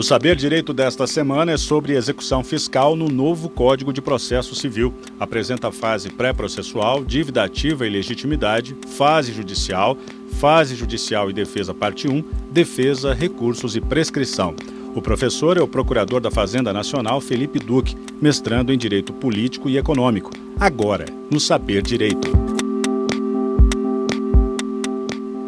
O 0.00 0.02
Saber 0.02 0.34
Direito 0.34 0.72
desta 0.72 1.06
semana 1.06 1.52
é 1.52 1.58
sobre 1.58 1.94
execução 1.94 2.42
fiscal 2.42 2.96
no 2.96 3.10
novo 3.10 3.50
Código 3.50 3.92
de 3.92 4.00
Processo 4.00 4.54
Civil. 4.54 4.94
Apresenta 5.18 5.68
a 5.68 5.72
fase 5.72 6.08
pré-processual, 6.08 7.04
dívida 7.04 7.44
ativa 7.44 7.86
e 7.86 7.90
legitimidade, 7.90 8.74
fase 8.96 9.30
judicial, 9.30 9.98
fase 10.40 10.74
judicial 10.74 11.28
e 11.28 11.34
defesa 11.34 11.74
parte 11.74 12.08
1, 12.08 12.24
defesa, 12.50 13.12
recursos 13.12 13.76
e 13.76 13.80
prescrição. 13.82 14.54
O 14.94 15.02
professor 15.02 15.58
é 15.58 15.60
o 15.60 15.68
procurador 15.68 16.18
da 16.18 16.30
Fazenda 16.30 16.72
Nacional 16.72 17.20
Felipe 17.20 17.58
Duque, 17.58 17.94
mestrando 18.22 18.72
em 18.72 18.78
Direito 18.78 19.12
Político 19.12 19.68
e 19.68 19.76
Econômico. 19.76 20.30
Agora, 20.58 21.04
no 21.30 21.38
Saber 21.38 21.82
Direito. 21.82 22.59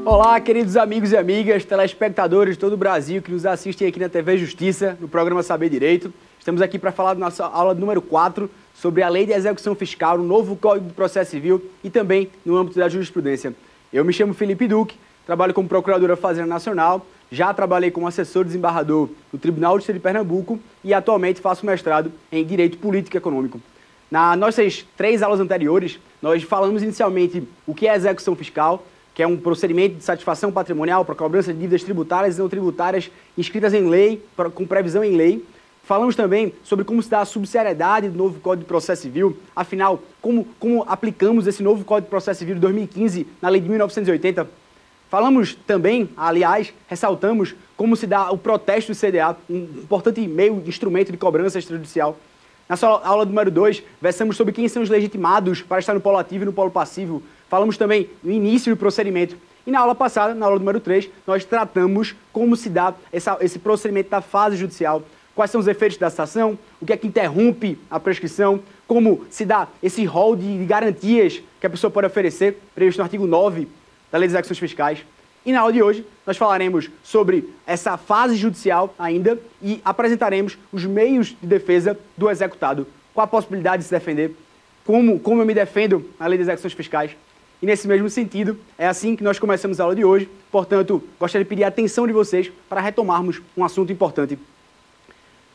Olá, 0.04 0.40
queridos 0.40 0.76
amigos 0.76 1.12
e 1.12 1.16
amigas, 1.16 1.64
telespectadores 1.64 2.56
de 2.56 2.58
todo 2.60 2.72
o 2.72 2.76
Brasil 2.76 3.22
que 3.22 3.30
nos 3.30 3.46
assistem 3.46 3.86
aqui 3.86 4.00
na 4.00 4.08
TV 4.08 4.36
Justiça, 4.36 4.98
no 5.00 5.06
programa 5.06 5.44
Saber 5.44 5.68
Direito. 5.68 6.12
Estamos 6.40 6.60
aqui 6.60 6.76
para 6.76 6.90
falar 6.90 7.14
da 7.14 7.20
nossa 7.20 7.46
aula 7.46 7.72
número 7.72 8.02
4 8.02 8.50
sobre 8.74 9.04
a 9.04 9.08
Lei 9.08 9.26
de 9.26 9.32
Execução 9.32 9.76
Fiscal, 9.76 10.18
o 10.18 10.24
novo 10.24 10.56
Código 10.56 10.88
de 10.88 10.92
Processo 10.92 11.30
Civil 11.30 11.70
e 11.84 11.88
também 11.88 12.28
no 12.44 12.56
âmbito 12.56 12.80
da 12.80 12.88
jurisprudência. 12.88 13.54
Eu 13.92 14.04
me 14.04 14.12
chamo 14.12 14.34
Felipe 14.34 14.66
Duque, 14.66 14.96
trabalho 15.24 15.54
como 15.54 15.68
procurador 15.68 16.08
da 16.08 16.16
Fazenda 16.16 16.48
Nacional, 16.48 17.06
já 17.30 17.54
trabalhei 17.54 17.92
como 17.92 18.08
assessor 18.08 18.44
desembargador 18.44 19.08
no 19.32 19.38
Tribunal 19.38 19.74
de 19.74 19.82
Justiça 19.82 19.92
de 19.92 20.00
Pernambuco 20.00 20.58
e 20.82 20.92
atualmente 20.92 21.40
faço 21.40 21.64
mestrado 21.64 22.10
em 22.32 22.44
Direito 22.44 22.76
Político 22.76 23.16
e 23.16 23.18
Econômico. 23.18 23.60
Nas 24.10 24.36
nossas 24.36 24.84
três 24.96 25.22
aulas 25.22 25.38
anteriores, 25.38 26.00
nós 26.20 26.42
falamos 26.42 26.82
inicialmente 26.82 27.46
o 27.64 27.72
que 27.72 27.86
é 27.86 27.94
execução 27.94 28.34
fiscal, 28.34 28.84
que 29.14 29.22
é 29.22 29.26
um 29.26 29.36
procedimento 29.36 29.96
de 29.96 30.04
satisfação 30.04 30.50
patrimonial 30.50 31.04
para 31.04 31.14
cobrança 31.14 31.52
de 31.52 31.58
dívidas 31.58 31.82
tributárias 31.82 32.36
e 32.36 32.40
não 32.40 32.48
tributárias 32.48 33.10
inscritas 33.36 33.74
em 33.74 33.88
lei, 33.88 34.22
com 34.54 34.66
previsão 34.66 35.04
em 35.04 35.16
lei. 35.16 35.44
Falamos 35.84 36.14
também 36.14 36.54
sobre 36.62 36.84
como 36.84 37.02
se 37.02 37.10
dá 37.10 37.20
a 37.20 37.24
subsidiariedade 37.24 38.08
do 38.08 38.16
novo 38.16 38.40
Código 38.40 38.64
de 38.64 38.68
Processo 38.68 39.02
Civil, 39.02 39.36
afinal, 39.54 40.00
como, 40.20 40.46
como 40.58 40.84
aplicamos 40.88 41.46
esse 41.46 41.62
novo 41.62 41.84
Código 41.84 42.06
de 42.06 42.10
Processo 42.10 42.38
Civil 42.38 42.54
de 42.54 42.60
2015 42.60 43.26
na 43.42 43.48
Lei 43.48 43.60
de 43.60 43.68
1980. 43.68 44.48
Falamos 45.10 45.54
também, 45.66 46.08
aliás, 46.16 46.72
ressaltamos 46.86 47.54
como 47.76 47.96
se 47.96 48.06
dá 48.06 48.30
o 48.30 48.38
protesto 48.38 48.92
do 48.92 48.98
CDA, 48.98 49.36
um 49.50 49.56
importante 49.56 50.26
meio, 50.26 50.62
instrumento 50.64 51.10
de 51.12 51.18
cobrança 51.18 51.58
extrajudicial. 51.58 52.16
Na 52.68 52.76
sua 52.76 53.06
aula 53.06 53.26
número 53.26 53.50
2, 53.50 53.82
versamos 54.00 54.36
sobre 54.36 54.54
quem 54.54 54.68
são 54.68 54.82
os 54.82 54.88
legitimados 54.88 55.60
para 55.60 55.80
estar 55.80 55.92
no 55.92 56.00
polo 56.00 56.16
ativo 56.16 56.44
e 56.44 56.46
no 56.46 56.52
polo 56.52 56.70
passivo, 56.70 57.22
Falamos 57.52 57.76
também 57.76 58.08
no 58.24 58.32
início 58.32 58.74
do 58.74 58.78
procedimento. 58.78 59.36
E 59.66 59.70
na 59.70 59.80
aula 59.80 59.94
passada, 59.94 60.34
na 60.34 60.46
aula 60.46 60.58
número 60.58 60.80
3, 60.80 61.10
nós 61.26 61.44
tratamos 61.44 62.14
como 62.32 62.56
se 62.56 62.70
dá 62.70 62.94
essa, 63.12 63.36
esse 63.42 63.58
procedimento 63.58 64.08
da 64.08 64.22
fase 64.22 64.56
judicial, 64.56 65.02
quais 65.34 65.50
são 65.50 65.60
os 65.60 65.68
efeitos 65.68 65.98
da 65.98 66.08
citação, 66.08 66.58
o 66.80 66.86
que 66.86 66.94
é 66.94 66.96
que 66.96 67.06
interrompe 67.06 67.78
a 67.90 68.00
prescrição, 68.00 68.58
como 68.86 69.26
se 69.28 69.44
dá 69.44 69.68
esse 69.82 70.02
rol 70.06 70.34
de 70.34 70.64
garantias 70.64 71.42
que 71.60 71.66
a 71.66 71.68
pessoa 71.68 71.90
pode 71.90 72.06
oferecer, 72.06 72.58
previsto 72.74 73.00
no 73.00 73.04
artigo 73.04 73.26
9 73.26 73.68
da 74.10 74.16
Lei 74.16 74.28
das 74.28 74.36
Execuções 74.36 74.58
Fiscais. 74.58 75.04
E 75.44 75.52
na 75.52 75.60
aula 75.60 75.74
de 75.74 75.82
hoje, 75.82 76.06
nós 76.26 76.38
falaremos 76.38 76.88
sobre 77.02 77.52
essa 77.66 77.98
fase 77.98 78.34
judicial 78.34 78.94
ainda 78.98 79.38
e 79.60 79.78
apresentaremos 79.84 80.56
os 80.72 80.86
meios 80.86 81.36
de 81.38 81.46
defesa 81.46 81.98
do 82.16 82.30
executado, 82.30 82.86
qual 83.12 83.24
a 83.26 83.28
possibilidade 83.28 83.82
de 83.82 83.88
se 83.88 83.94
defender, 83.94 84.34
como, 84.86 85.20
como 85.20 85.42
eu 85.42 85.46
me 85.46 85.52
defendo 85.52 86.08
na 86.18 86.26
Lei 86.26 86.38
das 86.38 86.48
Execuções 86.48 86.72
Fiscais 86.72 87.14
e 87.62 87.66
nesse 87.66 87.86
mesmo 87.86 88.10
sentido, 88.10 88.58
é 88.76 88.88
assim 88.88 89.14
que 89.14 89.22
nós 89.22 89.38
começamos 89.38 89.78
a 89.78 89.84
aula 89.84 89.94
de 89.94 90.04
hoje. 90.04 90.28
Portanto, 90.50 91.00
gostaria 91.18 91.44
de 91.44 91.48
pedir 91.48 91.62
a 91.62 91.68
atenção 91.68 92.08
de 92.08 92.12
vocês 92.12 92.50
para 92.68 92.80
retomarmos 92.80 93.40
um 93.56 93.64
assunto 93.64 93.92
importante. 93.92 94.36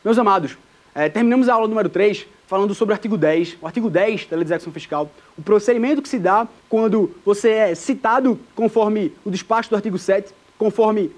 Meus 0.02 0.18
amados, 0.18 0.56
é, 0.94 1.10
terminamos 1.10 1.50
a 1.50 1.54
aula 1.54 1.68
número 1.68 1.90
3 1.90 2.26
falando 2.46 2.74
sobre 2.74 2.94
o 2.94 2.96
artigo 2.96 3.18
10. 3.18 3.58
O 3.60 3.66
artigo 3.66 3.90
10 3.90 4.24
da 4.24 4.36
Lei 4.36 4.44
de 4.46 4.50
Execução 4.50 4.72
Fiscal, 4.72 5.10
o 5.36 5.42
procedimento 5.42 6.00
que 6.00 6.08
se 6.08 6.18
dá 6.18 6.48
quando 6.66 7.14
você 7.26 7.50
é 7.50 7.74
citado 7.74 8.40
conforme 8.56 9.12
o 9.22 9.30
despacho 9.30 9.68
do 9.68 9.76
artigo 9.76 9.98
7, 9.98 10.32
conforme 10.56 11.12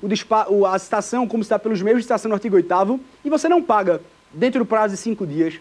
o 0.49 0.67
a 0.67 0.77
citação, 0.77 1.25
como 1.29 1.43
está 1.45 1.57
pelos 1.57 1.81
meios 1.81 2.01
de 2.01 2.03
citação 2.03 2.29
no 2.29 2.35
artigo 2.35 2.57
8 2.57 3.01
e 3.25 3.31
você 3.31 3.49
não 3.49 3.63
paga 3.63 4.01
dentro 4.35 4.59
do 4.59 4.67
prazo 4.67 4.95
de 4.95 5.01
cinco 5.01 5.25
dias. 5.25 5.55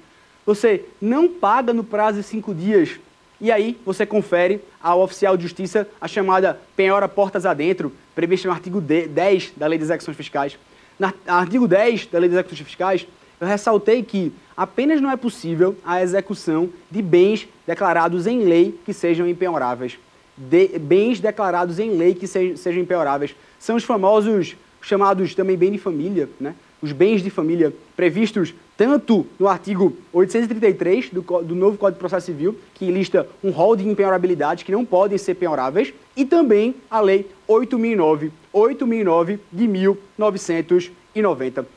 Você 0.44 0.86
não 1.00 1.28
paga 1.28 1.72
no 1.72 1.84
prazo 1.84 2.18
de 2.18 2.24
cinco 2.24 2.54
dias 2.56 3.00
e 3.42 3.52
aí 3.52 3.78
você 3.86 4.06
confere 4.06 4.62
ao 4.82 5.02
oficial 5.02 5.38
de 5.38 5.44
justiça 5.44 5.88
a 6.00 6.08
chamada 6.08 6.60
penhora 6.76 7.08
portas 7.08 7.46
adentro, 7.46 7.92
prevista 8.14 8.48
no 8.48 8.54
artigo 8.54 8.82
10 8.82 9.54
da 9.56 9.68
Lei 9.68 9.80
das 9.80 9.88
Execuções 9.88 10.18
Fiscais. 10.18 10.58
No 11.00 11.14
artigo 11.28 11.68
10 11.68 12.08
da 12.08 12.20
Lei 12.20 12.30
das 12.30 12.40
Execuções 12.40 12.68
Fiscais, 12.68 13.08
eu 13.40 13.48
ressaltei 13.48 14.04
que 14.04 14.34
apenas 14.56 15.00
não 15.00 15.10
é 15.10 15.16
possível 15.16 15.78
a 15.86 16.02
execução 16.02 16.70
de 16.92 17.02
bens 17.02 17.48
declarados 17.66 18.28
em 18.28 18.44
lei 18.44 18.78
que 18.86 18.94
sejam 18.94 19.28
impenhoráveis. 19.28 19.98
De, 20.36 20.78
bens 20.78 21.20
declarados 21.20 21.80
em 21.80 21.92
lei 21.92 22.14
que 22.14 22.28
se, 22.28 22.58
sejam 22.58 22.82
impenhoráveis. 22.82 23.34
São 23.58 23.78
os 23.78 23.84
famosos, 23.86 24.58
chamados 24.82 25.34
também 25.34 25.58
bem 25.58 25.72
de 25.72 25.78
família, 25.78 26.30
né? 26.40 26.56
Os 26.82 26.92
bens 26.92 27.22
de 27.22 27.30
família 27.30 27.74
previstos 27.96 28.54
tanto 28.78 29.28
no 29.38 29.48
artigo 29.48 29.96
833 30.14 31.10
do, 31.10 31.22
do 31.22 31.54
novo 31.54 31.78
Código 31.78 31.98
de 31.98 32.00
Processo 32.00 32.28
Civil, 32.28 32.58
que 32.74 32.90
lista 32.90 33.28
um 33.44 33.52
rol 33.52 33.76
de 33.76 33.86
impenhorabilidades 33.86 34.64
que 34.64 34.72
não 34.72 34.86
podem 34.86 35.18
ser 35.18 35.36
penhoráveis, 35.36 35.94
e 36.16 36.24
também 36.24 36.74
a 36.90 37.02
Lei 37.02 37.30
8009, 37.46 38.32
8009 38.54 39.40
de 39.52 39.68
1990. 39.68 41.68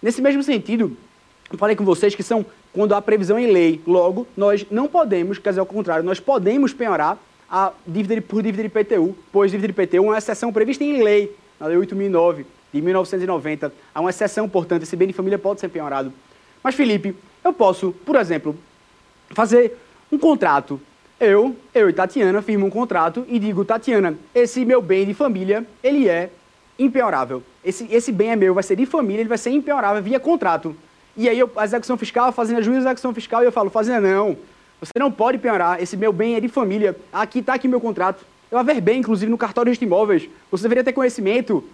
Nesse 0.00 0.22
mesmo 0.22 0.42
sentido, 0.42 0.96
eu 1.50 1.58
falei 1.58 1.74
com 1.74 1.84
vocês 1.84 2.14
que 2.14 2.22
são 2.22 2.46
quando 2.72 2.94
há 2.94 3.02
previsão 3.02 3.38
em 3.38 3.52
lei. 3.52 3.80
Logo, 3.86 4.26
nós 4.36 4.64
não 4.70 4.86
podemos, 4.86 5.38
quer 5.38 5.50
dizer, 5.50 5.60
ao 5.60 5.66
contrário, 5.66 6.04
nós 6.04 6.20
podemos 6.20 6.72
penhorar 6.72 7.18
a 7.50 7.72
dívida 7.86 8.22
por 8.22 8.42
dívida 8.42 8.62
de 8.62 8.68
IPTU, 8.68 9.16
pois 9.32 9.50
dívida 9.50 9.72
de 9.72 9.82
IPTU 9.82 9.96
é 9.96 10.00
uma 10.00 10.18
exceção 10.18 10.52
prevista 10.52 10.84
em 10.84 11.02
lei, 11.02 11.34
na 11.58 11.66
Lei 11.66 11.76
8009 11.76 12.46
de 12.72 12.80
1990. 12.80 13.72
Há 13.94 14.00
uma 14.00 14.10
exceção, 14.10 14.48
portanto, 14.48 14.82
esse 14.82 14.96
bem 14.96 15.08
de 15.08 15.14
família 15.14 15.38
pode 15.38 15.60
ser 15.60 15.68
penhorado. 15.68 16.12
Mas, 16.62 16.74
Felipe, 16.74 17.14
eu 17.44 17.52
posso, 17.52 17.92
por 18.04 18.16
exemplo, 18.16 18.56
fazer 19.30 19.76
um 20.10 20.18
contrato. 20.18 20.80
Eu, 21.20 21.56
eu 21.74 21.88
e 21.88 21.92
Tatiana 21.92 22.42
firmo 22.42 22.66
um 22.66 22.70
contrato 22.70 23.24
e 23.28 23.38
digo, 23.38 23.64
Tatiana, 23.64 24.16
esse 24.34 24.64
meu 24.64 24.82
bem 24.82 25.06
de 25.06 25.14
família, 25.14 25.66
ele 25.82 26.08
é 26.08 26.30
impenhorável. 26.78 27.42
Esse, 27.64 27.86
esse 27.92 28.10
bem 28.10 28.30
é 28.30 28.36
meu, 28.36 28.54
vai 28.54 28.62
ser 28.62 28.76
de 28.76 28.86
família, 28.86 29.20
ele 29.20 29.28
vai 29.28 29.38
ser 29.38 29.50
impenhorável 29.50 30.02
via 30.02 30.18
contrato. 30.18 30.74
E 31.16 31.28
aí 31.28 31.38
eu, 31.38 31.50
a 31.56 31.64
execução 31.64 31.96
fiscal, 31.96 32.28
a 32.28 32.32
fazenda 32.32 32.62
juiz 32.62 32.78
a 32.78 32.88
execução 32.88 33.14
fiscal, 33.14 33.42
e 33.42 33.46
eu 33.46 33.52
falo, 33.52 33.70
fazenda 33.70 34.00
não, 34.00 34.36
você 34.80 34.98
não 34.98 35.12
pode 35.12 35.38
penhorar, 35.38 35.80
esse 35.80 35.96
meu 35.96 36.12
bem 36.12 36.34
é 36.34 36.40
de 36.40 36.48
família, 36.48 36.96
aqui 37.12 37.38
está 37.38 37.54
aqui 37.54 37.68
meu 37.68 37.80
contrato. 37.80 38.24
Eu 38.50 38.58
averbei, 38.58 38.96
inclusive, 38.96 39.30
no 39.30 39.38
cartório 39.38 39.72
de 39.72 39.82
imóveis. 39.82 40.28
Você 40.50 40.64
deveria 40.64 40.84
ter 40.84 40.92
conhecimento. 40.92 41.64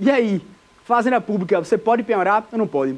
E 0.00 0.10
aí, 0.10 0.40
fazenda 0.82 1.20
pública, 1.20 1.58
você 1.58 1.76
pode 1.76 2.02
penhorar 2.02 2.48
ou 2.50 2.58
não 2.58 2.66
pode? 2.66 2.96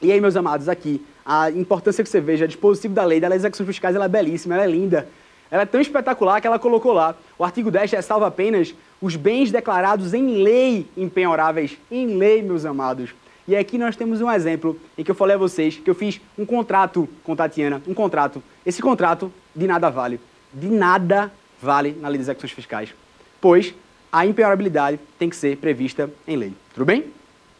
E 0.00 0.10
aí, 0.10 0.18
meus 0.18 0.34
amados, 0.34 0.66
aqui, 0.66 1.04
a 1.26 1.50
importância 1.50 2.02
que 2.02 2.08
você 2.08 2.22
veja, 2.22 2.46
a 2.46 2.48
dispositivo 2.48 2.94
da 2.94 3.04
lei, 3.04 3.20
das 3.20 3.34
execuções 3.34 3.66
fiscais, 3.66 3.94
ela 3.94 4.06
é 4.06 4.08
belíssima, 4.08 4.54
ela 4.54 4.64
é 4.64 4.66
linda. 4.66 5.06
Ela 5.50 5.64
é 5.64 5.66
tão 5.66 5.78
espetacular 5.78 6.40
que 6.40 6.46
ela 6.46 6.58
colocou 6.58 6.94
lá. 6.94 7.14
O 7.38 7.44
artigo 7.44 7.70
10 7.70 7.92
ressalva 7.92 8.26
apenas 8.26 8.74
os 8.98 9.14
bens 9.14 9.52
declarados 9.52 10.14
em 10.14 10.42
lei 10.42 10.86
impenhoráveis. 10.96 11.76
Em 11.90 12.16
lei, 12.16 12.40
meus 12.40 12.64
amados. 12.64 13.10
E 13.46 13.54
aqui 13.54 13.76
nós 13.76 13.94
temos 13.94 14.22
um 14.22 14.30
exemplo 14.30 14.80
em 14.96 15.04
que 15.04 15.10
eu 15.10 15.14
falei 15.14 15.36
a 15.36 15.38
vocês 15.38 15.76
que 15.76 15.90
eu 15.90 15.94
fiz 15.94 16.18
um 16.38 16.46
contrato 16.46 17.06
com 17.22 17.36
Tatiana, 17.36 17.82
um 17.86 17.92
contrato. 17.92 18.42
Esse 18.64 18.80
contrato 18.80 19.30
de 19.54 19.66
nada 19.66 19.90
vale. 19.90 20.18
De 20.50 20.68
nada 20.68 21.30
vale 21.60 21.94
na 22.00 22.08
lei 22.08 22.16
das 22.16 22.28
execuções 22.28 22.52
fiscais. 22.52 22.94
Pois 23.38 23.74
a 24.12 24.26
impenhorabilidade 24.26 25.00
tem 25.18 25.30
que 25.30 25.36
ser 25.36 25.56
prevista 25.56 26.10
em 26.28 26.36
lei. 26.36 26.52
Tudo 26.74 26.84
bem? 26.84 27.06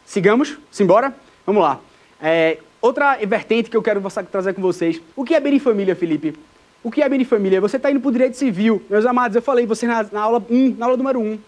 Sigamos? 0.05 0.55
Simbora? 0.71 1.13
Vamos 1.47 1.63
lá. 1.63 1.79
É, 2.21 2.59
outra 2.79 3.17
vertente 3.25 3.71
que 3.71 3.75
eu 3.75 3.81
quero 3.81 3.99
trazer 4.31 4.53
com 4.53 4.61
vocês. 4.61 5.01
O 5.15 5.23
que 5.25 5.33
é 5.33 5.39
bem 5.39 5.53
de 5.53 5.59
família, 5.59 5.95
Felipe? 5.95 6.37
O 6.83 6.91
que 6.91 7.01
é 7.01 7.09
bem 7.09 7.17
de 7.17 7.25
família? 7.25 7.59
Você 7.59 7.77
está 7.77 7.89
indo 7.89 7.99
para 7.99 8.09
o 8.09 8.11
direito 8.11 8.37
civil. 8.37 8.83
Meus 8.87 9.05
amados, 9.05 9.35
eu 9.35 9.41
falei 9.41 9.65
você 9.65 9.87
na, 9.87 10.03
na 10.11 10.21
aula 10.21 10.45
1, 10.47 10.75
na 10.77 10.85
aula 10.85 10.97
número 10.97 11.19
1. 11.19 11.39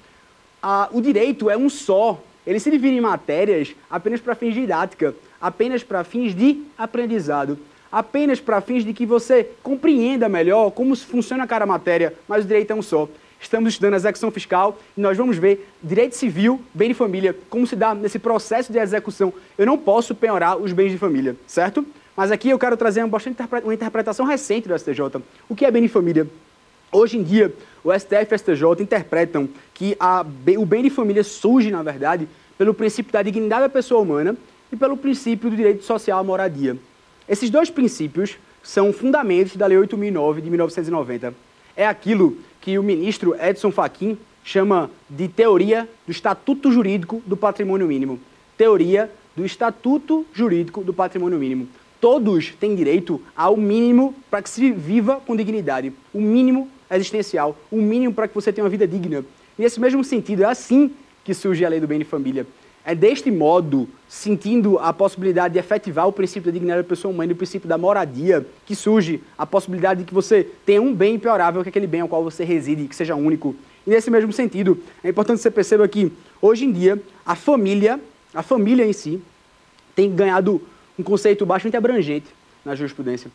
Ah, 0.63 0.89
o 0.91 0.99
direito 1.01 1.49
é 1.49 1.57
um 1.57 1.69
só. 1.69 2.19
Ele 2.47 2.59
se 2.59 2.71
divide 2.71 2.97
em 2.97 3.01
matérias 3.01 3.75
apenas 3.89 4.19
para 4.19 4.33
fins 4.33 4.53
de 4.53 4.61
didática, 4.61 5.13
apenas 5.39 5.83
para 5.83 6.03
fins 6.03 6.33
de 6.33 6.63
aprendizado, 6.77 7.59
apenas 7.91 8.39
para 8.39 8.61
fins 8.61 8.83
de 8.83 8.93
que 8.93 9.05
você 9.05 9.49
compreenda 9.61 10.27
melhor 10.27 10.71
como 10.71 10.95
funciona 10.95 11.45
cada 11.45 11.65
matéria, 11.65 12.13
mas 12.27 12.43
o 12.43 12.47
direito 12.47 12.71
é 12.71 12.75
um 12.75 12.81
só. 12.81 13.07
Estamos 13.39 13.73
estudando 13.73 13.93
a 13.93 13.97
execução 13.97 14.31
fiscal 14.31 14.77
e 14.97 15.01
nós 15.01 15.17
vamos 15.17 15.37
ver 15.37 15.67
direito 15.83 16.15
civil, 16.15 16.61
bem 16.73 16.89
de 16.89 16.93
família, 16.93 17.35
como 17.49 17.67
se 17.67 17.75
dá 17.75 17.93
nesse 17.93 18.17
processo 18.17 18.71
de 18.71 18.79
execução. 18.79 19.33
Eu 19.57 19.65
não 19.65 19.77
posso 19.77 20.15
penhorar 20.15 20.57
os 20.57 20.71
bens 20.73 20.91
de 20.91 20.97
família, 20.97 21.35
certo? 21.45 21.85
Mas 22.15 22.31
aqui 22.31 22.49
eu 22.49 22.57
quero 22.57 22.77
trazer 22.77 23.03
uma, 23.03 23.19
interpretação 23.73 24.25
recente 24.25 24.67
do 24.67 24.77
STJ. 24.77 25.21
O 25.49 25.55
que 25.55 25.65
é 25.65 25.71
bem 25.71 25.81
de 25.81 25.89
família? 25.89 26.27
Hoje 26.91 27.17
em 27.17 27.23
dia, 27.23 27.53
o 27.83 27.91
STF 27.91 28.31
e 28.31 28.35
o 28.35 28.37
STJ 28.37 28.63
interpretam 28.81 29.49
que 29.73 29.97
a, 29.99 30.25
o 30.57 30.65
bem 30.65 30.83
de 30.83 30.89
família 30.89 31.23
surge, 31.23 31.69
na 31.69 31.83
verdade, 31.83 32.27
pelo 32.57 32.73
princípio 32.73 33.11
da 33.11 33.21
dignidade 33.21 33.63
da 33.63 33.69
pessoa 33.69 34.01
humana 34.01 34.35
e 34.71 34.77
pelo 34.77 34.95
princípio 34.95 35.49
do 35.49 35.55
direito 35.55 35.83
social 35.83 36.19
à 36.19 36.23
moradia. 36.23 36.77
Esses 37.27 37.49
dois 37.49 37.69
princípios 37.69 38.37
são 38.63 38.93
fundamentos 38.93 39.55
da 39.55 39.65
Lei 39.67 39.77
8009 39.77 40.41
de 40.41 40.49
1990. 40.49 41.33
É 41.75 41.85
aquilo 41.85 42.37
que 42.65 42.79
o 42.79 42.83
ministro 42.83 43.35
Edson 43.39 43.71
Fachin 43.71 44.17
chama 44.43 44.89
de 45.07 45.27
teoria 45.27 45.87
do 46.03 46.11
Estatuto 46.11 46.71
Jurídico 46.71 47.21
do 47.23 47.37
Patrimônio 47.37 47.85
Mínimo. 47.85 48.19
Teoria 48.57 49.11
do 49.35 49.45
Estatuto 49.45 50.25
Jurídico 50.33 50.83
do 50.83 50.91
Patrimônio 50.91 51.37
Mínimo. 51.37 51.67
Todos 52.01 52.55
têm 52.59 52.75
direito 52.75 53.21
ao 53.35 53.55
mínimo 53.55 54.15
para 54.31 54.41
que 54.41 54.49
se 54.49 54.71
viva 54.71 55.21
com 55.27 55.35
dignidade, 55.35 55.93
o 56.11 56.19
mínimo 56.19 56.67
existencial, 56.89 57.55
o 57.69 57.77
mínimo 57.77 58.11
para 58.15 58.27
que 58.27 58.33
você 58.33 58.51
tenha 58.51 58.65
uma 58.65 58.69
vida 58.71 58.87
digna. 58.87 59.23
Nesse 59.55 59.79
mesmo 59.79 60.03
sentido, 60.03 60.41
é 60.41 60.47
assim 60.47 60.89
que 61.23 61.35
surge 61.35 61.63
a 61.63 61.69
lei 61.69 61.79
do 61.79 61.87
bem 61.87 61.99
de 61.99 62.05
família. 62.05 62.47
É 62.85 62.93
deste 62.93 63.31
modo, 63.31 63.89
sentindo 64.07 64.77
a 64.77 64.93
possibilidade 64.93 65.53
de 65.53 65.59
efetivar 65.59 66.07
o 66.07 66.11
princípio 66.11 66.51
da 66.51 66.51
dignidade 66.51 66.83
da 66.83 66.87
pessoa 66.87 67.11
humana 67.11 67.31
e 67.31 67.33
o 67.33 67.35
princípio 67.35 67.67
da 67.67 67.79
moradia, 67.79 68.45
que 68.63 68.75
surge 68.75 69.23
a 69.35 69.43
possibilidade 69.43 70.01
de 70.01 70.05
que 70.05 70.13
você 70.13 70.47
tenha 70.63 70.79
um 70.79 70.93
bem 70.93 71.15
impiorável, 71.15 71.63
que 71.63 71.69
é 71.69 71.71
aquele 71.71 71.87
bem 71.87 72.01
ao 72.01 72.07
qual 72.07 72.23
você 72.23 72.43
reside, 72.43 72.87
que 72.87 72.95
seja 72.95 73.15
único. 73.15 73.55
E 73.87 73.89
nesse 73.89 74.11
mesmo 74.11 74.31
sentido, 74.31 74.77
é 75.03 75.09
importante 75.09 75.37
que 75.37 75.41
você 75.41 75.49
perceba 75.49 75.87
que, 75.87 76.11
hoje 76.39 76.65
em 76.65 76.71
dia, 76.71 77.01
a 77.25 77.35
família, 77.35 77.99
a 78.35 78.43
família 78.43 78.85
em 78.85 78.93
si, 78.93 79.19
tem 79.95 80.13
ganhado 80.13 80.61
um 80.97 81.01
conceito 81.01 81.43
bastante 81.43 81.75
abrangente 81.75 82.27
na 82.63 82.75
jurisprudência. 82.75 83.31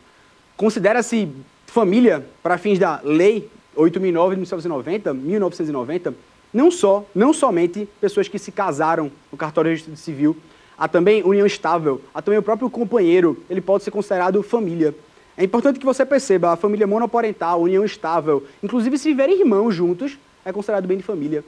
Considera-se 0.55 1.27
família, 1.67 2.25
para 2.41 2.57
fins 2.57 2.79
da 2.79 3.01
Lei 3.03 3.49
8.009 3.75 3.89
de 3.91 3.99
1990, 3.99 5.13
1990, 5.13 6.13
não 6.53 6.69
só, 6.69 7.05
não 7.13 7.33
somente 7.33 7.87
pessoas 7.99 8.27
que 8.27 8.37
se 8.37 8.51
casaram 8.51 9.11
no 9.31 9.37
cartório 9.37 9.69
de 9.69 9.73
registro 9.73 9.95
civil, 9.95 10.37
há 10.77 10.87
também 10.87 11.23
união 11.23 11.45
estável, 11.45 12.01
há 12.13 12.21
também 12.21 12.39
o 12.39 12.43
próprio 12.43 12.69
companheiro, 12.69 13.41
ele 13.49 13.61
pode 13.61 13.83
ser 13.83 13.91
considerado 13.91 14.41
família. 14.43 14.93
É 15.37 15.43
importante 15.43 15.79
que 15.79 15.85
você 15.85 16.05
perceba, 16.05 16.51
a 16.51 16.55
família 16.55 16.85
monoparental, 16.85 17.61
união 17.61 17.85
estável, 17.85 18.45
inclusive 18.61 18.97
se 18.97 19.09
viverem 19.09 19.39
irmãos 19.39 19.73
juntos, 19.73 20.17
é 20.43 20.51
considerado 20.51 20.87
bem 20.87 20.97
de 20.97 21.03
família. 21.03 21.43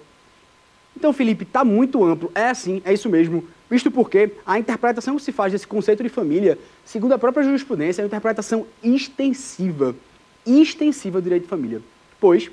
Então, 0.96 1.12
Felipe, 1.12 1.44
está 1.44 1.66
muito 1.66 2.04
amplo. 2.04 2.32
É 2.36 2.50
assim, 2.50 2.82
é 2.86 2.94
isso 2.94 3.10
mesmo. 3.10 3.44
Visto 3.70 3.90
porque 3.90 4.32
a 4.46 4.60
interpretação 4.60 5.16
que 5.16 5.24
se 5.24 5.32
faz 5.32 5.52
desse 5.52 5.66
conceito 5.66 6.04
de 6.04 6.10
família, 6.10 6.58
segundo 6.86 7.14
a 7.14 7.18
própria 7.18 7.44
jurisprudência, 7.44 8.02
é 8.02 8.04
uma 8.04 8.08
interpretação 8.08 8.68
extensiva. 8.84 9.96
Extensiva 10.46 11.20
do 11.20 11.24
direito 11.24 11.44
de 11.44 11.50
família. 11.50 11.82
Pois, 12.20 12.52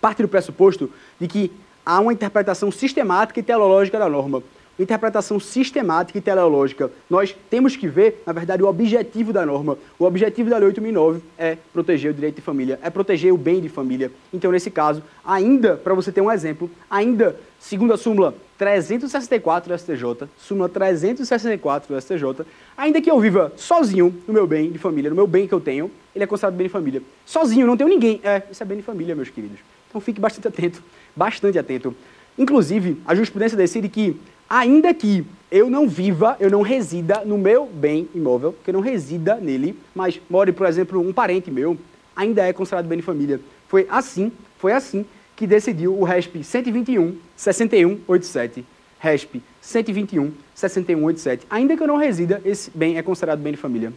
parte 0.00 0.22
do 0.22 0.28
pressuposto 0.28 0.90
de 1.20 1.28
que 1.28 1.52
há 1.84 2.00
uma 2.00 2.12
interpretação 2.12 2.70
sistemática 2.70 3.40
e 3.40 3.42
teleológica 3.42 3.98
da 3.98 4.08
norma. 4.08 4.42
Interpretação 4.78 5.38
sistemática 5.38 6.18
e 6.18 6.22
teleológica. 6.22 6.90
Nós 7.08 7.36
temos 7.50 7.76
que 7.76 7.86
ver, 7.86 8.22
na 8.26 8.32
verdade, 8.32 8.62
o 8.62 8.66
objetivo 8.66 9.30
da 9.30 9.44
norma. 9.44 9.76
O 9.98 10.04
objetivo 10.06 10.48
da 10.48 10.56
Lei 10.56 10.68
8009 10.68 11.20
é 11.36 11.58
proteger 11.70 12.10
o 12.10 12.14
direito 12.14 12.36
de 12.36 12.40
família, 12.40 12.78
é 12.82 12.88
proteger 12.88 13.30
o 13.30 13.36
bem 13.36 13.60
de 13.60 13.68
família. 13.68 14.10
Então, 14.32 14.50
nesse 14.50 14.70
caso, 14.70 15.02
ainda, 15.22 15.76
para 15.76 15.92
você 15.92 16.10
ter 16.10 16.22
um 16.22 16.32
exemplo, 16.32 16.70
ainda, 16.90 17.36
segundo 17.58 17.92
a 17.92 17.98
súmula 17.98 18.34
364 18.56 19.70
do 19.70 19.78
STJ, 19.78 20.28
súmula 20.38 20.68
364 20.68 21.94
do 21.94 22.00
STJ, 22.00 22.46
ainda 22.74 23.02
que 23.02 23.10
eu 23.10 23.20
viva 23.20 23.52
sozinho 23.56 24.14
no 24.26 24.32
meu 24.32 24.46
bem 24.46 24.70
de 24.70 24.78
família, 24.78 25.10
no 25.10 25.16
meu 25.16 25.26
bem 25.26 25.46
que 25.46 25.52
eu 25.52 25.60
tenho, 25.60 25.90
ele 26.14 26.24
é 26.24 26.26
considerado 26.26 26.56
bem 26.56 26.66
de 26.66 26.72
família. 26.72 27.02
Sozinho, 27.26 27.66
não 27.66 27.76
tenho 27.76 27.90
ninguém. 27.90 28.18
É, 28.24 28.42
isso 28.50 28.62
é 28.62 28.66
bem 28.66 28.78
de 28.78 28.82
família, 28.82 29.14
meus 29.14 29.28
queridos. 29.28 29.58
Então 29.90 30.00
fique 30.00 30.20
bastante 30.20 30.48
atento, 30.48 30.82
bastante 31.14 31.58
atento. 31.58 31.94
Inclusive, 32.38 32.96
a 33.04 33.14
jurisprudência 33.14 33.58
decide 33.58 33.88
que, 33.88 34.16
ainda 34.48 34.94
que 34.94 35.26
eu 35.50 35.68
não 35.68 35.88
viva, 35.88 36.36
eu 36.38 36.48
não 36.48 36.62
resida 36.62 37.24
no 37.24 37.36
meu 37.36 37.66
bem 37.66 38.08
imóvel, 38.14 38.54
que 38.64 38.70
eu 38.70 38.74
não 38.74 38.80
resida 38.80 39.34
nele, 39.34 39.76
mas 39.94 40.20
more, 40.30 40.52
por 40.52 40.66
exemplo, 40.66 41.00
um 41.00 41.12
parente 41.12 41.50
meu, 41.50 41.76
ainda 42.14 42.46
é 42.46 42.52
considerado 42.52 42.86
bem 42.86 42.98
de 42.98 43.04
família. 43.04 43.40
Foi 43.68 43.86
assim, 43.90 44.30
foi 44.58 44.72
assim 44.72 45.04
que 45.34 45.46
decidiu 45.46 45.98
o 45.98 46.04
RESP 46.04 46.44
121 46.44 47.16
6187. 47.34 48.64
RESP 49.00 49.42
121 49.60 50.32
6187. 50.54 51.46
Ainda 51.50 51.76
que 51.76 51.82
eu 51.82 51.86
não 51.86 51.96
resida, 51.96 52.40
esse 52.44 52.70
bem 52.70 52.96
é 52.96 53.02
considerado 53.02 53.40
bem 53.40 53.52
de 53.52 53.58
família. 53.58 53.92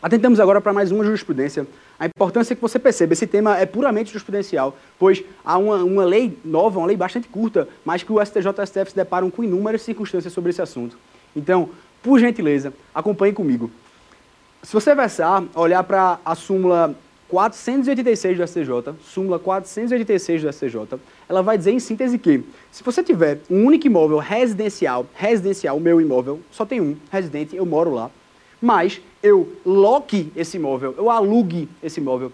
Atentamos 0.00 0.38
agora 0.38 0.60
para 0.60 0.72
mais 0.72 0.92
uma 0.92 1.04
jurisprudência. 1.04 1.66
A 1.98 2.06
importância 2.06 2.52
é 2.52 2.56
que 2.56 2.62
você 2.62 2.78
perceba, 2.78 3.14
esse 3.14 3.26
tema 3.26 3.58
é 3.58 3.66
puramente 3.66 4.10
jurisprudencial, 4.10 4.76
pois 4.96 5.24
há 5.44 5.58
uma, 5.58 5.78
uma 5.78 6.04
lei 6.04 6.38
nova, 6.44 6.78
uma 6.78 6.86
lei 6.86 6.96
bastante 6.96 7.26
curta, 7.26 7.68
mas 7.84 8.04
que 8.04 8.12
o 8.12 8.24
STJ 8.24 8.46
e 8.46 8.48
o 8.48 8.66
STF 8.66 8.90
se 8.90 8.96
deparam 8.96 9.28
com 9.28 9.42
inúmeras 9.42 9.82
circunstâncias 9.82 10.32
sobre 10.32 10.50
esse 10.50 10.62
assunto. 10.62 10.96
Então, 11.34 11.70
por 12.00 12.20
gentileza, 12.20 12.72
acompanhe 12.94 13.32
comigo. 13.32 13.72
Se 14.62 14.72
você 14.72 14.94
versar, 14.94 15.42
olhar 15.56 15.82
para 15.82 16.20
a 16.24 16.36
súmula 16.36 16.94
486 17.28 18.38
do 18.38 18.46
STJ, 18.46 18.94
súmula 19.02 19.40
486 19.40 20.42
do 20.42 20.52
STJ, 20.52 21.00
ela 21.28 21.42
vai 21.42 21.58
dizer 21.58 21.72
em 21.72 21.80
síntese 21.80 22.18
que, 22.18 22.44
se 22.70 22.84
você 22.84 23.02
tiver 23.02 23.40
um 23.50 23.64
único 23.64 23.88
imóvel 23.88 24.18
residencial, 24.18 25.06
residencial, 25.12 25.76
o 25.76 25.80
meu 25.80 26.00
imóvel, 26.00 26.38
só 26.52 26.64
tem 26.64 26.80
um, 26.80 26.96
residente, 27.10 27.56
eu 27.56 27.66
moro 27.66 27.92
lá, 27.92 28.12
mas 28.60 29.00
eu 29.22 29.52
loque 29.64 30.32
esse 30.36 30.56
imóvel, 30.56 30.94
eu 30.96 31.10
alugue 31.10 31.68
esse 31.82 32.00
imóvel. 32.00 32.32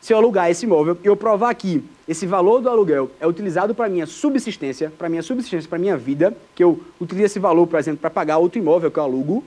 Se 0.00 0.14
eu 0.14 0.16
alugar 0.16 0.50
esse 0.50 0.64
imóvel 0.64 0.96
e 1.04 1.06
eu 1.06 1.14
provar 1.14 1.54
que 1.54 1.84
esse 2.08 2.26
valor 2.26 2.60
do 2.60 2.70
aluguel 2.70 3.10
é 3.20 3.26
utilizado 3.26 3.74
para 3.74 3.88
minha 3.88 4.06
subsistência, 4.06 4.90
para 4.96 5.08
minha 5.08 5.22
subsistência, 5.22 5.68
para 5.68 5.78
minha 5.78 5.96
vida, 5.96 6.34
que 6.54 6.64
eu 6.64 6.80
utilizo 6.98 7.26
esse 7.26 7.38
valor, 7.38 7.66
por 7.66 7.78
exemplo, 7.78 8.00
para 8.00 8.10
pagar 8.10 8.38
outro 8.38 8.58
imóvel 8.58 8.90
que 8.90 8.98
eu 8.98 9.02
alugo, 9.02 9.44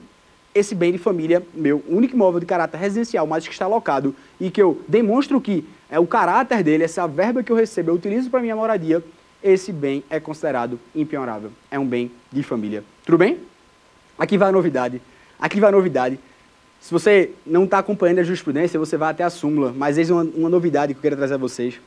esse 0.54 0.74
bem 0.74 0.92
de 0.92 0.98
família 0.98 1.44
meu, 1.52 1.82
único 1.88 2.14
imóvel 2.14 2.38
de 2.38 2.46
caráter 2.46 2.78
residencial, 2.78 3.26
mas 3.26 3.44
que 3.44 3.52
está 3.52 3.64
alocado 3.64 4.14
e 4.40 4.50
que 4.50 4.62
eu 4.62 4.80
demonstro 4.86 5.40
que 5.40 5.64
é 5.90 5.98
o 5.98 6.06
caráter 6.06 6.62
dele, 6.62 6.84
essa 6.84 7.06
verba 7.06 7.42
que 7.42 7.50
eu 7.50 7.56
recebo, 7.56 7.90
eu 7.90 7.94
utilizo 7.96 8.30
para 8.30 8.40
minha 8.40 8.54
moradia, 8.54 9.02
esse 9.42 9.72
bem 9.72 10.02
é 10.08 10.18
considerado 10.18 10.78
impenhorável. 10.94 11.50
É 11.70 11.78
um 11.78 11.86
bem 11.86 12.10
de 12.32 12.42
família. 12.42 12.82
Tudo 13.04 13.18
bem? 13.18 13.38
Aqui 14.18 14.38
vai 14.38 14.48
a 14.48 14.52
novidade. 14.52 15.02
Aqui 15.44 15.60
vai 15.60 15.68
a 15.68 15.72
novidade. 15.72 16.18
Se 16.80 16.90
você 16.90 17.32
não 17.44 17.64
está 17.64 17.78
acompanhando 17.78 18.20
a 18.20 18.22
jurisprudência, 18.22 18.80
você 18.80 18.96
vai 18.96 19.10
até 19.10 19.24
a 19.24 19.28
súmula, 19.28 19.74
mas 19.76 19.98
eis 19.98 20.08
uma, 20.08 20.22
uma 20.22 20.48
novidade 20.48 20.94
que 20.94 20.98
eu 21.00 21.02
quero 21.02 21.16
trazer 21.16 21.34
a 21.34 21.36
vocês. 21.36 21.78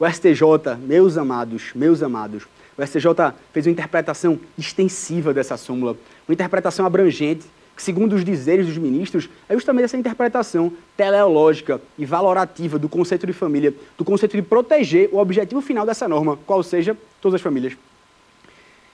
O 0.00 0.08
STJ, 0.08 0.78
meus 0.80 1.18
amados, 1.18 1.72
meus 1.74 2.02
amados, 2.02 2.44
o 2.78 2.82
STJ 2.82 3.34
fez 3.52 3.66
uma 3.66 3.72
interpretação 3.72 4.40
extensiva 4.56 5.34
dessa 5.34 5.58
súmula, 5.58 5.98
uma 6.26 6.32
interpretação 6.32 6.86
abrangente, 6.86 7.44
que, 7.76 7.82
segundo 7.82 8.14
os 8.14 8.24
dizeres 8.24 8.66
dos 8.68 8.78
ministros, 8.78 9.28
é 9.50 9.52
justamente 9.52 9.84
essa 9.84 9.98
interpretação 9.98 10.72
teleológica 10.96 11.82
e 11.98 12.06
valorativa 12.06 12.78
do 12.78 12.88
conceito 12.88 13.26
de 13.26 13.34
família, 13.34 13.74
do 13.98 14.04
conceito 14.06 14.34
de 14.34 14.40
proteger 14.40 15.10
o 15.12 15.18
objetivo 15.18 15.60
final 15.60 15.84
dessa 15.84 16.08
norma, 16.08 16.38
qual 16.46 16.62
seja 16.62 16.96
todas 17.20 17.34
as 17.34 17.42
famílias. 17.42 17.74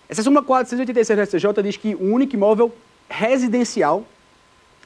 Essa 0.09 0.25
súmula 0.25 0.43
486 0.43 1.17
do 1.17 1.27
STJ 1.27 1.63
diz 1.63 1.77
que 1.77 1.95
o 1.95 2.13
único 2.13 2.35
imóvel 2.35 2.75
residencial 3.11 4.07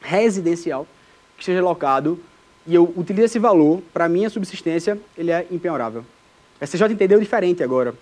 residencial 0.05 0.87
que 1.35 1.43
esteja 1.43 1.61
locado 1.61 2.19
e 2.65 2.73
eu 2.73 2.91
utilizo 2.95 3.25
esse 3.25 3.39
valor 3.39 3.81
para 3.93 4.07
minha 4.07 4.29
subsistência, 4.29 4.99
ele 5.17 5.31
é 5.31 5.45
impenhorável. 5.51 6.03
A 6.59 6.65
STJ 6.65 6.93
entendeu 6.93 7.19
diferente 7.19 7.61
agora. 7.61 7.93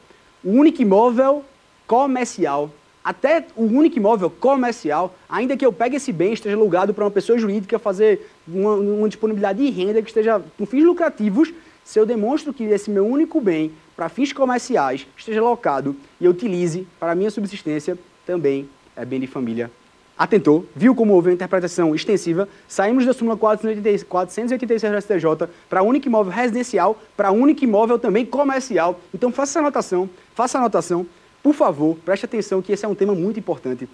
O 0.44 0.52
único 0.52 0.82
imóvel 0.82 1.44
comercial, 1.88 2.72
até 3.04 3.46
o 3.56 3.64
único 3.64 3.98
imóvel 3.98 4.30
comercial, 4.30 5.16
ainda 5.28 5.58
que 5.58 5.66
eu 5.66 5.74
pegue 5.74 5.98
esse 5.98 6.14
bem 6.14 6.34
esteja 6.34 6.56
alugado 6.56 6.94
para 6.94 7.04
uma 7.04 7.12
pessoa 7.12 7.38
jurídica 7.38 7.80
fazer 7.80 8.30
uma, 8.48 8.76
uma 8.76 9.10
disponibilidade 9.10 9.60
de 9.60 9.70
renda 9.70 10.02
que 10.02 10.10
esteja 10.10 10.42
com 10.58 10.66
fins 10.66 10.84
lucrativos, 10.84 11.52
se 11.84 12.00
eu 12.00 12.06
demonstro 12.06 12.54
que 12.54 12.64
esse 12.64 12.90
meu 12.90 13.06
único 13.06 13.42
bem 13.42 13.74
para 13.96 14.08
fins 14.08 14.32
comerciais 14.32 15.06
esteja 15.18 15.42
locado 15.42 15.96
e 16.22 16.26
eu 16.26 16.32
utilize 16.32 16.88
para 17.00 17.16
minha 17.16 17.30
subsistência, 17.30 17.98
também 18.26 18.70
é 18.96 19.04
bem 19.04 19.20
de 19.20 19.28
família 19.28 19.70
atentou, 20.18 20.66
viu 20.76 20.94
como 20.94 21.14
houve 21.14 21.30
uma 21.30 21.34
interpretação 21.34 21.94
extensiva, 21.96 22.48
saímos 22.68 23.06
da 23.06 23.14
súmula 23.14 23.36
486 23.38 24.82
do 24.92 25.02
STJ 25.02 25.50
para 25.70 25.84
único 25.84 26.08
imóvel 26.08 26.32
residencial, 26.32 26.98
para 27.18 27.32
único 27.32 27.64
imóvel 27.64 27.98
também 27.98 28.26
comercial. 28.26 29.00
Então 29.14 29.32
faça 29.32 29.52
essa 29.52 29.60
anotação, 29.60 30.10
faça 30.36 30.58
a 30.58 30.62
anotação, 30.62 31.06
por 31.42 31.54
favor, 31.54 31.98
preste 32.06 32.26
atenção 32.26 32.62
que 32.62 32.72
esse 32.72 32.86
é 32.86 32.88
um 32.88 32.96
tema 32.96 33.14
muito 33.14 33.40
importante. 33.40 33.88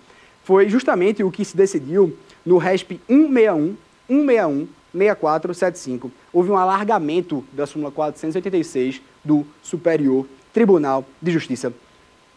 Foi 0.43 0.69
justamente 0.69 1.23
o 1.23 1.31
que 1.31 1.43
se 1.43 1.55
decidiu 1.55 2.15
no 2.45 2.57
RESP 2.57 2.99
161, 3.07 3.75
161, 4.07 4.67
6475. 4.91 6.11
Houve 6.33 6.51
um 6.51 6.57
alargamento 6.57 7.43
da 7.53 7.65
súmula 7.65 7.91
486 7.91 9.01
do 9.23 9.45
Superior 9.61 10.25
Tribunal 10.53 11.05
de 11.21 11.31
Justiça. 11.31 11.73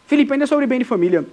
Felipe, 0.06 0.32
ainda 0.32 0.46
sobre 0.46 0.66
bem 0.66 0.78
de 0.78 0.84
família, 0.84 1.26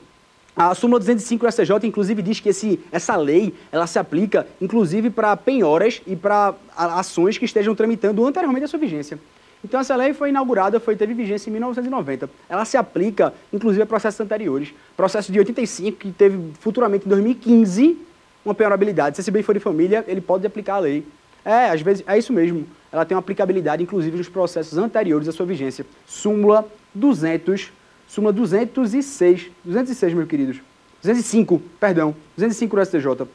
a 0.60 0.76
súmula 0.76 1.00
205 1.00 1.46
do 1.46 1.52
STJ, 1.54 1.88
inclusive, 1.88 2.22
diz 2.22 2.42
que 2.42 2.50
esse, 2.50 2.82
essa 2.92 3.16
lei 3.16 3.54
ela 3.72 3.88
se 3.88 3.98
aplica, 3.98 4.46
inclusive, 4.60 5.10
para 5.10 5.34
penhoras 5.38 6.02
e 6.06 6.18
para 6.18 6.54
ações 6.76 7.38
que 7.38 7.46
estejam 7.46 7.74
tramitando 7.74 8.26
anteriormente 8.26 8.66
a 8.66 8.68
sua 8.68 8.78
vigência. 8.78 9.18
Então 9.64 9.80
essa 9.80 9.96
lei 9.96 10.14
foi 10.14 10.30
inaugurada, 10.30 10.78
foi, 10.78 10.98
teve 10.98 11.14
vigência 11.14 11.50
em 11.50 11.54
1990. 11.54 12.30
Ela 12.50 12.66
se 12.66 12.76
aplica, 12.76 13.34
inclusive, 13.54 13.84
a 13.84 13.86
processos 13.86 14.20
anteriores. 14.20 14.74
Processo 14.98 15.32
de 15.32 15.40
85, 15.40 15.98
que 15.98 16.12
teve 16.12 16.38
futuramente 16.60 17.06
em 17.06 17.10
2015 17.10 17.98
uma 18.44 18.54
penhorabilidade. 18.54 19.16
Se 19.16 19.22
esse 19.22 19.32
bem 19.32 19.42
for 19.42 19.54
de 19.54 19.62
família, 19.62 20.04
ele 20.10 20.20
pode 20.20 20.46
aplicar 20.46 20.76
a 20.76 20.80
lei. 20.80 21.06
É, 21.46 21.70
às 21.70 21.82
vezes, 21.82 22.04
é 22.06 22.18
isso 22.18 22.34
mesmo. 22.34 22.68
Ela 22.92 23.06
tem 23.06 23.16
uma 23.16 23.22
aplicabilidade, 23.22 23.82
inclusive, 23.82 24.18
nos 24.18 24.28
processos 24.28 24.78
anteriores 24.78 25.26
à 25.30 25.32
sua 25.32 25.46
vigência. 25.46 25.86
Súmula 26.06 26.68
200, 26.94 27.72
súmula 28.10 28.34
206, 28.34 29.52
206, 29.64 30.14
meus 30.14 30.28
queridos. 30.28 30.58
205, 31.02 31.62
perdão, 31.80 32.14
205 32.36 32.76
do 32.76 32.86
STJ. 32.86 33.28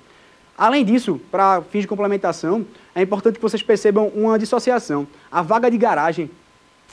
Além 0.59 0.85
disso, 0.85 1.21
para 1.31 1.63
fins 1.63 1.83
de 1.83 1.89
complementação, 1.89 2.67
é 2.95 3.01
importante 3.01 3.37
que 3.37 3.43
vocês 3.43 3.63
percebam 3.63 4.09
uma 4.09 4.39
dissociação. 4.39 5.07
A 5.31 5.41
vaga 5.41 5.71
de 5.71 5.79
garagem. 5.79 6.31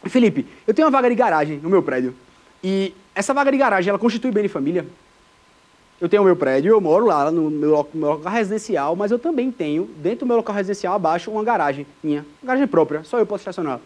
Felipe, 0.06 0.48
eu 0.66 0.74
tenho 0.74 0.88
uma 0.88 0.92
vaga 0.92 1.10
de 1.10 1.16
garagem 1.16 1.58
no 1.58 1.70
meu 1.70 1.84
prédio. 1.84 2.16
E 2.64 2.94
essa 3.14 3.34
vaga 3.34 3.52
de 3.52 3.58
garagem, 3.58 3.90
ela 3.90 4.00
constitui 4.00 4.32
bem 4.32 4.44
de 4.44 4.50
família? 4.50 4.86
Eu 6.00 6.10
tenho 6.10 6.24
o 6.24 6.26
meu 6.26 6.36
prédio, 6.36 6.72
eu 6.72 6.82
moro 6.82 7.06
lá 7.06 7.30
no 7.30 7.52
meu, 7.52 7.88
meu, 7.94 8.10
local 8.10 8.32
residencial, 8.32 8.96
mas 8.96 9.12
eu 9.12 9.20
também 9.20 9.52
tenho, 9.52 9.84
dentro 9.98 10.22
do 10.22 10.26
meu 10.26 10.38
local 10.38 10.56
residencial, 10.56 10.96
abaixo, 10.96 11.30
uma 11.30 11.44
garagem 11.44 11.86
minha. 12.04 12.26
Uma 12.42 12.48
garagem 12.48 12.68
própria, 12.68 13.04
só 13.04 13.20
eu 13.20 13.26
posso 13.26 13.42
estacionar. 13.42 13.80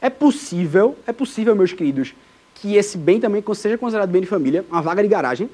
É 0.00 0.08
possível, 0.08 0.96
é 1.06 1.12
possível, 1.12 1.56
meus 1.56 1.72
queridos, 1.72 2.14
que 2.60 2.76
esse 2.76 2.98
bem 2.98 3.18
também 3.18 3.42
seja 3.54 3.78
considerado 3.78 4.10
bem 4.10 4.20
de 4.20 4.26
família, 4.26 4.64
uma 4.70 4.82
vaga 4.82 5.02
de 5.02 5.08
garagem? 5.08 5.48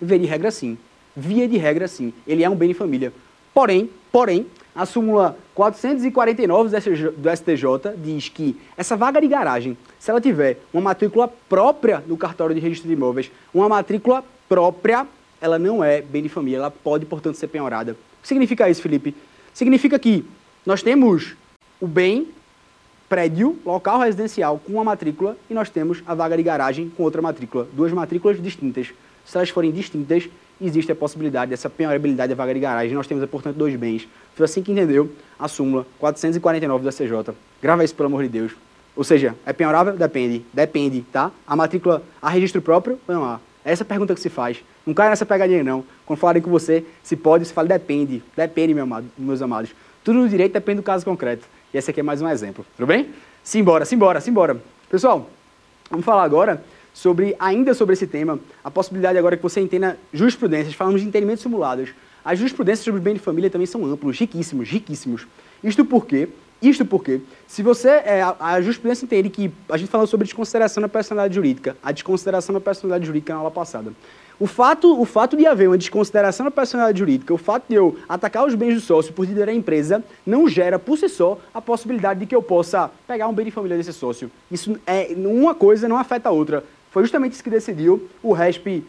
Via 0.00 0.18
de 0.18 0.26
regra, 0.26 0.50
sim. 0.50 0.76
Via 1.16 1.46
de 1.48 1.56
regra, 1.56 1.86
sim. 1.86 2.12
Ele 2.26 2.42
é 2.42 2.50
um 2.50 2.56
bem 2.56 2.68
de 2.68 2.74
família. 2.74 3.12
Porém, 3.54 3.88
porém, 4.10 4.46
a 4.74 4.86
súmula 4.86 5.36
449 5.54 6.70
do 7.16 7.30
STJ 7.36 7.96
diz 7.96 8.28
que 8.28 8.56
essa 8.76 8.96
vaga 8.96 9.20
de 9.20 9.26
garagem, 9.26 9.76
se 9.98 10.10
ela 10.10 10.20
tiver 10.20 10.58
uma 10.72 10.82
matrícula 10.82 11.28
própria 11.48 12.02
no 12.06 12.16
cartório 12.16 12.54
de 12.54 12.60
registro 12.60 12.86
de 12.86 12.94
imóveis, 12.94 13.30
uma 13.52 13.68
matrícula 13.68 14.24
própria, 14.48 15.06
ela 15.40 15.58
não 15.58 15.82
é 15.82 16.00
bem 16.00 16.22
de 16.22 16.28
família, 16.28 16.58
ela 16.58 16.70
pode, 16.70 17.06
portanto, 17.06 17.34
ser 17.36 17.48
penhorada. 17.48 17.92
O 17.92 18.22
que 18.22 18.28
significa 18.28 18.68
isso, 18.68 18.82
Felipe? 18.82 19.14
Significa 19.52 19.98
que 19.98 20.24
nós 20.64 20.82
temos 20.82 21.34
o 21.80 21.86
bem, 21.86 22.28
prédio, 23.08 23.58
local 23.64 24.00
residencial 24.00 24.60
com 24.64 24.74
uma 24.74 24.84
matrícula 24.84 25.36
e 25.48 25.54
nós 25.54 25.70
temos 25.70 26.02
a 26.06 26.14
vaga 26.14 26.36
de 26.36 26.42
garagem 26.42 26.90
com 26.90 27.02
outra 27.02 27.22
matrícula. 27.22 27.66
Duas 27.72 27.92
matrículas 27.92 28.40
distintas. 28.40 28.88
Se 29.24 29.36
elas 29.36 29.48
forem 29.48 29.72
distintas, 29.72 30.28
existe 30.60 30.92
a 30.92 30.94
possibilidade 30.94 31.50
dessa 31.50 31.70
penhorabilidade 31.70 32.30
da 32.30 32.36
vaga 32.36 32.52
de 32.52 32.60
garagem. 32.60 32.94
Nós 32.94 33.06
temos, 33.06 33.24
portanto, 33.28 33.56
dois 33.56 33.74
bens. 33.76 34.06
Foi 34.34 34.44
assim 34.44 34.62
que 34.62 34.72
entendeu 34.72 35.10
a 35.38 35.48
súmula 35.48 35.86
449 35.98 36.84
da 36.84 36.92
CJ. 36.92 37.34
Grava 37.62 37.82
isso, 37.82 37.94
pelo 37.94 38.08
amor 38.08 38.22
de 38.22 38.28
Deus. 38.28 38.52
Ou 38.94 39.04
seja, 39.04 39.34
é 39.46 39.52
penhorável? 39.52 39.96
Depende. 39.96 40.44
Depende, 40.52 41.02
tá? 41.12 41.30
A 41.46 41.56
matrícula 41.56 42.02
a 42.20 42.28
registro 42.28 42.60
próprio? 42.60 42.98
Não 43.06 43.24
há. 43.24 43.40
Essa 43.64 43.82
é 43.82 43.84
a 43.84 43.86
pergunta 43.86 44.14
que 44.14 44.20
se 44.20 44.28
faz. 44.28 44.62
Não 44.86 44.94
caia 44.94 45.10
nessa 45.10 45.26
pegadinha, 45.26 45.62
não. 45.62 45.84
Quando 46.06 46.18
falarem 46.18 46.42
com 46.42 46.50
você, 46.50 46.84
se 47.02 47.16
pode, 47.16 47.44
se 47.44 47.52
fala 47.52 47.68
depende. 47.68 48.22
Depende, 48.36 48.74
meu 48.74 48.84
amado, 48.84 49.06
meus 49.16 49.42
amados. 49.42 49.70
Tudo 50.02 50.20
no 50.20 50.28
direito 50.28 50.52
depende 50.52 50.76
do 50.76 50.82
caso 50.82 51.04
concreto. 51.04 51.46
E 51.72 51.78
esse 51.78 51.90
aqui 51.90 52.00
é 52.00 52.02
mais 52.02 52.22
um 52.22 52.28
exemplo. 52.28 52.64
Tudo 52.76 52.86
bem? 52.86 53.10
Simbora, 53.42 53.84
simbora, 53.84 54.20
simbora. 54.20 54.56
Pessoal, 54.90 55.28
vamos 55.90 56.04
falar 56.04 56.22
agora 56.22 56.62
sobre, 56.94 57.36
ainda 57.38 57.74
sobre 57.74 57.92
esse 57.92 58.06
tema, 58.06 58.38
a 58.64 58.70
possibilidade 58.70 59.18
agora 59.18 59.36
que 59.36 59.42
você 59.42 59.60
entenda 59.60 59.98
jurisprudências. 60.12 60.74
Falamos 60.74 61.00
de 61.00 61.06
entendimentos 61.06 61.42
simulados. 61.42 61.90
As 62.24 62.38
jurisprudências 62.38 62.84
sobre 62.84 63.00
bem 63.00 63.14
de 63.14 63.20
família 63.20 63.50
também 63.50 63.66
são 63.66 63.84
amplos, 63.84 64.18
riquíssimos, 64.18 64.68
riquíssimos. 64.68 65.26
Isto 65.62 65.84
porque 65.84 66.28
isto 66.60 66.84
porque, 66.84 67.20
se 67.46 67.62
você, 67.62 67.88
é, 67.88 68.20
a, 68.20 68.34
a 68.40 68.60
jurisprudência 68.60 69.04
entende 69.04 69.30
que, 69.30 69.50
a 69.68 69.76
gente 69.76 69.88
falou 69.88 70.08
sobre 70.08 70.24
desconsideração 70.24 70.80
da 70.80 70.88
personalidade 70.88 71.34
jurídica, 71.36 71.76
a 71.80 71.92
desconsideração 71.92 72.52
da 72.52 72.60
personalidade 72.60 73.06
jurídica 73.06 73.32
na 73.32 73.38
aula 73.38 73.50
passada. 73.50 73.92
O 74.40 74.46
fato, 74.46 75.00
o 75.00 75.04
fato 75.04 75.36
de 75.36 75.46
haver 75.46 75.68
uma 75.68 75.76
desconsideração 75.76 76.44
da 76.44 76.50
personalidade 76.50 77.00
jurídica, 77.00 77.34
o 77.34 77.38
fato 77.38 77.64
de 77.68 77.74
eu 77.74 77.98
atacar 78.08 78.46
os 78.46 78.54
bens 78.54 78.74
do 78.74 78.80
sócio 78.80 79.12
por 79.12 79.26
liderar 79.26 79.48
a 79.48 79.56
empresa, 79.56 80.00
não 80.24 80.48
gera 80.48 80.78
por 80.78 80.96
si 80.96 81.08
só 81.08 81.40
a 81.52 81.60
possibilidade 81.60 82.20
de 82.20 82.26
que 82.26 82.36
eu 82.36 82.42
possa 82.42 82.88
pegar 83.06 83.26
um 83.26 83.32
bem 83.32 83.46
de 83.46 83.50
família 83.50 83.76
desse 83.76 83.92
sócio. 83.92 84.30
Isso 84.48 84.78
é 84.86 85.08
uma 85.16 85.56
coisa 85.56 85.88
não 85.88 85.96
afeta 85.96 86.28
a 86.28 86.32
outra. 86.32 86.62
Foi 86.92 87.02
justamente 87.02 87.32
isso 87.32 87.42
que 87.42 87.50
decidiu 87.50 88.08
o 88.22 88.32
RESP 88.32 88.84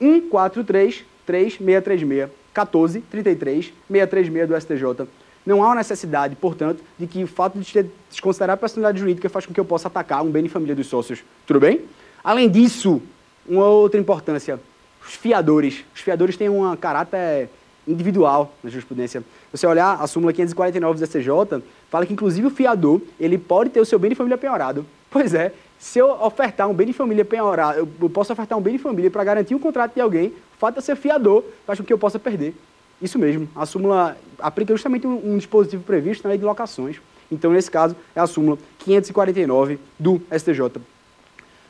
14336636 0.00 2.30
1433 2.54 3.74
636 3.90 4.48
do 4.48 4.58
STJ 4.58 5.06
não 5.46 5.62
há 5.62 5.68
uma 5.68 5.76
necessidade, 5.76 6.34
portanto, 6.34 6.82
de 6.98 7.06
que 7.06 7.22
o 7.22 7.26
fato 7.28 7.56
de 7.56 7.86
desconsiderar 8.10 8.54
a 8.54 8.56
personalidade 8.56 8.98
jurídica 8.98 9.28
faz 9.28 9.46
com 9.46 9.54
que 9.54 9.60
eu 9.60 9.64
possa 9.64 9.86
atacar 9.86 10.24
um 10.24 10.30
bem 10.30 10.42
de 10.42 10.48
família 10.48 10.74
dos 10.74 10.88
sócios. 10.88 11.22
Tudo 11.46 11.60
bem? 11.60 11.82
Além 12.24 12.50
disso, 12.50 13.00
uma 13.48 13.66
outra 13.66 14.00
importância, 14.00 14.58
os 15.06 15.14
fiadores. 15.14 15.84
Os 15.94 16.00
fiadores 16.00 16.36
têm 16.36 16.48
um 16.48 16.74
caráter 16.76 17.48
individual 17.86 18.52
na 18.62 18.68
jurisprudência. 18.68 19.22
Você 19.52 19.66
olhar 19.66 20.00
a 20.00 20.06
súmula 20.06 20.32
549 20.32 20.98
do 20.98 21.06
STJ, 21.06 21.62
fala 21.88 22.04
que 22.04 22.12
inclusive 22.12 22.46
o 22.46 22.50
fiador, 22.50 23.00
ele 23.18 23.38
pode 23.38 23.70
ter 23.70 23.80
o 23.80 23.84
seu 23.84 23.98
bem 23.98 24.10
de 24.10 24.16
família 24.16 24.36
penhorado. 24.36 24.84
Pois 25.10 25.32
é, 25.34 25.52
se 25.78 25.98
eu 25.98 26.10
ofertar 26.10 26.68
um 26.68 26.74
bem 26.74 26.88
de 26.88 26.92
família 26.92 27.24
penhorado, 27.24 27.88
eu 28.00 28.10
posso 28.10 28.32
ofertar 28.32 28.58
um 28.58 28.60
bem 28.60 28.76
de 28.76 28.82
família 28.82 29.10
para 29.10 29.22
garantir 29.22 29.54
um 29.54 29.58
contrato 29.58 29.94
de 29.94 30.00
alguém, 30.00 30.28
o 30.28 30.58
fato 30.58 30.78
de 30.78 30.84
ser 30.84 30.96
fiador 30.96 31.44
faz 31.66 31.78
com 31.78 31.84
que 31.84 31.92
eu 31.92 31.98
possa 31.98 32.18
perder. 32.18 32.54
Isso 33.00 33.18
mesmo, 33.18 33.48
a 33.54 33.66
súmula 33.66 34.16
aplica 34.38 34.72
justamente 34.72 35.06
um, 35.06 35.34
um, 35.34 35.36
dispositivo 35.36 35.82
previsto 35.82 36.24
na 36.24 36.30
lei 36.30 36.38
de 36.38 36.44
locações. 36.44 36.96
Então, 37.30 37.52
nesse 37.52 37.70
caso, 37.70 37.94
é 38.14 38.20
a 38.20 38.26
súmula 38.26 38.58
549 38.78 39.78
do 39.98 40.20
STJ. 40.32 40.80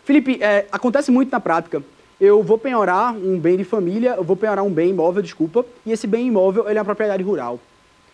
Felipe, 0.05 0.39
é, 0.41 0.67
acontece 0.71 1.11
muito 1.11 1.33
na 1.33 1.41
prática. 1.41 1.83
Eu 2.19 2.43
vou 2.43 2.57
penhorar 2.57 3.15
um 3.15 3.39
bem 3.39 3.59
de 3.59 3.65
família, 3.65 4.15
eu 4.17 4.25
vou 4.25 4.37
penhorar 4.37 4.65
um 4.65 4.71
bem 4.71 4.89
imóvel, 4.89 5.21
desculpa, 5.21 5.67
e 5.85 5.93
esse 5.93 6.07
bem 6.07 6.29
imóvel 6.29 6.67
ele 6.67 6.79
é 6.79 6.81
uma 6.81 6.85
propriedade 6.85 7.23
rural. 7.23 7.61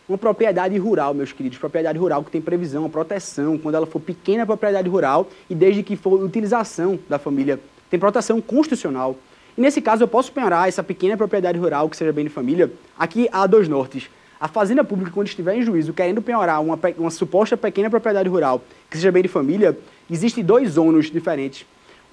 Uma 0.08 0.18
propriedade 0.18 0.76
rural, 0.76 1.14
meus 1.14 1.30
queridos, 1.30 1.56
propriedade 1.56 2.00
rural 2.00 2.24
que 2.24 2.30
tem 2.32 2.40
previsão, 2.40 2.90
proteção, 2.90 3.56
quando 3.56 3.76
ela 3.76 3.86
for 3.86 4.00
pequena 4.00 4.44
propriedade 4.44 4.88
rural 4.88 5.28
e 5.48 5.54
desde 5.54 5.84
que 5.84 5.94
for 5.94 6.20
utilização 6.20 6.98
da 7.08 7.16
família, 7.16 7.60
tem 7.88 8.00
proteção 8.00 8.40
constitucional. 8.40 9.14
E 9.56 9.60
nesse 9.60 9.80
caso 9.80 10.02
eu 10.02 10.08
posso 10.08 10.32
penhorar 10.32 10.66
essa 10.66 10.82
pequena 10.82 11.16
propriedade 11.16 11.56
rural 11.56 11.88
que 11.88 11.96
seja 11.96 12.12
bem 12.12 12.24
de 12.24 12.30
família. 12.30 12.72
Aqui 12.98 13.28
há 13.30 13.46
dois 13.46 13.68
nortes. 13.68 14.10
A 14.40 14.48
Fazenda 14.48 14.82
Pública, 14.82 15.12
quando 15.12 15.28
estiver 15.28 15.54
em 15.54 15.62
juízo 15.62 15.92
querendo 15.92 16.20
penhorar 16.20 16.60
uma, 16.60 16.76
uma 16.98 17.10
suposta 17.10 17.56
pequena 17.56 17.88
propriedade 17.88 18.28
rural 18.28 18.62
que 18.90 18.96
seja 18.96 19.12
bem 19.12 19.22
de 19.22 19.28
família, 19.28 19.78
existem 20.10 20.42
dois 20.42 20.76
ônus 20.76 21.08
diferentes. 21.08 21.64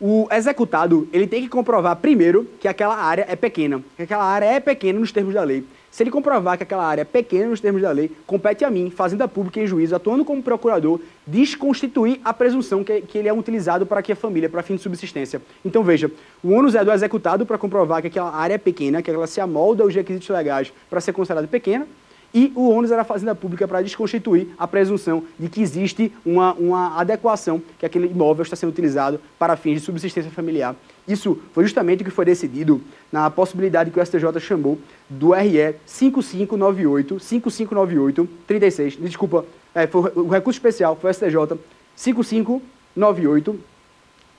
O 0.01 0.29
executado 0.31 1.09
ele 1.11 1.27
tem 1.27 1.41
que 1.41 1.49
comprovar 1.49 1.93
primeiro 1.97 2.47
que 2.57 2.69
aquela 2.69 2.95
área 2.95 3.25
é 3.27 3.35
pequena, 3.35 3.83
que 3.97 4.03
aquela 4.03 4.23
área 4.23 4.45
é 4.45 4.57
pequena 4.57 4.97
nos 4.97 5.11
termos 5.11 5.33
da 5.33 5.43
lei. 5.43 5.65
Se 5.91 6.03
ele 6.03 6.09
comprovar 6.09 6.55
que 6.55 6.63
aquela 6.63 6.85
área 6.85 7.01
é 7.01 7.05
pequena 7.05 7.47
nos 7.47 7.59
termos 7.59 7.81
da 7.81 7.91
lei, 7.91 8.09
compete 8.25 8.63
a 8.63 8.69
mim, 8.69 8.89
Fazenda 8.89 9.27
Pública 9.27 9.59
em 9.59 9.67
juízo, 9.67 9.93
atuando 9.93 10.23
como 10.23 10.41
procurador, 10.41 11.01
desconstituir 11.27 12.21
a 12.23 12.33
presunção 12.33 12.81
que, 12.81 13.01
que 13.01 13.17
ele 13.17 13.27
é 13.27 13.33
utilizado 13.33 13.85
para 13.85 14.01
que 14.01 14.13
a 14.13 14.15
família, 14.15 14.47
para 14.47 14.63
fim 14.63 14.75
de 14.75 14.81
subsistência. 14.81 15.41
Então 15.65 15.83
veja, 15.83 16.09
o 16.41 16.51
ônus 16.51 16.75
é 16.75 16.85
do 16.85 16.93
executado 16.93 17.45
para 17.45 17.57
comprovar 17.57 18.01
que 18.01 18.07
aquela 18.07 18.33
área 18.33 18.53
é 18.53 18.57
pequena, 18.57 19.01
que 19.01 19.11
ela 19.11 19.27
se 19.27 19.41
amolda 19.41 19.83
aos 19.83 19.93
requisitos 19.93 20.29
legais 20.29 20.71
para 20.89 21.01
ser 21.01 21.11
considerada 21.11 21.47
pequena, 21.47 21.85
e 22.33 22.51
o 22.55 22.69
ônus 22.69 22.91
era 22.91 23.01
a 23.01 23.05
Fazenda 23.05 23.33
Pública 23.33 23.67
para 23.67 23.81
desconstituir 23.81 24.49
a 24.57 24.67
presunção 24.67 25.23
de 25.37 25.49
que 25.49 25.61
existe 25.61 26.13
uma, 26.25 26.53
uma 26.53 26.99
adequação, 26.99 27.61
que 27.77 27.85
aquele 27.85 28.07
imóvel 28.07 28.43
está 28.43 28.55
sendo 28.55 28.69
utilizado 28.69 29.19
para 29.37 29.55
fins 29.55 29.75
de 29.75 29.79
subsistência 29.81 30.31
familiar. 30.31 30.75
Isso 31.07 31.39
foi 31.53 31.63
justamente 31.63 32.01
o 32.01 32.05
que 32.05 32.11
foi 32.11 32.25
decidido 32.25 32.81
na 33.11 33.29
possibilidade 33.31 33.89
que 33.89 33.99
o 33.99 34.05
STJ 34.05 34.39
chamou 34.39 34.77
do 35.09 35.31
RE 35.31 35.75
5598, 35.85 37.19
5598, 37.19 38.29
36, 38.45 38.97
desculpa, 38.97 39.45
é, 39.73 39.87
foi 39.87 40.11
o 40.15 40.27
recurso 40.27 40.57
especial 40.57 40.95
foi 40.95 41.09
o 41.09 41.13
STJ 41.13 41.57
5598, 41.95 43.59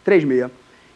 36. 0.05 0.51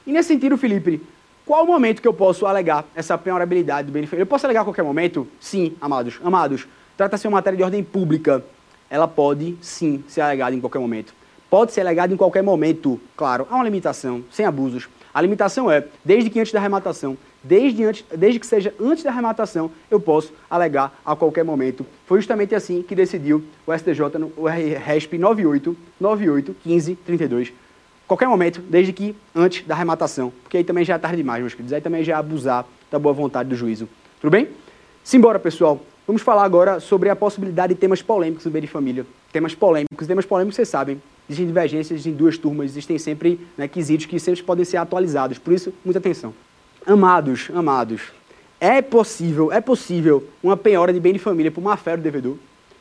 E 0.07 0.13
nesse 0.13 0.29
sentido, 0.29 0.57
Felipe, 0.57 1.01
qual 1.47 1.65
o 1.65 1.67
momento 1.67 2.01
que 2.01 2.09
eu 2.09 2.15
posso 2.15 2.47
alegar 2.47 2.87
essa 2.95 3.19
penhorabilidade 3.19 3.87
do 3.87 3.93
benefício? 3.93 4.19
Eu 4.19 4.27
posso 4.27 4.47
alegar 4.47 4.63
a 4.63 4.65
qualquer 4.65 4.83
momento? 4.83 5.27
Sim, 5.41 5.75
amados. 5.81 6.19
Amados, 6.25 6.67
trata-se 6.97 7.23
de 7.23 7.29
uma 7.29 7.39
matéria 7.39 7.57
de 7.57 7.63
ordem 7.63 7.83
pública. 7.83 8.45
Ela 8.89 9.09
pode, 9.09 9.57
sim, 9.61 10.05
ser 10.09 10.21
alegada 10.21 10.55
em 10.55 10.61
qualquer 10.61 10.79
momento. 10.79 11.15
Pode 11.51 11.73
ser 11.73 11.83
alegada 11.83 12.13
em 12.13 12.17
qualquer 12.17 12.43
momento, 12.43 13.01
claro. 13.17 13.47
Há 13.51 13.55
uma 13.55 13.65
limitação, 13.65 14.25
sem 14.31 14.45
abusos. 14.45 14.89
A 15.13 15.21
limitação 15.21 15.71
é, 15.71 15.85
desde 16.05 16.29
que 16.29 16.41
antes 16.41 16.53
da 16.53 16.59
arrematação, 16.59 17.17
desde, 17.43 17.85
antes, 17.85 18.05
desde 18.17 18.41
que 18.41 18.47
seja 18.47 18.75
antes 18.81 19.05
da 19.05 19.11
arrematação, 19.11 19.71
eu 19.89 20.01
posso 20.01 20.33
alegar 20.51 20.99
a 21.05 21.15
qualquer 21.15 21.45
momento. 21.45 21.87
Foi 22.07 22.19
justamente 22.19 22.55
assim 22.55 22.83
que 22.83 22.95
decidiu 22.95 23.45
o 23.67 23.73
STJ 23.73 24.19
no 24.19 24.33
o 24.37 24.47
RESP 24.47 25.17
98, 25.19 25.77
98, 26.01 26.57
15, 26.65 26.97
32. 26.97 27.53
Qualquer 28.09 28.29
momento, 28.29 28.61
desde 28.61 28.93
que 28.93 29.15
antes 29.35 29.65
da 29.65 29.75
arrematação. 29.75 30.33
Porque 30.43 30.57
aí 30.57 30.65
também 30.65 30.85
já 30.85 30.95
é 30.95 30.99
tarde 30.99 31.19
demais, 31.19 31.41
meus 31.41 31.55
queridos. 31.55 31.73
Aí 31.73 31.81
também 31.81 32.03
já 32.03 32.15
é 32.15 32.17
abusar 32.17 32.67
da 32.91 32.99
boa 32.99 33.13
vontade 33.13 33.49
do 33.49 33.55
juízo. 33.55 33.89
Tudo 34.21 34.31
bem? 34.31 34.49
Simbora, 35.05 35.39
pessoal. 35.39 35.81
Vamos 36.07 36.21
falar 36.21 36.45
agora 36.45 36.81
sobre 36.81 37.09
a 37.09 37.17
possibilidade 37.17 37.73
de 37.73 37.81
temas 37.81 38.03
polêmicos 38.03 38.45
no 38.45 38.51
meio 38.51 38.61
de 38.61 38.69
família. 38.69 39.07
Temas 39.33 39.55
polêmicos. 39.55 40.07
Temas 40.07 40.27
polêmicos, 40.27 40.57
vocês 40.57 40.69
sabem. 40.69 41.01
existem 41.27 41.47
divergências, 41.47 41.93
existem 41.93 42.13
duas 42.13 42.37
turmas, 42.37 42.67
existem 42.67 42.99
sempre 42.99 43.41
né, 43.57 43.67
quesitos 43.67 44.05
que 44.05 44.21
sempre 44.21 44.43
podem 44.43 44.67
ser 44.67 44.77
atualizados. 44.77 45.39
Por 45.39 45.55
isso, 45.55 45.73
muita 45.83 45.99
atenção. 45.99 46.35
Amados, 46.87 47.51
amados, 47.55 48.03
é 48.61 48.83
possível, 48.83 49.51
é 49.51 49.63
possível 49.63 50.23
uma 50.43 50.59
penhora 50.59 50.93
de 50.93 51.01
bem 51.01 51.15
de 51.15 51.19
família 51.19 51.51
por 51.51 51.63
má 51.63 51.75
fé 51.75 51.97
do 51.97 52.03
devedor? 52.03 52.37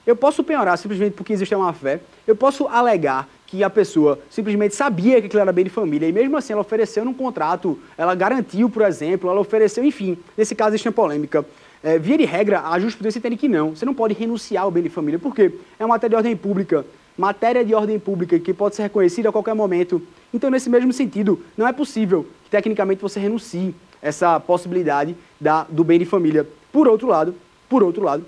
Eu 0.05 0.17
posso 0.17 0.43
penhorar 0.43 0.77
simplesmente 0.77 1.13
porque 1.13 1.31
existe 1.31 1.55
uma 1.55 1.67
má 1.67 1.73
fé? 1.73 2.01
Eu 2.27 2.35
posso 2.35 2.67
alegar 2.67 3.29
que 3.47 3.63
a 3.63 3.69
pessoa 3.69 4.19
simplesmente 4.29 4.75
sabia 4.75 5.21
que 5.21 5.27
aquilo 5.27 5.41
era 5.41 5.53
bem 5.53 5.63
de 5.63 5.69
família 5.69 6.09
e 6.09 6.11
mesmo 6.11 6.35
assim 6.35 6.51
ela 6.51 6.61
ofereceu 6.61 7.05
num 7.05 7.13
contrato, 7.13 7.79
ela 7.97 8.13
garantiu, 8.15 8.69
por 8.69 8.81
exemplo, 8.81 9.29
ela 9.29 9.39
ofereceu, 9.39 9.83
enfim, 9.85 10.17
nesse 10.37 10.53
caso 10.53 10.71
existe 10.71 10.89
uma 10.89 10.93
polêmica. 10.93 11.45
É, 11.83 11.99
via 11.99 12.17
de 12.17 12.23
regra, 12.23 12.61
a 12.61 12.79
jurisprudência 12.79 13.19
entende 13.19 13.35
que 13.35 13.49
não. 13.49 13.75
Você 13.75 13.85
não 13.85 13.93
pode 13.93 14.13
renunciar 14.13 14.63
ao 14.63 14.71
bem 14.71 14.81
de 14.81 14.89
família, 14.89 15.19
porque 15.19 15.51
é 15.77 15.83
uma 15.83 15.89
matéria 15.89 16.11
de 16.11 16.15
ordem 16.15 16.35
pública, 16.37 16.85
matéria 17.17 17.65
de 17.65 17.75
ordem 17.75 17.99
pública 17.99 18.39
que 18.39 18.53
pode 18.53 18.77
ser 18.77 18.83
reconhecida 18.83 19.27
a 19.27 19.31
qualquer 19.33 19.53
momento. 19.53 20.01
Então, 20.33 20.49
nesse 20.49 20.69
mesmo 20.69 20.93
sentido, 20.93 21.43
não 21.57 21.67
é 21.67 21.73
possível 21.73 22.25
que 22.45 22.49
tecnicamente 22.49 23.01
você 23.01 23.19
renuncie 23.19 23.75
essa 24.01 24.39
possibilidade 24.39 25.13
da, 25.41 25.63
do 25.63 25.83
bem 25.83 25.99
de 25.99 26.05
família. 26.05 26.47
Por 26.71 26.87
outro 26.87 27.07
lado, 27.07 27.35
por 27.67 27.83
outro 27.83 28.01
lado, 28.01 28.25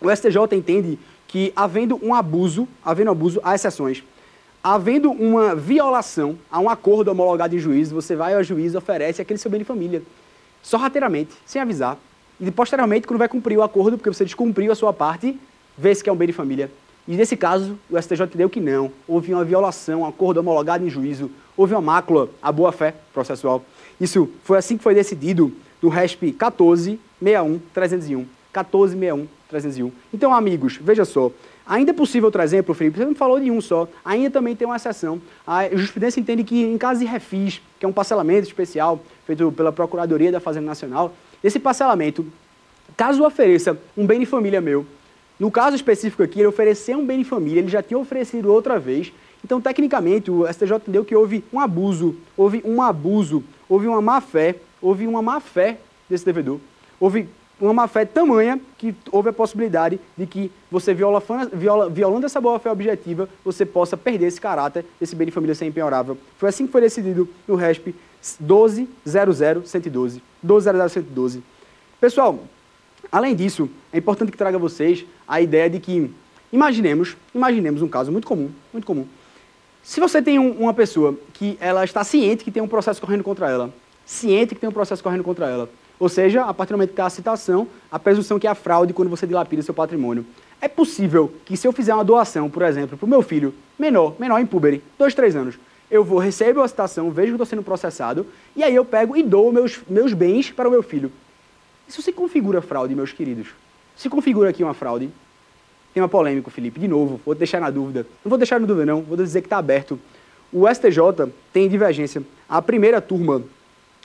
o 0.00 0.08
STJ 0.08 0.36
entende 0.52 0.96
que 1.26 1.52
havendo 1.56 1.98
um 2.04 2.14
abuso, 2.14 2.68
havendo 2.84 3.10
abuso, 3.10 3.40
há 3.42 3.54
exceções. 3.54 4.04
Havendo 4.62 5.10
uma 5.10 5.56
violação 5.56 6.38
a 6.48 6.60
um 6.60 6.70
acordo 6.70 7.10
homologado 7.10 7.56
em 7.56 7.58
juízo, 7.58 7.96
você 7.96 8.14
vai 8.14 8.34
ao 8.34 8.44
juiz 8.44 8.74
e 8.74 8.76
oferece 8.76 9.20
aquele 9.20 9.38
seu 9.38 9.50
bem 9.50 9.58
de 9.58 9.64
família. 9.64 10.02
Sorrateiramente, 10.62 11.32
sem 11.44 11.60
avisar. 11.60 11.98
E 12.44 12.50
posteriormente, 12.50 13.06
quando 13.06 13.20
vai 13.20 13.28
cumprir 13.28 13.56
o 13.56 13.62
acordo, 13.62 13.96
porque 13.96 14.12
você 14.12 14.24
descumpriu 14.24 14.72
a 14.72 14.74
sua 14.74 14.92
parte, 14.92 15.38
vê 15.78 15.94
se 15.94 16.02
que 16.02 16.10
é 16.10 16.12
um 16.12 16.16
bem 16.16 16.26
de 16.26 16.32
família. 16.32 16.68
E 17.06 17.14
nesse 17.14 17.36
caso, 17.36 17.78
o 17.88 17.96
STJ 17.96 18.24
entendeu 18.24 18.50
que 18.50 18.60
não. 18.60 18.90
Houve 19.06 19.32
uma 19.32 19.44
violação, 19.44 20.00
um 20.00 20.06
acordo 20.06 20.40
homologado 20.40 20.84
em 20.84 20.90
juízo, 20.90 21.30
houve 21.56 21.72
uma 21.72 21.80
mácula 21.80 22.28
à 22.42 22.50
boa-fé 22.50 22.96
processual. 23.14 23.64
Isso 24.00 24.28
foi 24.42 24.58
assim 24.58 24.76
que 24.76 24.82
foi 24.82 24.92
decidido 24.92 25.52
no 25.80 25.88
RESP 25.88 26.32
14.61.301. 26.32 28.26
14.61.301. 28.52 29.92
Então, 30.12 30.34
amigos, 30.34 30.80
veja 30.82 31.04
só. 31.04 31.30
Ainda 31.64 31.92
é 31.92 31.94
possível 31.94 32.26
outro 32.26 32.42
exemplo, 32.42 32.74
Felipe? 32.74 32.98
Você 32.98 33.04
não 33.04 33.14
falou 33.14 33.38
de 33.38 33.52
um 33.52 33.60
só. 33.60 33.86
Ainda 34.04 34.30
também 34.30 34.56
tem 34.56 34.66
uma 34.66 34.74
exceção. 34.74 35.22
A 35.46 35.68
jurisprudência 35.68 36.18
entende 36.18 36.42
que, 36.42 36.60
em 36.60 36.76
caso 36.76 36.98
de 36.98 37.06
refis, 37.06 37.62
que 37.78 37.86
é 37.86 37.88
um 37.88 37.92
parcelamento 37.92 38.48
especial 38.48 39.00
feito 39.24 39.52
pela 39.52 39.70
Procuradoria 39.70 40.32
da 40.32 40.40
Fazenda 40.40 40.66
Nacional, 40.66 41.14
esse 41.42 41.58
parcelamento, 41.58 42.26
caso 42.96 43.24
ofereça 43.24 43.78
um 43.96 44.06
bem 44.06 44.20
de 44.20 44.26
família 44.26 44.60
meu, 44.60 44.86
no 45.38 45.50
caso 45.50 45.74
específico 45.74 46.22
aqui, 46.22 46.38
ele 46.38 46.46
ofereceu 46.46 46.98
um 46.98 47.04
bem 47.04 47.18
de 47.18 47.24
família, 47.24 47.58
ele 47.60 47.68
já 47.68 47.82
tinha 47.82 47.98
oferecido 47.98 48.52
outra 48.52 48.78
vez. 48.78 49.12
Então, 49.44 49.60
tecnicamente, 49.60 50.30
o 50.30 50.46
STJ 50.46 50.76
entendeu 50.76 51.04
que 51.04 51.16
houve 51.16 51.42
um 51.52 51.58
abuso, 51.58 52.14
houve 52.36 52.62
um 52.64 52.80
abuso, 52.80 53.42
houve 53.68 53.88
uma 53.88 54.00
má 54.00 54.20
fé, 54.20 54.56
houve 54.80 55.04
uma 55.06 55.20
má 55.20 55.40
fé 55.40 55.78
desse 56.08 56.24
devedor. 56.24 56.60
Houve 57.00 57.28
uma 57.62 57.72
má 57.72 57.88
fé 57.88 58.04
tamanha 58.04 58.60
que 58.76 58.94
houve 59.10 59.28
a 59.28 59.32
possibilidade 59.32 60.00
de 60.16 60.26
que 60.26 60.50
você, 60.70 60.92
viola, 60.92 61.22
viola, 61.52 61.88
violando 61.88 62.26
essa 62.26 62.40
boa 62.40 62.58
fé 62.58 62.70
objetiva, 62.70 63.28
você 63.44 63.64
possa 63.64 63.96
perder 63.96 64.26
esse 64.26 64.40
caráter, 64.40 64.84
esse 65.00 65.14
bem 65.14 65.26
de 65.26 65.32
família 65.32 65.54
ser 65.54 65.66
impenhorável. 65.66 66.18
Foi 66.38 66.48
assim 66.48 66.66
que 66.66 66.72
foi 66.72 66.80
decidido 66.80 67.28
no 67.46 67.54
RESP 67.54 67.94
12.00.112. 68.42 70.20
12.00.112. 70.44 71.40
Pessoal, 72.00 72.40
além 73.12 73.34
disso, 73.36 73.70
é 73.92 73.98
importante 73.98 74.32
que 74.32 74.38
traga 74.38 74.56
a 74.56 74.60
vocês 74.60 75.04
a 75.26 75.40
ideia 75.40 75.70
de 75.70 75.78
que, 75.78 76.10
imaginemos, 76.52 77.16
imaginemos 77.32 77.80
um 77.80 77.88
caso 77.88 78.10
muito 78.10 78.26
comum, 78.26 78.50
muito 78.72 78.84
comum. 78.84 79.06
Se 79.84 80.00
você 80.00 80.20
tem 80.20 80.36
um, 80.38 80.50
uma 80.50 80.74
pessoa 80.74 81.16
que 81.32 81.56
ela 81.60 81.84
está 81.84 82.02
ciente 82.02 82.42
que 82.42 82.50
tem 82.50 82.62
um 82.62 82.68
processo 82.68 83.00
correndo 83.00 83.22
contra 83.22 83.48
ela, 83.48 83.72
ciente 84.04 84.54
que 84.54 84.60
tem 84.60 84.68
um 84.68 84.72
processo 84.72 85.02
correndo 85.02 85.22
contra 85.22 85.48
ela, 85.48 85.68
ou 86.02 86.08
seja, 86.08 86.42
a 86.42 86.52
partir 86.52 86.72
do 86.72 86.78
momento 86.78 86.88
que 86.88 86.94
está 86.94 87.06
a 87.06 87.10
citação, 87.10 87.68
a 87.88 87.96
presunção 87.96 88.36
que 88.36 88.48
é 88.48 88.50
a 88.50 88.56
fraude 88.56 88.92
quando 88.92 89.08
você 89.08 89.24
dilapida 89.24 89.62
seu 89.62 89.72
patrimônio. 89.72 90.26
É 90.60 90.66
possível 90.66 91.32
que 91.44 91.56
se 91.56 91.64
eu 91.64 91.72
fizer 91.72 91.94
uma 91.94 92.02
doação, 92.02 92.50
por 92.50 92.64
exemplo, 92.64 92.98
para 92.98 93.06
o 93.06 93.08
meu 93.08 93.22
filho, 93.22 93.54
menor, 93.78 94.16
menor 94.18 94.40
em 94.40 94.44
puberi, 94.44 94.82
dois, 94.98 95.14
três 95.14 95.36
anos, 95.36 95.54
eu 95.88 96.02
vou, 96.02 96.18
recebo 96.18 96.60
a 96.60 96.66
citação, 96.66 97.08
vejo 97.12 97.28
que 97.28 97.34
estou 97.34 97.46
sendo 97.46 97.62
processado, 97.62 98.26
e 98.56 98.64
aí 98.64 98.74
eu 98.74 98.84
pego 98.84 99.16
e 99.16 99.22
dou 99.22 99.52
meus, 99.52 99.78
meus 99.88 100.12
bens 100.12 100.50
para 100.50 100.66
o 100.66 100.72
meu 100.72 100.82
filho. 100.82 101.12
Isso 101.86 102.02
se 102.02 102.12
configura 102.12 102.60
fraude, 102.60 102.96
meus 102.96 103.12
queridos. 103.12 103.50
Se 103.94 104.08
configura 104.08 104.50
aqui 104.50 104.64
uma 104.64 104.74
fraude. 104.74 105.08
Tem 105.94 106.02
uma 106.02 106.08
polêmica, 106.08 106.50
Felipe, 106.50 106.80
de 106.80 106.88
novo, 106.88 107.20
vou 107.24 107.36
deixar 107.36 107.60
na 107.60 107.70
dúvida. 107.70 108.04
Não 108.24 108.28
vou 108.28 108.38
deixar 108.38 108.58
na 108.58 108.66
dúvida, 108.66 108.84
não, 108.86 109.02
vou 109.02 109.16
dizer 109.16 109.40
que 109.40 109.46
está 109.46 109.58
aberto. 109.58 110.00
O 110.52 110.66
STJ 110.66 111.32
tem 111.52 111.68
divergência. 111.68 112.24
A 112.48 112.60
primeira 112.60 113.00
turma 113.00 113.40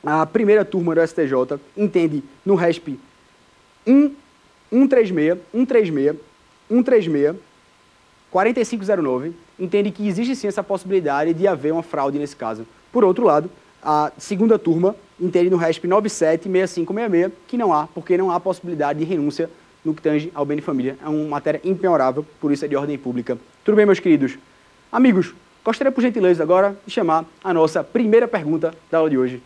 a 0.04 0.26
primeira 0.26 0.64
turma 0.64 0.96
do 0.96 1.06
STJ 1.06 1.60
entende 1.76 2.24
no 2.46 2.56
RESP 2.56 3.00
1, 3.86 4.14
136, 4.72 5.38
136, 5.52 6.16
136, 6.70 7.36
4509, 8.30 9.34
entende 9.60 9.92
que 9.92 10.08
existe 10.08 10.36
sim 10.36 10.48
essa 10.48 10.64
possibilidade 10.64 11.34
de 11.34 11.48
haver 11.48 11.72
uma 11.72 11.84
fraude 11.84 12.20
nesse 12.20 12.36
caso. 12.36 12.68
Por 12.92 13.04
outro 13.04 13.26
lado, 13.26 13.50
a 13.82 14.12
segunda 14.18 14.60
turma 14.60 14.96
entende 15.20 15.50
no 15.50 15.58
RESP 15.58 15.88
976566 15.88 17.32
que 17.48 17.58
não 17.58 17.74
há, 17.74 17.88
porque 17.88 18.18
não 18.18 18.32
há 18.32 18.40
possibilidade 18.40 19.00
de 19.00 19.06
renúncia 19.06 19.50
no 19.84 19.94
que 19.94 20.02
tange 20.02 20.32
ao 20.36 20.46
bem 20.46 20.58
de 20.58 20.64
família. 20.64 20.98
É 21.02 21.08
uma 21.08 21.28
matéria 21.30 21.62
impenhorável, 21.64 22.26
por 22.42 22.52
isso 22.52 22.66
é 22.66 22.68
de 22.68 22.76
ordem 22.76 22.98
pública. 22.98 23.38
Tudo 23.64 23.76
bem, 23.76 23.86
meus 23.86 24.00
queridos? 24.00 24.38
Amigos, 24.92 25.34
gostaria 25.64 25.92
por 25.92 26.02
gentileza 26.02 26.44
agora 26.44 26.78
de 26.86 26.94
chamar 26.94 27.26
a 27.44 27.54
nossa 27.54 27.84
primeira 27.84 28.28
pergunta 28.28 28.74
da 28.92 28.98
aula 28.98 29.10
de 29.10 29.18
hoje. 29.18 29.42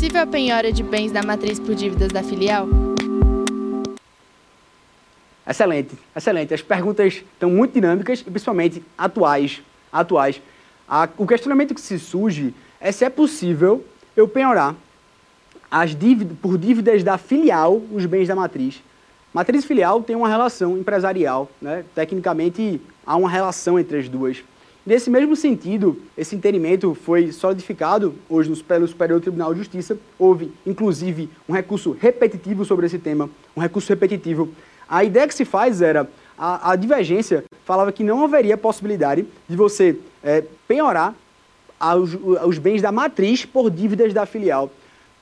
Possível 0.00 0.22
a 0.22 0.26
penhora 0.26 0.72
de 0.72 0.82
bens 0.82 1.12
da 1.12 1.22
matriz 1.22 1.60
por 1.60 1.74
dívidas 1.74 2.08
da 2.08 2.22
filial? 2.22 2.66
Excelente, 5.46 5.94
excelente. 6.16 6.54
As 6.54 6.62
perguntas 6.62 7.16
estão 7.16 7.50
muito 7.50 7.74
dinâmicas 7.74 8.20
e 8.20 8.30
principalmente 8.30 8.82
atuais. 8.96 9.60
atuais. 9.92 10.40
A, 10.88 11.06
o 11.18 11.26
questionamento 11.26 11.74
que 11.74 11.82
se 11.82 11.98
surge 11.98 12.54
é 12.80 12.90
se 12.90 13.04
é 13.04 13.10
possível 13.10 13.84
eu 14.16 14.26
penhorar 14.26 14.74
as 15.70 15.94
dívidas, 15.94 16.34
por 16.40 16.56
dívidas 16.56 17.04
da 17.04 17.18
filial 17.18 17.82
os 17.92 18.06
bens 18.06 18.26
da 18.26 18.34
matriz. 18.34 18.82
Matriz 19.34 19.64
e 19.64 19.66
filial 19.66 20.02
tem 20.02 20.16
uma 20.16 20.30
relação 20.30 20.78
empresarial, 20.78 21.50
né? 21.60 21.84
tecnicamente 21.94 22.80
há 23.04 23.16
uma 23.16 23.28
relação 23.28 23.78
entre 23.78 23.98
as 23.98 24.08
duas. 24.08 24.42
Nesse 24.84 25.10
mesmo 25.10 25.36
sentido, 25.36 26.00
esse 26.16 26.34
entendimento 26.34 26.94
foi 26.94 27.32
solidificado 27.32 28.14
hoje 28.30 28.50
pelo 28.62 28.88
Superior 28.88 29.20
Tribunal 29.20 29.52
de 29.52 29.58
Justiça. 29.58 29.98
Houve, 30.18 30.50
inclusive, 30.66 31.28
um 31.46 31.52
recurso 31.52 31.94
repetitivo 32.00 32.64
sobre 32.64 32.86
esse 32.86 32.98
tema, 32.98 33.28
um 33.54 33.60
recurso 33.60 33.90
repetitivo. 33.90 34.48
A 34.88 35.04
ideia 35.04 35.28
que 35.28 35.34
se 35.34 35.44
faz 35.44 35.82
era, 35.82 36.08
a, 36.36 36.72
a 36.72 36.76
divergência 36.76 37.44
falava 37.64 37.92
que 37.92 38.02
não 38.02 38.24
haveria 38.24 38.56
possibilidade 38.56 39.26
de 39.46 39.54
você 39.54 39.98
é, 40.24 40.42
penhorar 40.66 41.14
os, 41.98 42.14
os 42.46 42.58
bens 42.58 42.80
da 42.80 42.90
matriz 42.90 43.44
por 43.44 43.70
dívidas 43.70 44.14
da 44.14 44.24
filial. 44.24 44.70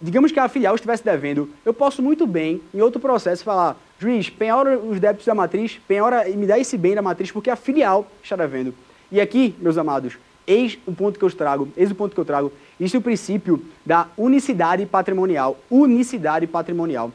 Digamos 0.00 0.30
que 0.30 0.38
a 0.38 0.48
filial 0.48 0.76
estivesse 0.76 1.04
devendo, 1.04 1.50
eu 1.64 1.74
posso 1.74 2.00
muito 2.00 2.28
bem, 2.28 2.62
em 2.72 2.80
outro 2.80 3.00
processo, 3.00 3.42
falar, 3.42 3.76
juiz, 3.98 4.30
penhora 4.30 4.78
os 4.78 5.00
débitos 5.00 5.26
da 5.26 5.34
matriz, 5.34 5.80
penhora 5.88 6.28
e 6.28 6.36
me 6.36 6.46
dá 6.46 6.56
esse 6.56 6.78
bem 6.78 6.94
da 6.94 7.02
matriz 7.02 7.32
porque 7.32 7.50
a 7.50 7.56
filial 7.56 8.06
está 8.22 8.36
devendo. 8.36 8.72
E 9.10 9.20
aqui, 9.20 9.54
meus 9.58 9.78
amados, 9.78 10.18
eis 10.46 10.78
o 10.86 10.92
ponto 10.92 11.18
que 11.18 11.24
eu 11.24 11.30
trago, 11.30 11.68
eis 11.76 11.90
o 11.90 11.94
ponto 11.94 12.14
que 12.14 12.20
eu 12.20 12.24
trago. 12.24 12.52
Isso 12.78 12.96
é 12.96 12.98
o 12.98 13.02
princípio 13.02 13.64
da 13.84 14.08
unicidade 14.16 14.84
patrimonial. 14.86 15.58
Unicidade 15.70 16.46
patrimonial. 16.46 17.12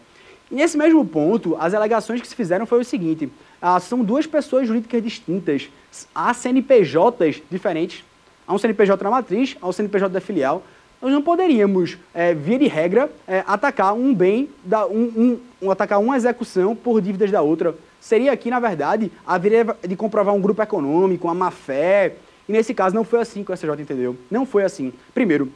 E 0.51 0.55
nesse 0.55 0.77
mesmo 0.77 1.05
ponto, 1.05 1.55
as 1.59 1.73
alegações 1.73 2.21
que 2.21 2.27
se 2.27 2.35
fizeram 2.35 2.65
foi 2.65 2.79
o 2.79 2.85
seguinte: 2.85 3.29
ah, 3.61 3.79
são 3.79 4.03
duas 4.03 4.27
pessoas 4.27 4.67
jurídicas 4.67 5.01
distintas, 5.03 5.69
há 6.13 6.33
CNPJs 6.33 7.41
diferentes. 7.49 8.03
Há 8.45 8.53
um 8.53 8.57
CNPJ 8.57 9.01
na 9.03 9.09
matriz, 9.09 9.55
há 9.61 9.67
um 9.67 9.71
CNPJ 9.71 10.09
da 10.09 10.19
filial. 10.19 10.63
Nós 11.01 11.11
não 11.11 11.21
poderíamos, 11.21 11.97
é, 12.13 12.33
via 12.33 12.59
de 12.59 12.67
regra, 12.67 13.09
é, 13.27 13.43
atacar 13.47 13.93
um 13.93 14.13
bem, 14.13 14.49
da, 14.63 14.85
um, 14.85 15.39
um, 15.61 15.71
atacar 15.71 15.99
uma 15.99 16.15
execução 16.15 16.75
por 16.75 17.01
dívidas 17.01 17.31
da 17.31 17.41
outra 17.41 17.75
seria 18.03 18.33
aqui, 18.33 18.49
na 18.49 18.59
verdade, 18.59 19.09
haveria 19.25 19.65
de 19.87 19.95
comprovar 19.95 20.35
um 20.35 20.41
grupo 20.41 20.61
econômico, 20.61 21.25
uma 21.25 21.33
má-fé. 21.33 22.15
E 22.47 22.51
nesse 22.51 22.73
caso 22.73 22.93
não 22.93 23.05
foi 23.05 23.21
assim 23.21 23.45
que 23.45 23.51
o 23.51 23.55
STJ 23.55 23.81
entendeu. 23.81 24.17
Não 24.29 24.45
foi 24.45 24.65
assim. 24.65 24.91
Primeiro, 25.13 25.49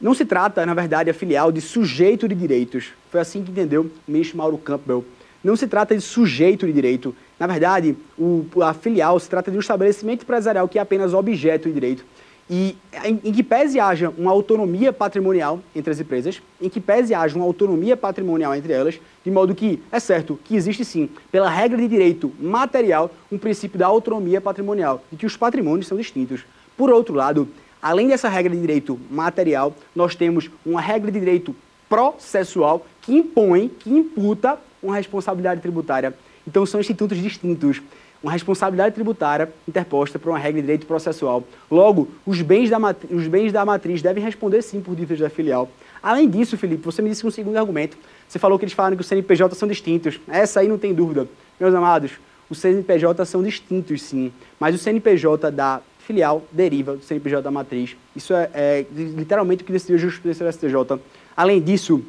não 0.00 0.14
se 0.14 0.24
trata, 0.24 0.64
na 0.64 0.72
verdade, 0.72 1.10
a 1.10 1.14
filial 1.14 1.50
de 1.50 1.60
sujeito 1.60 2.28
de 2.28 2.34
direitos. 2.34 2.92
Foi 3.10 3.20
assim 3.20 3.42
que 3.42 3.50
entendeu 3.50 3.82
o 3.82 3.90
ministro 4.06 4.38
Mauro 4.38 4.56
Campbell. 4.56 5.04
Não 5.42 5.56
se 5.56 5.66
trata 5.66 5.96
de 5.96 6.00
sujeito 6.00 6.64
de 6.64 6.72
direito. 6.72 7.14
Na 7.40 7.48
verdade, 7.48 7.96
o, 8.16 8.46
a 8.62 8.72
filial 8.72 9.18
se 9.18 9.28
trata 9.28 9.50
de 9.50 9.56
um 9.56 9.60
estabelecimento 9.60 10.22
empresarial 10.22 10.68
que 10.68 10.78
é 10.78 10.82
apenas 10.82 11.12
objeto 11.12 11.66
de 11.66 11.74
direito. 11.74 12.04
E 12.48 12.76
em, 13.04 13.32
que 13.32 13.42
pese 13.42 13.80
haja 13.80 14.12
uma 14.16 14.30
autonomia 14.30 14.92
patrimonial 14.92 15.60
entre 15.74 15.90
as 15.90 15.98
empresas, 15.98 16.40
em 16.60 16.68
que 16.68 16.80
pese 16.80 17.12
haja 17.12 17.34
uma 17.34 17.44
autonomia 17.44 17.96
patrimonial 17.96 18.54
entre 18.54 18.72
elas, 18.72 19.00
de 19.24 19.30
modo 19.30 19.54
que 19.54 19.82
é 19.90 19.98
certo 19.98 20.38
que 20.44 20.54
existe 20.54 20.84
sim, 20.84 21.08
pela 21.30 21.50
regra 21.50 21.76
de 21.76 21.88
direito 21.88 22.32
material, 22.40 23.10
um 23.30 23.38
princípio 23.38 23.78
da 23.78 23.86
autonomia 23.86 24.40
patrimonial, 24.40 25.02
de 25.10 25.18
que 25.18 25.26
os 25.26 25.36
patrimônios 25.36 25.88
são 25.88 25.98
distintos. 25.98 26.44
Por 26.76 26.90
outro 26.90 27.14
lado, 27.14 27.48
além 27.82 28.08
dessa 28.08 28.28
regra 28.28 28.54
de 28.54 28.60
direito 28.60 28.98
material, 29.10 29.74
nós 29.94 30.14
temos 30.14 30.48
uma 30.64 30.80
regra 30.80 31.10
de 31.10 31.18
direito 31.18 31.54
processual 31.88 32.86
que 33.02 33.12
impõe, 33.12 33.68
que 33.68 33.90
imputa 33.90 34.58
uma 34.82 34.94
responsabilidade 34.94 35.60
tributária. 35.60 36.14
Então 36.46 36.64
são 36.64 36.78
institutos 36.78 37.18
distintos 37.18 37.82
uma 38.22 38.32
responsabilidade 38.32 38.94
tributária 38.94 39.52
interposta 39.68 40.18
por 40.18 40.30
uma 40.30 40.38
regra 40.38 40.60
de 40.60 40.66
direito 40.66 40.86
processual. 40.86 41.44
Logo, 41.70 42.08
os 42.24 42.42
bens 42.42 42.70
da, 42.70 42.78
os 43.10 43.28
bens 43.28 43.52
da 43.52 43.64
matriz 43.64 44.02
devem 44.02 44.22
responder 44.22 44.62
sim 44.62 44.80
por 44.80 44.94
dívidas 44.94 45.20
da 45.20 45.30
filial. 45.30 45.68
Além 46.02 46.28
disso, 46.28 46.56
Felipe, 46.56 46.84
você 46.84 47.02
me 47.02 47.10
disse 47.10 47.26
um 47.26 47.30
segundo 47.30 47.56
argumento. 47.56 47.96
Você 48.28 48.38
falou 48.38 48.58
que 48.58 48.64
eles 48.64 48.74
falaram 48.74 48.96
que 48.96 49.02
os 49.02 49.06
CNPJ 49.06 49.54
são 49.54 49.68
distintos. 49.68 50.20
Essa 50.28 50.60
aí 50.60 50.68
não 50.68 50.78
tem 50.78 50.94
dúvida. 50.94 51.28
Meus 51.58 51.74
amados, 51.74 52.12
os 52.48 52.58
CNPJ 52.58 53.24
são 53.24 53.42
distintos 53.42 54.02
sim, 54.02 54.32
mas 54.58 54.74
o 54.74 54.78
CNPJ 54.78 55.50
da 55.50 55.80
filial 55.98 56.44
deriva 56.52 56.96
do 56.96 57.02
CNPJ 57.02 57.42
da 57.42 57.50
matriz. 57.50 57.96
Isso 58.14 58.32
é, 58.32 58.48
é 58.54 58.86
literalmente 58.92 59.62
o 59.62 59.66
que 59.66 59.72
decidiu 59.72 59.96
a 59.96 59.98
justiça 59.98 60.44
do 60.44 60.52
STJ. 60.52 61.00
Além 61.36 61.60
disso, 61.60 62.02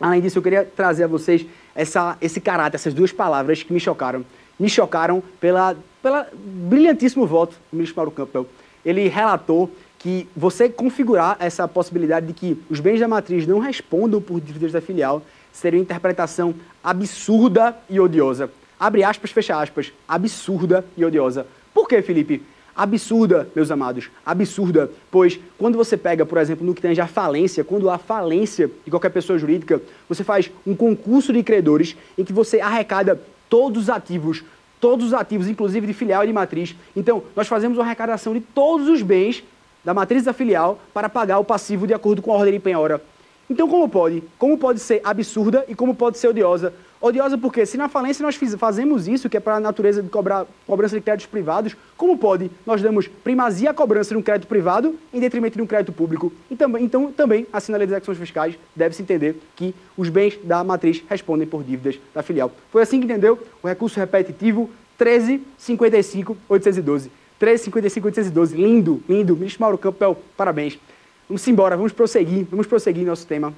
além 0.00 0.20
disso, 0.20 0.38
eu 0.38 0.42
queria 0.42 0.64
trazer 0.64 1.04
a 1.04 1.06
vocês 1.08 1.44
essa, 1.74 2.16
esse 2.20 2.40
caráter, 2.40 2.76
essas 2.76 2.94
duas 2.94 3.10
palavras 3.10 3.62
que 3.62 3.72
me 3.72 3.80
chocaram 3.80 4.24
me 4.60 4.68
chocaram 4.68 5.22
pela, 5.40 5.74
pela 6.02 6.28
brilhantíssimo 6.34 7.26
voto 7.26 7.56
do 7.72 7.76
ministro 7.76 7.96
Mauro 7.96 8.10
Campbell. 8.10 8.46
Ele 8.84 9.08
relatou 9.08 9.70
que 9.98 10.28
você 10.36 10.68
configurar 10.68 11.36
essa 11.40 11.66
possibilidade 11.66 12.26
de 12.26 12.32
que 12.32 12.62
os 12.70 12.78
bens 12.78 13.00
da 13.00 13.08
matriz 13.08 13.46
não 13.46 13.58
respondam 13.58 14.20
por 14.20 14.40
dívidas 14.40 14.72
da 14.72 14.80
filial 14.80 15.22
seria 15.52 15.78
uma 15.78 15.82
interpretação 15.82 16.54
absurda 16.84 17.76
e 17.88 17.98
odiosa. 17.98 18.50
Abre 18.78 19.02
aspas, 19.02 19.30
fecha 19.30 19.60
aspas. 19.60 19.92
Absurda 20.06 20.84
e 20.96 21.04
odiosa. 21.04 21.46
Por 21.74 21.88
que, 21.88 22.00
Felipe? 22.00 22.42
Absurda, 22.74 23.48
meus 23.54 23.70
amados, 23.70 24.10
absurda, 24.24 24.90
pois 25.10 25.38
quando 25.58 25.76
você 25.76 25.96
pega, 25.96 26.24
por 26.24 26.38
exemplo, 26.38 26.64
no 26.64 26.74
que 26.74 26.80
tem 26.80 26.98
a 26.98 27.06
falência, 27.06 27.64
quando 27.64 27.90
há 27.90 27.98
falência 27.98 28.70
de 28.84 28.90
qualquer 28.90 29.10
pessoa 29.10 29.38
jurídica, 29.38 29.82
você 30.08 30.24
faz 30.24 30.50
um 30.66 30.74
concurso 30.74 31.32
de 31.32 31.42
credores 31.42 31.94
em 32.16 32.24
que 32.24 32.32
você 32.32 32.60
arrecada 32.60 33.20
todos 33.50 33.82
os 33.82 33.90
ativos, 33.90 34.42
todos 34.80 35.08
os 35.08 35.12
ativos, 35.12 35.46
inclusive 35.46 35.86
de 35.86 35.92
filial 35.92 36.24
e 36.24 36.28
de 36.28 36.32
matriz. 36.32 36.74
Então, 36.96 37.22
nós 37.36 37.46
fazemos 37.46 37.76
uma 37.76 37.84
arrecadação 37.84 38.32
de 38.32 38.40
todos 38.40 38.88
os 38.88 39.02
bens 39.02 39.44
da 39.84 39.92
matriz 39.92 40.24
da 40.24 40.32
filial 40.32 40.78
para 40.94 41.08
pagar 41.08 41.38
o 41.38 41.44
passivo 41.44 41.86
de 41.86 41.92
acordo 41.92 42.22
com 42.22 42.32
a 42.32 42.36
ordem 42.36 42.54
de 42.54 42.60
penhora. 42.60 43.02
Então, 43.50 43.68
como 43.68 43.88
pode? 43.88 44.22
Como 44.38 44.56
pode 44.56 44.78
ser 44.78 45.00
absurda 45.04 45.64
e 45.68 45.74
como 45.74 45.94
pode 45.94 46.16
ser 46.16 46.28
odiosa? 46.28 46.72
Odiosa 47.00 47.38
porque 47.38 47.64
se 47.64 47.78
na 47.78 47.88
falência 47.88 48.22
nós 48.22 48.36
fazemos 48.58 49.08
isso, 49.08 49.30
que 49.30 49.38
é 49.38 49.40
para 49.40 49.54
a 49.54 49.60
natureza 49.60 50.02
de 50.02 50.10
cobrar 50.10 50.46
cobrança 50.66 50.96
de 50.96 51.00
créditos 51.00 51.30
privados, 51.30 51.74
como 51.96 52.18
pode 52.18 52.50
nós 52.66 52.82
damos 52.82 53.08
primazia 53.08 53.70
à 53.70 53.74
cobrança 53.74 54.10
de 54.10 54.18
um 54.18 54.22
crédito 54.22 54.46
privado 54.46 54.94
em 55.12 55.18
detrimento 55.18 55.56
de 55.56 55.62
um 55.62 55.66
crédito 55.66 55.92
público? 55.92 56.30
E 56.50 56.56
também, 56.56 56.84
então, 56.84 57.10
também, 57.10 57.46
assim 57.50 57.72
na 57.72 57.78
lei 57.78 57.86
das 57.86 57.94
execuções 57.94 58.18
fiscais, 58.18 58.54
deve-se 58.76 59.00
entender 59.00 59.40
que 59.56 59.74
os 59.96 60.10
bens 60.10 60.38
da 60.44 60.62
matriz 60.62 61.02
respondem 61.08 61.48
por 61.48 61.64
dívidas 61.64 61.98
da 62.14 62.22
filial. 62.22 62.52
Foi 62.70 62.82
assim 62.82 63.00
que 63.00 63.06
entendeu 63.06 63.38
o 63.62 63.66
recurso 63.66 63.98
repetitivo 63.98 64.68
1355-812. 64.98 67.08
1355-812. 67.40 68.52
Lindo, 68.52 69.02
lindo. 69.08 69.34
Ministro 69.34 69.62
Mauro 69.62 69.78
Campbell, 69.78 70.18
parabéns. 70.36 70.78
Vamos 71.26 71.48
embora, 71.48 71.78
vamos 71.78 71.92
prosseguir, 71.92 72.46
vamos 72.50 72.66
prosseguir 72.66 73.06
nosso 73.06 73.26
tema. 73.26 73.54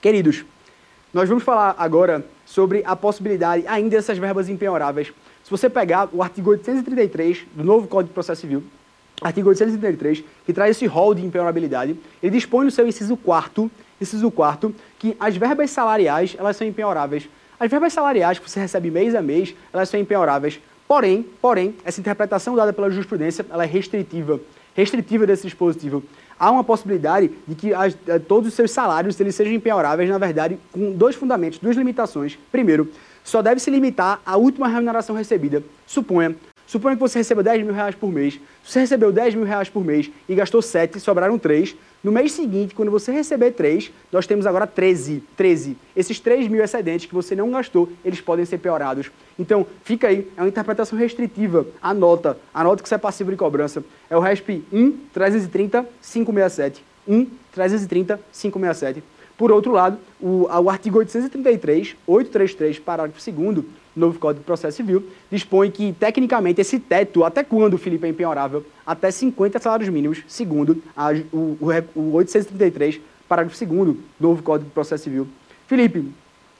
Queridos, 0.00 0.44
nós 1.12 1.28
vamos 1.28 1.42
falar 1.42 1.74
agora 1.76 2.24
sobre 2.46 2.82
a 2.86 2.94
possibilidade 2.94 3.64
ainda 3.66 3.96
dessas 3.96 4.16
verbas 4.16 4.48
impenhoráveis. 4.48 5.12
Se 5.42 5.50
você 5.50 5.68
pegar 5.68 6.08
o 6.12 6.22
artigo 6.22 6.50
833 6.50 7.46
do 7.54 7.64
novo 7.64 7.88
Código 7.88 8.08
de 8.08 8.14
Processo 8.14 8.42
Civil, 8.42 8.62
artigo 9.20 9.48
833, 9.48 10.24
que 10.46 10.52
traz 10.52 10.76
esse 10.76 10.86
rol 10.86 11.14
de 11.14 11.24
impenhorabilidade, 11.24 11.96
ele 12.22 12.32
dispõe 12.32 12.64
no 12.64 12.70
seu 12.70 12.86
inciso 12.86 13.16
4 13.16 13.70
inciso 14.00 14.30
4 14.30 14.74
que 14.98 15.16
as 15.20 15.36
verbas 15.36 15.70
salariais, 15.70 16.34
elas 16.38 16.56
são 16.56 16.66
impenhoráveis. 16.66 17.28
As 17.58 17.70
verbas 17.70 17.92
salariais 17.92 18.38
que 18.38 18.48
você 18.48 18.60
recebe 18.60 18.90
mês 18.90 19.14
a 19.14 19.20
mês, 19.20 19.54
elas 19.72 19.88
são 19.88 20.00
impenhoráveis. 20.00 20.60
Porém, 20.88 21.24
porém, 21.40 21.74
essa 21.84 22.00
interpretação 22.00 22.56
dada 22.56 22.72
pela 22.72 22.90
jurisprudência, 22.90 23.44
ela 23.50 23.64
é 23.64 23.66
restritiva, 23.66 24.40
restritiva 24.74 25.26
desse 25.26 25.42
dispositivo 25.42 26.02
há 26.40 26.50
uma 26.50 26.64
possibilidade 26.64 27.30
de 27.46 27.54
que 27.54 27.74
as, 27.74 27.96
eh, 28.08 28.18
todos 28.18 28.48
os 28.48 28.54
seus 28.54 28.70
salários 28.70 29.20
eles 29.20 29.34
sejam 29.34 29.52
empenhoráveis, 29.52 30.08
na 30.08 30.16
verdade, 30.16 30.58
com 30.72 30.90
dois 30.92 31.14
fundamentos, 31.14 31.58
duas 31.58 31.76
limitações. 31.76 32.38
Primeiro, 32.50 32.90
só 33.22 33.42
deve 33.42 33.60
se 33.60 33.70
limitar 33.70 34.20
à 34.24 34.38
última 34.38 34.66
remuneração 34.66 35.14
recebida. 35.14 35.62
Suponha, 35.86 36.34
suponha 36.66 36.96
que 36.96 37.00
você 37.00 37.18
receba 37.18 37.42
10 37.42 37.64
mil 37.64 37.74
reais 37.74 37.94
por 37.94 38.10
mês. 38.10 38.40
Se 38.64 38.72
você 38.72 38.80
recebeu 38.80 39.12
10 39.12 39.34
mil 39.34 39.44
reais 39.44 39.68
por 39.68 39.84
mês 39.84 40.10
e 40.26 40.34
gastou 40.34 40.62
7, 40.62 40.98
sobraram 40.98 41.38
3, 41.38 41.76
no 42.02 42.10
mês 42.10 42.32
seguinte, 42.32 42.74
quando 42.74 42.90
você 42.90 43.12
receber 43.12 43.50
3, 43.50 43.92
nós 44.10 44.26
temos 44.26 44.46
agora 44.46 44.66
13. 44.66 45.22
13. 45.36 45.76
Esses 45.94 46.18
3 46.18 46.48
mil 46.48 46.64
excedentes 46.64 47.06
que 47.06 47.14
você 47.14 47.36
não 47.36 47.50
gastou, 47.50 47.90
eles 48.02 48.22
podem 48.22 48.44
ser 48.46 48.56
piorados. 48.56 49.10
Então, 49.38 49.66
fica 49.84 50.08
aí, 50.08 50.26
é 50.34 50.40
uma 50.40 50.48
interpretação 50.48 50.98
restritiva. 50.98 51.66
Anota, 51.82 52.38
anota 52.54 52.82
que 52.82 52.88
isso 52.88 52.94
é 52.94 52.98
passivo 52.98 53.30
de 53.30 53.36
cobrança. 53.36 53.84
É 54.08 54.16
o 54.16 54.20
RESP 54.20 54.64
1, 54.72 54.92
330, 55.12 55.86
567. 56.00 56.84
1, 57.06 57.26
330, 57.52 58.20
567. 58.32 59.04
Por 59.36 59.52
outro 59.52 59.72
lado, 59.72 59.98
o, 60.18 60.46
o 60.46 60.70
artigo 60.70 60.98
833, 60.98 61.96
833, 62.06 62.78
parágrafo 62.78 63.30
2 63.30 63.64
novo 63.94 64.18
Código 64.18 64.40
de 64.40 64.46
Processo 64.46 64.76
Civil, 64.76 65.04
dispõe 65.30 65.70
que, 65.70 65.92
tecnicamente, 65.92 66.60
esse 66.60 66.78
teto, 66.78 67.24
até 67.24 67.42
quando, 67.42 67.76
Felipe, 67.78 68.06
é 68.06 68.10
impenhorável? 68.10 68.64
Até 68.86 69.10
50 69.10 69.58
salários 69.58 69.88
mínimos, 69.88 70.22
segundo 70.26 70.82
a, 70.96 71.10
o, 71.32 71.58
o, 71.94 72.12
833, 72.14 73.00
parágrafo 73.28 73.64
2 73.64 73.96
novo 74.18 74.42
Código 74.42 74.68
de 74.68 74.74
Processo 74.74 75.04
Civil. 75.04 75.26
Felipe, 75.66 76.04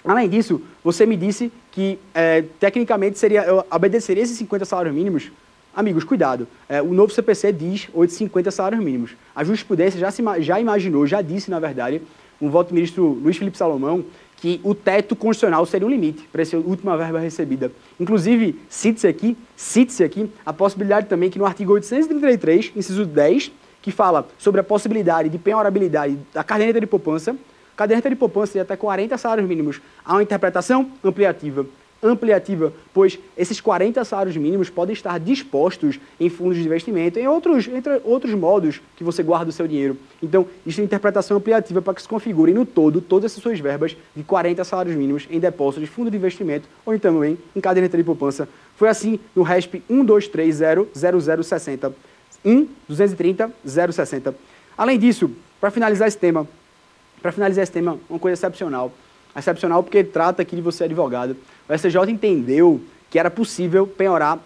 além 0.04 0.28
disso, 0.28 0.60
você 0.82 1.06
me 1.06 1.16
disse 1.16 1.52
que, 1.72 1.98
é, 2.14 2.42
tecnicamente, 2.58 3.18
seria, 3.18 3.44
eu 3.44 3.64
obedeceria 3.70 4.22
esses 4.22 4.36
50 4.36 4.64
salários 4.64 4.94
mínimos 4.94 5.30
Amigos, 5.74 6.02
cuidado. 6.02 6.48
É, 6.68 6.82
o 6.82 6.92
novo 6.92 7.12
CPC 7.12 7.52
diz 7.52 7.88
850 7.94 8.50
salários 8.50 8.82
mínimos. 8.82 9.12
A 9.34 9.44
jurisprudência 9.44 10.00
já, 10.00 10.10
se, 10.10 10.22
já 10.40 10.58
imaginou, 10.58 11.06
já 11.06 11.22
disse, 11.22 11.48
na 11.48 11.60
verdade, 11.60 12.02
um 12.40 12.50
voto 12.50 12.70
do 12.70 12.74
ministro 12.74 13.04
Luiz 13.04 13.36
Felipe 13.36 13.56
Salomão, 13.56 14.04
que 14.40 14.60
o 14.64 14.74
teto 14.74 15.14
constitucional 15.14 15.64
seria 15.66 15.86
um 15.86 15.90
limite 15.90 16.26
para 16.32 16.40
essa 16.40 16.56
última 16.56 16.96
verba 16.96 17.18
recebida. 17.18 17.70
Inclusive, 17.98 18.58
cite-se 18.68 19.06
aqui, 19.06 19.36
cite 19.54 20.02
aqui 20.02 20.30
a 20.44 20.52
possibilidade 20.52 21.06
também 21.06 21.28
que 21.28 21.38
no 21.38 21.44
artigo 21.44 21.74
833, 21.74 22.72
inciso 22.74 23.04
10, 23.04 23.52
que 23.82 23.90
fala 23.90 24.26
sobre 24.38 24.60
a 24.60 24.64
possibilidade 24.64 25.28
de 25.28 25.38
penhorabilidade 25.38 26.18
da 26.32 26.42
caderneta 26.42 26.80
de 26.80 26.86
poupança, 26.86 27.36
caderneta 27.76 28.08
de 28.08 28.16
poupança 28.16 28.54
de 28.54 28.60
até 28.60 28.76
40 28.76 29.16
salários 29.18 29.46
mínimos, 29.46 29.80
há 30.04 30.14
uma 30.14 30.22
interpretação 30.22 30.90
ampliativa 31.04 31.66
ampliativa, 32.02 32.72
pois 32.94 33.18
esses 33.36 33.60
40 33.60 34.02
salários 34.04 34.36
mínimos 34.36 34.70
podem 34.70 34.92
estar 34.92 35.20
dispostos 35.20 36.00
em 36.18 36.28
fundos 36.28 36.56
de 36.56 36.64
investimento, 36.64 37.16
em 37.18 37.28
outros, 37.28 37.68
entre 37.68 38.00
outros 38.04 38.34
modos 38.34 38.80
que 38.96 39.04
você 39.04 39.22
guarda 39.22 39.50
o 39.50 39.52
seu 39.52 39.68
dinheiro. 39.68 39.96
Então, 40.22 40.46
existe 40.64 40.80
uma 40.80 40.86
interpretação 40.86 41.36
ampliativa 41.36 41.82
para 41.82 41.92
que 41.94 42.02
se 42.02 42.08
configure 42.08 42.54
no 42.54 42.64
todo 42.64 43.00
todas 43.00 43.36
as 43.36 43.42
suas 43.42 43.60
verbas 43.60 43.96
de 44.16 44.22
40 44.22 44.64
salários 44.64 44.96
mínimos 44.96 45.26
em 45.30 45.38
depósitos 45.38 45.88
de 45.88 45.94
fundo 45.94 46.10
de 46.10 46.16
investimento 46.16 46.66
ou 46.84 46.94
então 46.94 47.14
também 47.14 47.38
em 47.54 47.60
caderneta 47.60 47.96
de 47.96 48.04
poupança. 48.04 48.48
Foi 48.76 48.88
assim 48.88 49.20
no 49.34 49.42
RESP 49.42 49.82
12300060. 49.90 51.92
1 52.44 52.68
230 52.88 53.52
060. 53.64 54.34
Além 54.76 54.98
disso, 54.98 55.30
para 55.60 55.70
finalizar 55.70 56.08
esse 56.08 56.16
tema, 56.16 56.46
para 57.20 57.32
finalizar 57.32 57.62
esse 57.62 57.72
tema, 57.72 57.98
uma 58.08 58.18
coisa 58.18 58.34
excepcional. 58.34 58.92
Excepcional 59.36 59.82
porque 59.82 60.02
trata 60.02 60.42
aqui 60.42 60.56
de 60.56 60.62
você 60.62 60.84
advogado. 60.84 61.36
O 61.70 61.78
STJ 61.78 62.10
entendeu 62.10 62.80
que 63.08 63.16
era 63.16 63.30
possível 63.30 63.86
penhorar 63.86 64.40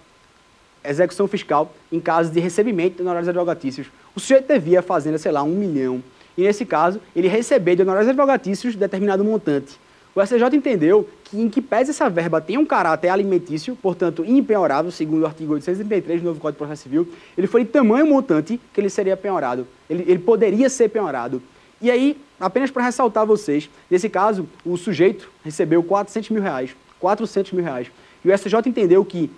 execução 0.85 1.27
fiscal 1.27 1.75
em 1.91 1.99
casos 1.99 2.31
de 2.31 2.39
recebimento 2.39 2.97
de 2.97 3.03
honorários 3.03 3.31
advogatícios. 3.31 3.87
O 4.15 4.21
sujeito 4.21 4.47
devia 4.47 4.81
a 4.81 4.83
fazenda, 4.83 5.17
sei 5.17 5.33
lá, 5.33 5.43
um 5.43 5.55
milhão. 5.55 6.05
E 6.37 6.43
nesse 6.43 6.67
caso, 6.67 7.01
ele 7.17 7.27
recebeu 7.27 7.75
de 7.75 7.81
honorários 7.81 8.11
advogatícios 8.11 8.77
determinado 8.77 9.25
montante. 9.25 9.81
O 10.15 10.25
STJ 10.25 10.55
entendeu 10.55 11.09
que, 11.25 11.41
em 11.41 11.49
que 11.49 11.63
pese 11.63 11.93
essa 11.93 12.11
verba 12.11 12.43
tem 12.43 12.59
um 12.59 12.67
caráter 12.67 13.09
alimentício, 13.09 13.75
portanto 13.75 14.23
impenhorável, 14.23 14.91
segundo 14.91 15.23
o 15.23 15.27
artigo 15.27 15.55
833 15.55 16.21
do 16.21 16.27
novo 16.27 16.39
Código 16.39 16.57
de 16.57 16.59
Processo 16.59 16.83
Civil, 16.83 17.09
ele 17.39 17.47
foi 17.47 17.65
de 17.65 17.71
tamanho 17.71 18.07
montante 18.07 18.61
que 18.71 18.81
ele 18.81 18.91
seria 18.91 19.17
penhorado. 19.17 19.67
Ele, 19.89 20.05
ele 20.07 20.19
poderia 20.19 20.69
ser 20.69 20.91
penhorado. 20.91 21.43
E 21.81 21.91
aí, 21.91 22.19
apenas 22.39 22.71
para 22.71 22.85
ressaltar 22.85 23.23
a 23.23 23.27
vocês, 23.27 23.71
nesse 23.91 24.11
caso, 24.11 24.47
o 24.65 24.77
sujeito 24.77 25.31
recebeu 25.43 25.83
400 25.83 26.29
mil 26.29 26.43
reais. 26.43 26.77
400 27.05 27.53
mil 27.53 27.63
reais. 27.63 27.89
E 28.25 28.31
o 28.31 28.39
STJ 28.39 28.61
entendeu 28.67 29.05
que 29.05 29.31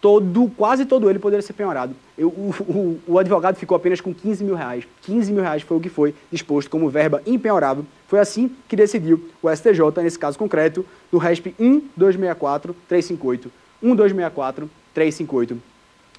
todo, 0.00 0.48
quase 0.56 0.86
todo 0.86 1.10
ele 1.10 1.18
poderia 1.18 1.42
ser 1.42 1.54
penhorado. 1.54 1.92
Eu, 2.16 2.28
o, 2.28 2.54
o, 2.60 3.00
o, 3.14 3.18
advogado 3.18 3.56
ficou 3.56 3.76
apenas 3.76 4.00
com 4.00 4.14
15 4.14 4.44
mil 4.44 4.54
reais. 4.54 4.86
15 5.02 5.32
mil 5.32 5.42
reais 5.42 5.62
foi 5.62 5.76
o 5.76 5.80
que 5.80 5.88
foi 5.88 6.14
disposto 6.30 6.70
como 6.70 6.88
verba 6.88 7.20
impenhorável. 7.26 7.84
Foi 8.06 8.20
assim 8.20 8.54
que 8.68 8.76
decidiu 8.76 9.28
o 9.42 9.50
STJ, 9.50 9.80
nesse 10.02 10.20
caso 10.20 10.38
concreto, 10.38 10.86
no 11.10 11.18
RESP 11.18 11.52
1264358. 11.98 13.50
1264358. 13.82 15.56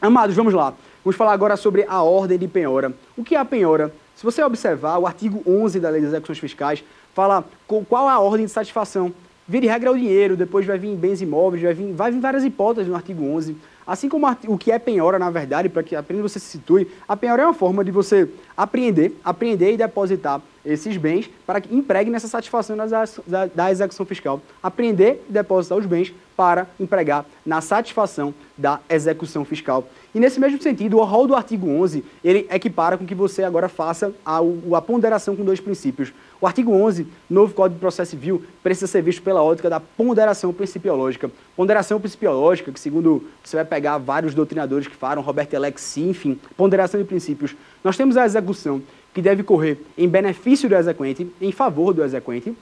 Amados, 0.01 0.35
vamos 0.35 0.53
lá. 0.53 0.73
Vamos 1.05 1.15
falar 1.15 1.31
agora 1.31 1.55
sobre 1.55 1.85
a 1.87 2.03
ordem 2.03 2.37
de 2.37 2.49
penhora. 2.49 2.91
O 3.15 3.23
que 3.23 3.35
é 3.35 3.39
a 3.39 3.45
penhora? 3.45 3.93
Se 4.13 4.25
você 4.25 4.43
observar, 4.43 4.97
o 4.97 5.07
artigo 5.07 5.41
11 5.47 5.79
da 5.79 5.89
Lei 5.89 6.01
das 6.01 6.09
Execuções 6.09 6.39
Fiscais 6.39 6.83
fala 7.13 7.45
qual 7.87 8.09
é 8.09 8.11
a 8.11 8.19
ordem 8.19 8.45
de 8.45 8.51
satisfação. 8.51 9.13
Via 9.51 9.59
de 9.59 9.67
regra 9.67 9.89
é 9.89 9.91
o 9.91 9.97
dinheiro, 9.97 10.37
depois 10.37 10.65
vai 10.65 10.77
vir 10.77 10.95
bens 10.95 11.21
imóveis, 11.21 11.61
vai 11.61 11.73
vir, 11.73 11.91
vai 11.91 12.09
vir 12.09 12.21
várias 12.21 12.45
hipóteses 12.45 12.87
no 12.87 12.95
artigo 12.95 13.25
11. 13.25 13.57
Assim 13.85 14.07
como 14.07 14.25
o 14.47 14.57
que 14.57 14.71
é 14.71 14.79
penhora, 14.79 15.19
na 15.19 15.29
verdade, 15.29 15.67
para 15.67 15.83
que 15.83 15.93
apenas 15.93 16.21
você 16.21 16.39
se 16.39 16.45
situe, 16.45 16.87
a 17.05 17.17
penhora 17.17 17.43
é 17.43 17.45
uma 17.45 17.53
forma 17.53 17.83
de 17.83 17.91
você 17.91 18.29
apreender, 18.55 19.13
apreender 19.21 19.73
e 19.73 19.77
depositar 19.77 20.41
esses 20.65 20.97
bens 20.97 21.29
para 21.45 21.61
que 21.61 21.73
empregue 21.73 22.09
nessa 22.09 22.27
satisfação 22.27 22.75
da, 22.75 23.71
execução 23.71 24.05
fiscal. 24.05 24.41
Apreender 24.61 25.23
e 25.29 25.31
depositar 25.31 25.77
os 25.77 25.85
bens 25.85 26.13
para 26.35 26.67
empregar 26.79 27.25
na 27.45 27.61
satisfação 27.61 28.33
da 28.57 28.79
execução 28.89 29.45
fiscal. 29.45 29.87
E 30.13 30.19
nesse 30.19 30.39
mesmo 30.39 30.61
sentido, 30.61 30.97
o 30.97 31.03
rol 31.03 31.27
do 31.27 31.35
artigo 31.35 31.69
11, 31.69 32.03
ele 32.23 32.47
equipara 32.49 32.97
com 32.97 33.05
que 33.05 33.13
você 33.13 33.43
agora 33.43 33.69
faça 33.69 34.13
a, 34.25 34.39
a 34.39 34.81
ponderação 34.81 35.35
com 35.35 35.43
dois 35.43 35.59
princípios. 35.59 36.11
O 36.41 36.47
artigo 36.47 36.73
11, 36.73 37.07
novo 37.29 37.53
Código 37.53 37.75
de 37.75 37.79
Processo 37.79 38.11
Civil, 38.11 38.43
precisa 38.63 38.87
ser 38.87 39.03
visto 39.03 39.21
pela 39.21 39.43
ótica 39.43 39.69
da 39.69 39.79
ponderação 39.79 40.51
principiológica. 40.51 41.29
Ponderação 41.55 41.99
principiológica, 41.99 42.71
que 42.71 42.79
segundo 42.79 43.23
você 43.43 43.57
vai 43.57 43.65
pegar 43.65 43.99
vários 43.99 44.33
doutrinadores 44.33 44.87
que 44.87 44.95
falam, 44.95 45.23
Robert 45.23 45.49
Alex, 45.55 45.97
enfim, 45.97 46.39
ponderação 46.57 46.99
de 46.99 47.05
princípios. 47.05 47.55
Nós 47.83 47.95
temos 47.95 48.17
a 48.17 48.25
execução, 48.25 48.81
que 49.13 49.21
deve 49.21 49.43
correr 49.43 49.79
em 49.97 50.07
benefício 50.07 50.69
do 50.69 50.75
exequente, 50.75 51.27
em 51.41 51.51
favor 51.51 51.93
do 51.93 52.03
exequente, 52.03 52.55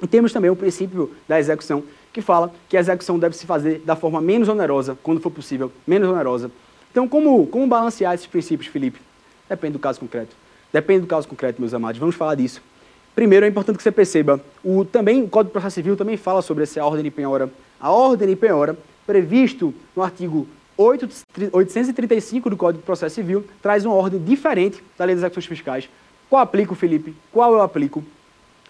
e 0.00 0.06
temos 0.06 0.32
também 0.32 0.50
o 0.50 0.56
princípio 0.56 1.10
da 1.26 1.38
execução, 1.38 1.82
que 2.12 2.22
fala 2.22 2.52
que 2.68 2.76
a 2.76 2.80
execução 2.80 3.18
deve 3.18 3.36
se 3.36 3.46
fazer 3.46 3.80
da 3.80 3.96
forma 3.96 4.20
menos 4.20 4.48
onerosa, 4.48 4.96
quando 5.02 5.20
for 5.20 5.30
possível, 5.30 5.72
menos 5.86 6.08
onerosa. 6.08 6.50
Então, 6.90 7.08
como, 7.08 7.46
como 7.46 7.66
balancear 7.66 8.14
esses 8.14 8.26
princípios, 8.26 8.68
Felipe? 8.70 9.00
Depende 9.48 9.72
do 9.74 9.78
caso 9.78 9.98
concreto. 9.98 10.34
Depende 10.72 11.00
do 11.00 11.06
caso 11.06 11.26
concreto, 11.26 11.60
meus 11.60 11.74
amados. 11.74 11.98
Vamos 11.98 12.14
falar 12.14 12.34
disso. 12.34 12.62
Primeiro, 13.14 13.44
é 13.44 13.48
importante 13.48 13.76
que 13.76 13.82
você 13.82 13.90
perceba, 13.90 14.40
o, 14.62 14.84
também 14.84 15.24
o 15.24 15.28
Código 15.28 15.50
de 15.50 15.52
Processo 15.52 15.74
Civil 15.74 15.96
também 15.96 16.16
fala 16.16 16.40
sobre 16.40 16.62
essa 16.62 16.84
ordem 16.84 17.02
de 17.02 17.10
penhora. 17.10 17.50
A 17.80 17.90
ordem 17.90 18.28
de 18.28 18.36
penhora, 18.36 18.78
previsto 19.06 19.74
no 19.96 20.02
artigo 20.02 20.46
8, 20.78 21.08
835 21.52 22.48
do 22.48 22.56
Código 22.56 22.80
de 22.80 22.86
Processo 22.86 23.16
Civil, 23.16 23.44
traz 23.60 23.84
uma 23.84 23.96
ordem 23.96 24.22
diferente 24.22 24.80
da 24.96 25.04
Lei 25.04 25.16
das 25.16 25.24
Execuções 25.24 25.46
Fiscais. 25.46 25.88
Qual 26.30 26.40
aplico, 26.40 26.76
Felipe? 26.76 27.16
Qual 27.32 27.52
eu 27.52 27.60
aplico? 27.60 28.04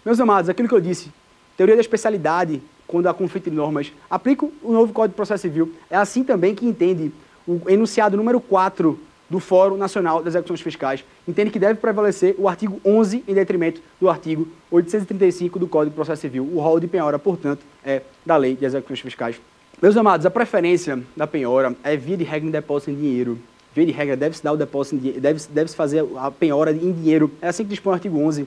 Meus 0.03 0.18
amados, 0.18 0.49
aquilo 0.49 0.68
que 0.68 0.75
eu 0.75 0.81
disse, 0.81 1.12
teoria 1.55 1.75
da 1.75 1.83
especialidade, 1.83 2.62
quando 2.87 3.09
há 3.09 3.14
conflito 3.14 3.51
de 3.51 3.57
normas, 3.57 3.92
aplico 4.09 4.51
o 4.62 4.73
novo 4.73 4.90
Código 4.94 5.12
de 5.12 5.16
Processo 5.16 5.42
Civil. 5.42 5.71
É 5.90 5.97
assim 5.97 6.25
também 6.25 6.55
que 6.55 6.64
entende 6.64 7.12
o 7.47 7.61
enunciado 7.68 8.16
número 8.16 8.40
4 8.40 8.99
do 9.29 9.38
Fórum 9.38 9.77
Nacional 9.77 10.23
das 10.23 10.35
Execuções 10.35 10.62
Fiscais 10.62 11.05
entende 11.27 11.51
que 11.51 11.59
deve 11.59 11.79
prevalecer 11.79 12.35
o 12.38 12.49
artigo 12.49 12.81
11 12.83 13.23
em 13.29 13.35
detrimento 13.35 13.83
do 14.01 14.09
artigo 14.09 14.49
835 14.71 15.59
do 15.59 15.68
Código 15.68 15.90
de 15.90 15.97
Processo 15.97 16.23
Civil. 16.23 16.49
O 16.51 16.61
rol 16.61 16.81
de 16.81 16.87
penhora, 16.87 17.18
portanto, 17.18 17.66
é 17.85 18.01
da 18.25 18.38
Lei 18.38 18.57
de 18.57 18.64
Execuções 18.64 19.01
Fiscais. 19.01 19.38
Meus 19.81 19.97
amados, 19.97 20.27
a 20.27 20.31
preferência 20.31 21.01
da 21.17 21.25
penhora 21.25 21.73
é 21.85 21.97
via 21.97 22.17
de 22.17 22.25
regra 22.25 22.49
em 22.49 22.51
depósito 22.51 22.91
em 22.91 22.97
dinheiro. 22.97 23.38
Via 23.73 23.87
de 23.87 23.93
regra 23.93 24.17
deve-se 24.17 24.43
dar 24.43 24.53
o 24.53 24.57
depósito 24.57 24.97
em 24.97 24.99
dinheiro, 24.99 25.21
deve-se 25.21 25.49
deve 25.49 25.71
fazer 25.71 26.05
a 26.17 26.33
penhora 26.33 26.73
em 26.73 26.91
dinheiro. 26.91 27.31
É 27.41 27.47
assim 27.47 27.62
que 27.62 27.71
dispõe 27.71 27.93
o 27.93 27.95
artigo 27.95 28.19
11. 28.19 28.45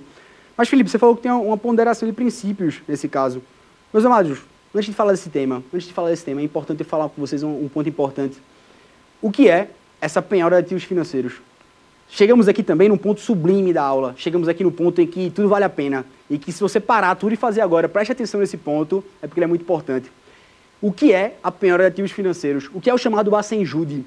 Mas, 0.58 0.67
Felipe, 0.67 0.89
você 0.89 1.00
falou 1.00 1.15
que 1.15 1.22
tem 1.22 1.32
uma 1.32 1.56
ponderação 1.58 2.06
de 2.06 2.13
princípios 2.13 2.82
nesse 2.86 3.08
caso. 3.08 3.41
Meus 3.94 4.04
amados, 4.04 4.39
antes 4.76 4.88
de 4.88 4.94
falar 4.94 5.12
desse 5.13 5.30
tema, 5.30 5.63
antes 5.74 5.88
de 5.88 5.94
falar 5.94 6.10
desse 6.10 6.26
tema, 6.26 6.41
é 6.41 6.44
importante 6.44 6.82
eu 6.82 6.86
falar 6.86 7.08
com 7.08 7.22
vocês 7.22 7.44
um, 7.44 7.63
um 7.63 7.70
ponto 7.70 7.88
importante. 7.88 8.38
O 9.22 9.32
que 9.32 9.48
é 9.48 9.70
essa 10.02 10.22
penhora 10.22 10.58
de 10.58 10.65
ativos 10.65 10.84
financeiros. 10.84 11.36
Chegamos 12.10 12.50
aqui 12.50 12.62
também 12.62 12.89
num 12.89 12.98
ponto 12.98 13.22
sublime 13.22 13.72
da 13.72 13.84
aula. 13.84 14.13
Chegamos 14.17 14.50
aqui 14.50 14.65
no 14.65 14.72
ponto 14.72 15.00
em 15.00 15.08
que 15.08 15.30
tudo 15.30 15.48
vale 15.48 15.63
a 15.63 15.70
pena. 15.70 16.06
E 16.30 16.38
que 16.38 16.52
se 16.52 16.60
você 16.60 16.78
parar 16.78 17.15
tudo 17.15 17.34
e 17.34 17.38
fazer 17.38 17.62
agora, 17.62 17.88
preste 17.88 18.12
atenção 18.12 18.41
nesse 18.41 18.58
ponto, 18.58 19.02
é 19.22 19.28
porque 19.28 19.39
ele 19.39 19.46
é 19.46 19.48
muito 19.48 19.62
importante. 19.62 20.12
O 20.82 20.91
que 20.91 21.13
é 21.13 21.38
a 21.44 21.52
penhora 21.52 21.84
de 21.84 21.89
ativos 21.89 22.12
financeiros? 22.12 22.67
O 22.74 22.82
que 22.82 22.89
é 22.89 22.94
o 22.94 22.98
chamado 22.98 23.30
bacenjude? 23.30 24.04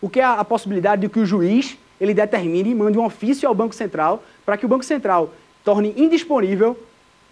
O 0.00 0.08
que 0.08 0.18
é 0.18 0.24
a 0.24 0.42
possibilidade 0.42 1.02
de 1.02 1.08
que 1.10 1.20
o 1.20 1.26
juiz 1.26 1.76
ele 2.00 2.14
determine 2.14 2.70
e 2.70 2.74
mande 2.74 2.96
um 2.96 3.04
ofício 3.04 3.46
ao 3.46 3.54
Banco 3.54 3.74
Central 3.74 4.24
para 4.44 4.56
que 4.56 4.64
o 4.64 4.68
Banco 4.68 4.84
Central 4.84 5.34
torne 5.62 5.92
indisponível 5.94 6.74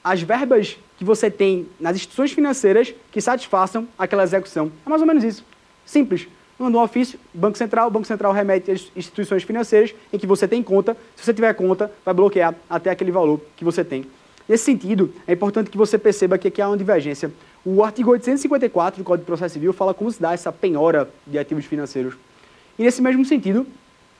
as 0.02 0.20
verbas 0.20 0.76
que 0.98 1.04
você 1.04 1.30
tem 1.30 1.66
nas 1.80 1.96
instituições 1.96 2.32
financeiras 2.32 2.94
que 3.10 3.22
satisfaçam 3.22 3.88
aquela 3.98 4.22
execução. 4.22 4.70
É 4.84 4.90
mais 4.90 5.00
ou 5.00 5.08
menos 5.08 5.24
isso. 5.24 5.42
Simples 5.86 6.28
manda 6.58 6.76
um 6.76 6.82
ofício, 6.82 7.18
Banco 7.32 7.58
Central, 7.58 7.88
o 7.88 7.90
Banco 7.90 8.06
Central 8.06 8.32
remete 8.32 8.70
às 8.70 8.92
instituições 8.94 9.42
financeiras 9.42 9.94
em 10.12 10.18
que 10.18 10.26
você 10.26 10.46
tem 10.46 10.62
conta. 10.62 10.96
Se 11.16 11.24
você 11.24 11.32
tiver 11.32 11.52
conta, 11.54 11.90
vai 12.04 12.14
bloquear 12.14 12.54
até 12.68 12.90
aquele 12.90 13.10
valor 13.10 13.40
que 13.56 13.64
você 13.64 13.82
tem. 13.82 14.06
Nesse 14.48 14.64
sentido, 14.64 15.12
é 15.26 15.32
importante 15.32 15.70
que 15.70 15.76
você 15.76 15.98
perceba 15.98 16.36
que 16.36 16.48
aqui 16.48 16.60
há 16.60 16.68
uma 16.68 16.76
divergência. 16.76 17.32
O 17.66 17.82
artigo 17.82 18.10
854 18.10 19.02
do 19.02 19.06
Código 19.06 19.24
de 19.24 19.26
Processo 19.26 19.54
Civil 19.54 19.72
fala 19.72 19.94
como 19.94 20.12
se 20.12 20.20
dá 20.20 20.34
essa 20.34 20.52
penhora 20.52 21.08
de 21.26 21.38
ativos 21.38 21.64
financeiros. 21.64 22.14
E 22.78 22.82
nesse 22.82 23.00
mesmo 23.00 23.24
sentido, 23.24 23.66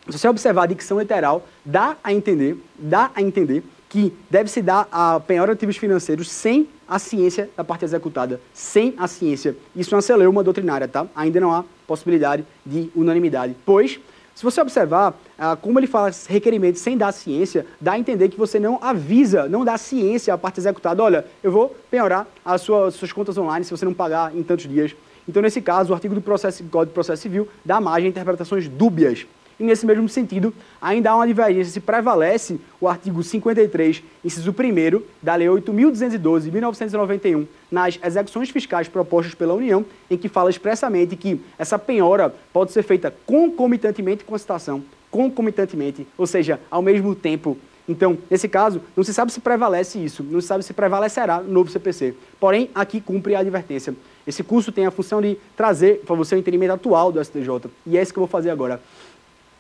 se 0.09 0.19
você 0.19 0.27
observar 0.27 0.63
a 0.63 0.67
dicção 0.67 0.99
literal, 0.99 1.47
dá 1.63 1.95
a 2.03 2.11
entender, 2.11 2.57
dá 2.79 3.11
a 3.15 3.21
entender 3.21 3.63
que 3.91 4.15
deve 4.31 4.49
se 4.49 4.63
dar 4.63 4.89
a 4.91 5.21
penhora 5.21 5.53
de 5.53 5.59
ativos 5.59 5.77
financeiros 5.77 6.31
sem 6.31 6.67
a 6.89 6.99
ciência 6.99 7.51
da 7.55 7.63
parte 7.63 7.85
executada, 7.85 8.41
sem 8.55 8.95
a 8.97 9.07
ciência. 9.07 9.55
Isso 9.77 9.95
é 9.95 9.97
uma 9.97 10.03
celeuma 10.03 10.43
doutrinária, 10.43 10.89
tá? 10.89 11.07
Ainda 11.15 11.39
não 11.39 11.53
há 11.53 11.67
possibilidade 11.87 12.47
de 12.65 12.91
unanimidade. 12.97 13.55
Pois, 13.67 14.01
se 14.35 14.43
você 14.43 14.61
observar 14.61 15.15
ah, 15.39 15.57
como 15.57 15.79
ele 15.79 15.87
fala 15.87 16.11
requerimento 16.29 16.79
sem 16.79 16.97
dar 16.97 17.13
ciência, 17.13 17.65
dá 17.81 17.93
a 17.93 17.99
entender 17.99 18.29
que 18.29 18.37
você 18.37 18.59
não 18.59 18.79
avisa, 18.83 19.49
não 19.49 19.65
dá 19.65 19.79
ciência 19.79 20.35
à 20.35 20.39
parte 20.39 20.59
executada. 20.59 21.03
Olha, 21.03 21.25
eu 21.43 21.53
vou 21.53 21.75
penhorar 21.91 22.27
as 22.45 22.61
suas, 22.63 22.95
suas 22.95 23.13
contas 23.13 23.39
online 23.39 23.65
se 23.65 23.71
você 23.71 23.85
não 23.85 23.95
pagar 23.95 24.35
em 24.35 24.43
tantos 24.43 24.69
dias. 24.69 24.95
Então, 25.29 25.41
nesse 25.41 25.61
caso, 25.63 25.93
o 25.93 25.95
artigo 25.95 26.15
do 26.15 26.21
processo, 26.21 26.63
Código 26.65 26.91
de 26.91 26.95
Processo 26.95 27.23
Civil 27.23 27.49
dá 27.65 27.81
margem 27.81 28.07
a 28.07 28.11
interpretações 28.11 28.69
dúbias. 28.69 29.27
E 29.59 29.65
nesse 29.65 29.87
mesmo 29.87 30.09
sentido, 30.09 30.53
ainda 30.81 31.11
há 31.11 31.17
uma 31.17 31.27
divergência 31.27 31.73
se 31.73 31.81
prevalece 31.81 32.59
o 32.81 32.89
artigo 32.89 33.23
53, 33.23 34.03
inciso 34.25 34.51
1 34.51 35.03
da 35.23 35.35
Lei 35.35 35.49
8.212 35.49 36.41
de 36.43 36.51
1991, 36.51 37.47
nas 37.71 37.99
execuções 38.05 38.51
fiscais 38.51 38.89
propostas 38.89 39.35
pela 39.35 39.55
União, 39.55 39.85
em 40.11 40.17
que 40.17 40.29
fala 40.29 40.51
expressamente 40.51 41.17
que 41.17 41.41
essa 41.59 41.79
penhora 41.79 42.35
pode 42.53 42.73
ser 42.73 42.83
feita 42.83 43.15
concomitantemente 43.25 44.25
com 44.25 44.35
a 44.35 44.39
citação, 44.39 44.83
concomitantemente, 45.11 46.07
ou 46.19 46.27
seja, 46.27 46.61
ao 46.71 46.83
mesmo 46.83 47.15
tempo. 47.15 47.57
Então, 47.89 48.17
nesse 48.31 48.49
caso, 48.49 48.81
não 48.97 49.05
se 49.05 49.13
sabe 49.13 49.31
se 49.31 49.41
prevalece 49.41 50.03
isso, 50.03 50.23
não 50.23 50.41
se 50.41 50.47
sabe 50.47 50.65
se 50.65 50.73
prevalecerá 50.73 51.41
no 51.41 51.53
novo 51.53 51.71
CPC. 51.71 52.15
Porém, 52.41 52.71
aqui 52.75 53.01
cumpre 53.01 53.35
a 53.35 53.41
advertência. 53.41 53.95
Esse 54.27 54.43
curso 54.43 54.73
tem 54.73 54.87
a 54.87 54.91
função 54.91 55.21
de 55.21 55.37
trazer 55.55 56.01
para 56.07 56.17
você 56.17 56.35
o 56.35 56.39
entendimento 56.39 56.73
atual 56.73 57.13
do 57.13 57.23
STJ, 57.23 57.71
e 57.87 57.99
é 57.99 58.03
isso 58.03 58.13
que 58.13 58.19
eu 58.19 58.23
vou 58.23 58.29
fazer 58.29 58.49
agora. 58.49 58.81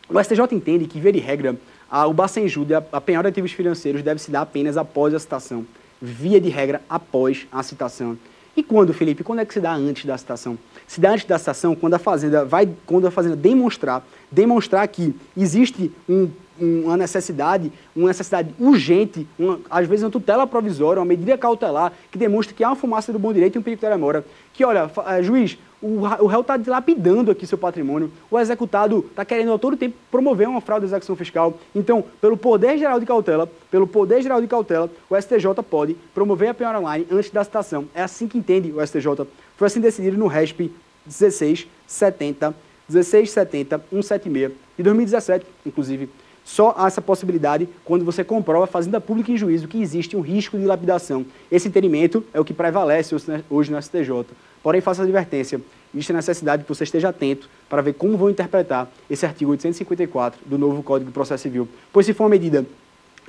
O 0.08 0.22
STJ 0.22 0.42
entende 0.52 0.86
que, 0.86 1.00
via 1.00 1.12
de 1.12 1.18
regra, 1.18 1.56
a, 1.90 2.06
o 2.06 2.12
Bacenjude, 2.12 2.74
a, 2.74 2.82
a 2.92 3.00
penhora 3.00 3.30
de 3.30 3.34
ativos 3.34 3.52
financeiros, 3.52 4.02
deve 4.02 4.20
se 4.20 4.30
dar 4.30 4.42
apenas 4.42 4.76
após 4.76 5.14
a 5.14 5.18
citação. 5.18 5.64
Via 6.00 6.40
de 6.40 6.48
regra, 6.48 6.82
após 6.88 7.46
a 7.50 7.62
citação. 7.62 8.18
E 8.56 8.62
quando, 8.62 8.92
Felipe? 8.92 9.24
Quando 9.24 9.40
é 9.40 9.44
que 9.44 9.54
se 9.54 9.60
dá 9.60 9.74
antes 9.74 10.04
da 10.04 10.16
citação? 10.16 10.58
Se 10.86 11.00
dá 11.00 11.10
antes 11.10 11.24
da 11.24 11.38
citação 11.38 11.74
quando 11.74 11.94
a 11.94 11.98
fazenda 11.98 12.44
vai, 12.44 12.68
quando 12.86 13.06
a 13.06 13.10
fazenda 13.10 13.34
demonstrar, 13.34 14.06
demonstrar 14.30 14.86
que 14.88 15.14
existe 15.36 15.90
um 16.08 16.30
uma 16.58 16.96
necessidade, 16.96 17.72
uma 17.94 18.08
necessidade 18.08 18.54
urgente, 18.58 19.26
uma, 19.38 19.58
às 19.68 19.86
vezes 19.88 20.04
uma 20.04 20.10
tutela 20.10 20.46
provisória, 20.46 21.00
uma 21.00 21.06
medida 21.06 21.36
cautelar, 21.36 21.92
que 22.10 22.18
demonstra 22.18 22.54
que 22.54 22.62
há 22.62 22.68
uma 22.68 22.76
fumaça 22.76 23.12
do 23.12 23.18
bom 23.18 23.32
direito 23.32 23.56
e 23.56 23.58
um 23.58 23.62
perigo 23.62 23.80
de 23.80 23.88
demora. 23.88 24.24
Que, 24.52 24.64
olha, 24.64 24.90
eh, 25.08 25.22
juiz, 25.22 25.58
o, 25.84 26.26
réu 26.26 26.40
está 26.40 26.56
dilapidando 26.56 27.30
aqui 27.30 27.46
seu 27.46 27.58
patrimônio, 27.58 28.10
o 28.30 28.40
executado 28.40 29.04
está 29.10 29.22
querendo 29.22 29.52
a 29.52 29.58
todo 29.58 29.76
tempo 29.76 29.94
promover 30.10 30.48
uma 30.48 30.62
fraude 30.62 30.86
de 30.86 30.90
execução 30.90 31.14
fiscal. 31.14 31.58
Então, 31.74 32.02
pelo 32.22 32.38
poder 32.38 32.78
geral 32.78 32.98
de 32.98 33.04
cautela, 33.04 33.46
pelo 33.70 33.86
poder 33.86 34.22
geral 34.22 34.40
de 34.40 34.46
cautela, 34.46 34.90
o 35.10 35.20
STJ 35.20 35.46
pode 35.68 35.94
promover 36.14 36.48
a 36.48 36.54
penhora 36.54 36.80
online 36.80 37.06
antes 37.10 37.30
da 37.30 37.44
citação. 37.44 37.86
É 37.94 38.02
assim 38.02 38.26
que 38.26 38.38
entende 38.38 38.72
o 38.72 38.84
STJ. 38.84 39.26
Foi 39.58 39.66
assim 39.66 39.80
decidido 39.80 40.16
no 40.16 40.26
RESP 40.26 40.72
1670, 41.04 42.54
1670 42.88 43.78
176, 43.90 44.52
de 44.78 44.82
2017, 44.82 45.46
inclusive. 45.66 46.08
Só 46.44 46.74
há 46.76 46.86
essa 46.86 47.00
possibilidade 47.00 47.68
quando 47.84 48.04
você 48.04 48.22
comprova, 48.22 48.66
fazenda 48.66 49.00
pública 49.00 49.32
em 49.32 49.36
juízo, 49.36 49.66
que 49.66 49.80
existe 49.80 50.16
um 50.16 50.20
risco 50.20 50.58
de 50.58 50.64
lapidação. 50.64 51.24
Esse 51.50 51.68
entendimento 51.68 52.22
é 52.34 52.38
o 52.38 52.44
que 52.44 52.52
prevalece 52.52 53.14
hoje 53.48 53.72
no 53.72 53.82
STJ. 53.82 54.26
Porém, 54.62 54.80
faça 54.80 55.02
a 55.02 55.04
advertência. 55.04 55.60
existe 55.94 56.12
a 56.12 56.16
necessidade 56.16 56.62
que 56.62 56.68
você 56.68 56.84
esteja 56.84 57.08
atento 57.08 57.48
para 57.68 57.82
ver 57.82 57.94
como 57.94 58.16
vão 58.16 58.30
interpretar 58.30 58.90
esse 59.08 59.24
artigo 59.24 59.50
854 59.50 60.40
do 60.44 60.58
novo 60.58 60.82
Código 60.82 61.10
de 61.10 61.14
Processo 61.14 61.42
Civil. 61.42 61.68
Pois 61.92 62.06
se 62.06 62.12
for 62.12 62.24
uma 62.24 62.30
medida 62.30 62.64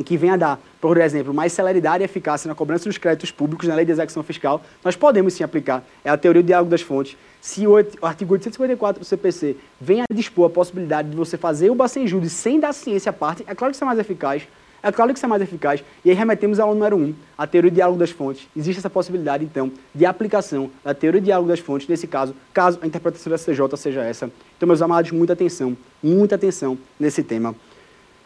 que 0.04 0.18
venha 0.18 0.34
a 0.34 0.38
dar, 0.38 0.60
por 0.82 0.98
exemplo, 0.98 1.34
mais 1.34 1.54
celeridade 1.54 2.04
e 2.04 2.06
eficácia 2.06 2.48
na 2.48 2.56
cobrança 2.56 2.86
dos 2.86 2.98
créditos 2.98 3.32
públicos 3.32 3.68
na 3.68 3.76
lei 3.76 3.86
de 3.86 3.92
execução 3.92 4.24
fiscal, 4.24 4.62
nós 4.84 4.96
podemos 4.96 5.34
sim 5.34 5.44
aplicar. 5.44 5.84
É 6.04 6.10
a 6.10 6.18
teoria 6.18 6.44
do 6.44 6.46
diálogo 6.48 6.70
das 6.70 6.82
fontes. 6.82 7.18
Se 7.40 7.66
o 7.68 7.76
artigo 8.02 8.34
854 8.34 9.00
do 9.00 9.06
CPC 9.06 9.56
vem 9.80 10.02
a 10.02 10.06
dispor 10.14 10.48
a 10.48 10.50
possibilidade 10.50 11.10
de 11.10 11.16
você 11.16 11.38
fazer 11.38 11.70
o 11.70 11.76
Bacenjude 11.76 12.30
sem 12.30 12.60
dar 12.60 12.74
ciência 12.74 13.12
à 13.12 13.14
parte, 13.14 13.44
é 13.48 13.56
claro 13.56 13.72
que 13.72 13.76
isso 13.76 13.84
é 13.84 13.88
mais 13.88 14.00
eficaz. 14.00 14.48
É 14.86 14.92
claro 14.92 15.12
que 15.12 15.18
isso 15.18 15.26
é 15.26 15.30
mais 15.30 15.42
eficaz. 15.42 15.84
E 16.04 16.12
aí 16.12 16.16
remetemos 16.16 16.60
ao 16.60 16.72
número 16.72 16.96
1, 16.96 17.00
um, 17.00 17.16
a 17.36 17.48
teoria 17.48 17.72
do 17.72 17.74
diálogo 17.74 17.98
das 17.98 18.12
fontes. 18.12 18.48
Existe 18.56 18.78
essa 18.78 18.90
possibilidade, 18.90 19.44
então, 19.44 19.72
de 19.96 20.06
aplicação 20.06 20.70
da 20.84 20.94
teoria 20.94 21.20
do 21.20 21.24
diálogo 21.24 21.50
das 21.50 21.60
fontes, 21.60 21.88
nesse 21.88 22.06
caso, 22.06 22.36
caso 22.54 22.78
a 22.84 22.86
interpretação 22.86 23.32
da 23.32 23.38
CJ 23.40 23.78
seja 23.78 24.04
essa. 24.04 24.30
Então, 24.56 24.68
meus 24.68 24.84
amados, 24.84 25.10
muita 25.10 25.34
atenção, 25.34 25.76
muita 26.04 26.36
atenção 26.36 26.78
nesse 27.00 27.24
tema. 27.24 27.56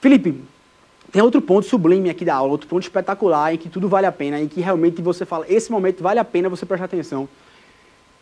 Felipe, 0.02 0.44
tem 1.12 1.22
outro 1.22 1.42
ponto 1.42 1.66
sublime 1.66 2.10
aqui 2.10 2.24
da 2.24 2.36
aula, 2.36 2.52
outro 2.52 2.68
ponto 2.68 2.84
espetacular, 2.84 3.54
em 3.54 3.58
que 3.58 3.68
tudo 3.68 3.88
vale 3.88 4.06
a 4.06 4.12
pena, 4.12 4.40
em 4.40 4.48
que 4.48 4.62
realmente 4.62 5.02
você 5.02 5.26
fala, 5.26 5.46
esse 5.50 5.72
momento 5.72 6.04
vale 6.04 6.20
a 6.20 6.26
pena 6.26 6.50
você 6.50 6.66
prestar 6.66 6.86
atenção. 6.86 7.28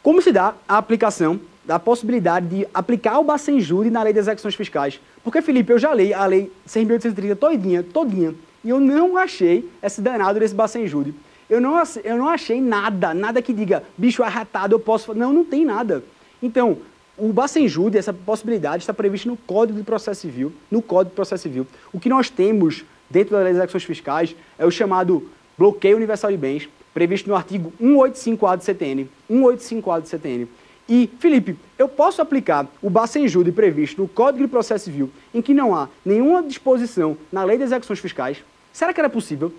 Como 0.01 0.21
se 0.21 0.31
dá 0.31 0.53
a 0.67 0.77
aplicação 0.77 1.39
da 1.65 1.77
possibilidade 1.77 2.47
de 2.47 2.67
aplicar 2.73 3.19
o 3.19 3.23
Bacenjude 3.25 3.89
na 3.89 4.01
lei 4.03 4.13
de 4.13 4.19
execuções 4.19 4.55
fiscais? 4.55 5.01
Porque, 5.21 5.41
Felipe, 5.41 5.73
eu 5.73 5.77
já 5.77 5.93
li 5.93 6.13
a 6.13 6.25
lei 6.25 6.49
6.830 6.67 7.35
todinha, 7.35 7.83
todinha, 7.83 8.33
e 8.63 8.69
eu 8.69 8.79
não 8.79 9.17
achei 9.17 9.69
esse 9.83 10.01
danado 10.01 10.39
desse 10.39 10.55
Bacenjude. 10.55 11.13
Eu 11.49 11.59
não, 11.59 11.81
eu 12.03 12.17
não 12.17 12.29
achei 12.29 12.61
nada, 12.61 13.13
nada 13.13 13.41
que 13.41 13.51
diga, 13.51 13.83
bicho 13.97 14.23
arratado, 14.23 14.75
eu 14.75 14.79
posso... 14.79 15.13
Não, 15.13 15.33
não 15.33 15.43
tem 15.43 15.65
nada. 15.65 16.03
Então, 16.41 16.77
o 17.17 17.33
Bacenjude, 17.33 17.97
essa 17.97 18.13
possibilidade, 18.13 18.83
está 18.83 18.93
prevista 18.93 19.27
no 19.27 19.35
Código 19.35 19.79
de 19.79 19.83
Processo 19.83 20.21
Civil, 20.21 20.53
no 20.69 20.81
Código 20.81 21.09
de 21.09 21.15
Processo 21.15 21.43
Civil. 21.43 21.65
O 21.91 21.99
que 21.99 22.09
nós 22.09 22.29
temos 22.29 22.85
dentro 23.09 23.35
das 23.35 23.47
execuções 23.49 23.83
fiscais 23.83 24.35
é 24.57 24.65
o 24.65 24.71
chamado 24.71 25.27
bloqueio 25.57 25.97
universal 25.97 26.29
de 26.29 26.37
bens, 26.37 26.69
previsto 26.93 27.27
no 27.27 27.35
artigo 27.35 27.73
185A 27.81 28.57
do 28.57 28.63
CTN. 28.63 29.09
185A 29.29 30.01
do 30.01 30.07
CTN. 30.07 30.47
E, 30.87 31.09
Felipe, 31.19 31.57
eu 31.77 31.89
posso 31.89 32.21
aplicar 32.21 32.65
o 32.81 32.89
Bacenjude 32.89 33.51
previsto 33.51 34.01
no 34.01 34.07
Código 34.07 34.45
de 34.45 34.49
Processo 34.49 34.85
Civil, 34.85 35.09
em 35.33 35.41
que 35.41 35.53
não 35.53 35.75
há 35.75 35.89
nenhuma 36.05 36.41
disposição 36.43 37.17
na 37.31 37.43
Lei 37.43 37.57
de 37.57 37.63
Execuções 37.63 37.99
Fiscais? 37.99 38.37
Será 38.71 38.93
que 38.93 38.99
era 38.99 39.09
possível? 39.09 39.51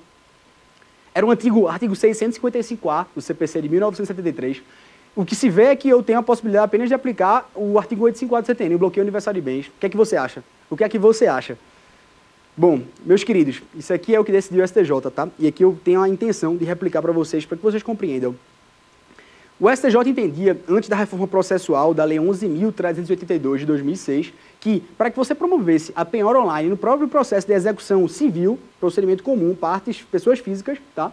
Era 1.14 1.26
um 1.26 1.30
antigo 1.30 1.66
artigo 1.66 1.94
655A 1.94 3.06
do 3.14 3.20
CPC 3.20 3.60
de 3.60 3.68
1973, 3.68 4.62
o 5.18 5.24
que 5.24 5.34
se 5.34 5.50
vê 5.50 5.64
é 5.64 5.74
que 5.74 5.88
eu 5.88 6.00
tenho 6.00 6.20
a 6.20 6.22
possibilidade 6.22 6.66
apenas 6.66 6.86
de 6.86 6.94
aplicar 6.94 7.50
o 7.52 7.76
artigo 7.76 8.04
854 8.04 8.54
do 8.54 8.56
CTN, 8.56 8.76
o 8.76 8.78
bloqueio 8.78 9.02
universal 9.02 9.34
de 9.34 9.40
bens. 9.40 9.66
O 9.66 9.72
que 9.80 9.86
é 9.86 9.88
que 9.88 9.96
você 9.96 10.16
acha? 10.16 10.44
O 10.70 10.76
que 10.76 10.84
é 10.84 10.88
que 10.88 10.96
você 10.96 11.26
acha? 11.26 11.58
Bom, 12.56 12.82
meus 13.04 13.24
queridos, 13.24 13.60
isso 13.74 13.92
aqui 13.92 14.14
é 14.14 14.20
o 14.20 14.24
que 14.24 14.30
decidiu 14.30 14.62
o 14.62 14.68
STJ, 14.68 15.10
tá? 15.12 15.28
E 15.36 15.48
aqui 15.48 15.64
eu 15.64 15.76
tenho 15.82 16.00
a 16.00 16.08
intenção 16.08 16.56
de 16.56 16.64
replicar 16.64 17.02
para 17.02 17.10
vocês, 17.10 17.44
para 17.44 17.56
que 17.56 17.62
vocês 17.64 17.82
compreendam. 17.82 18.36
O 19.58 19.68
STJ 19.68 20.08
entendia, 20.08 20.56
antes 20.68 20.88
da 20.88 20.94
reforma 20.94 21.26
processual 21.26 21.92
da 21.92 22.04
Lei 22.04 22.18
11.382 22.18 23.56
de 23.56 23.66
2006, 23.66 24.32
que, 24.60 24.84
para 24.96 25.10
que 25.10 25.16
você 25.16 25.34
promovesse 25.34 25.92
a 25.96 26.04
penhora 26.04 26.38
online 26.38 26.68
no 26.68 26.76
próprio 26.76 27.08
processo 27.08 27.44
de 27.44 27.54
execução 27.54 28.06
civil, 28.06 28.56
procedimento 28.78 29.24
comum, 29.24 29.52
partes, 29.52 30.00
pessoas 30.00 30.38
físicas, 30.38 30.78
tá? 30.94 31.10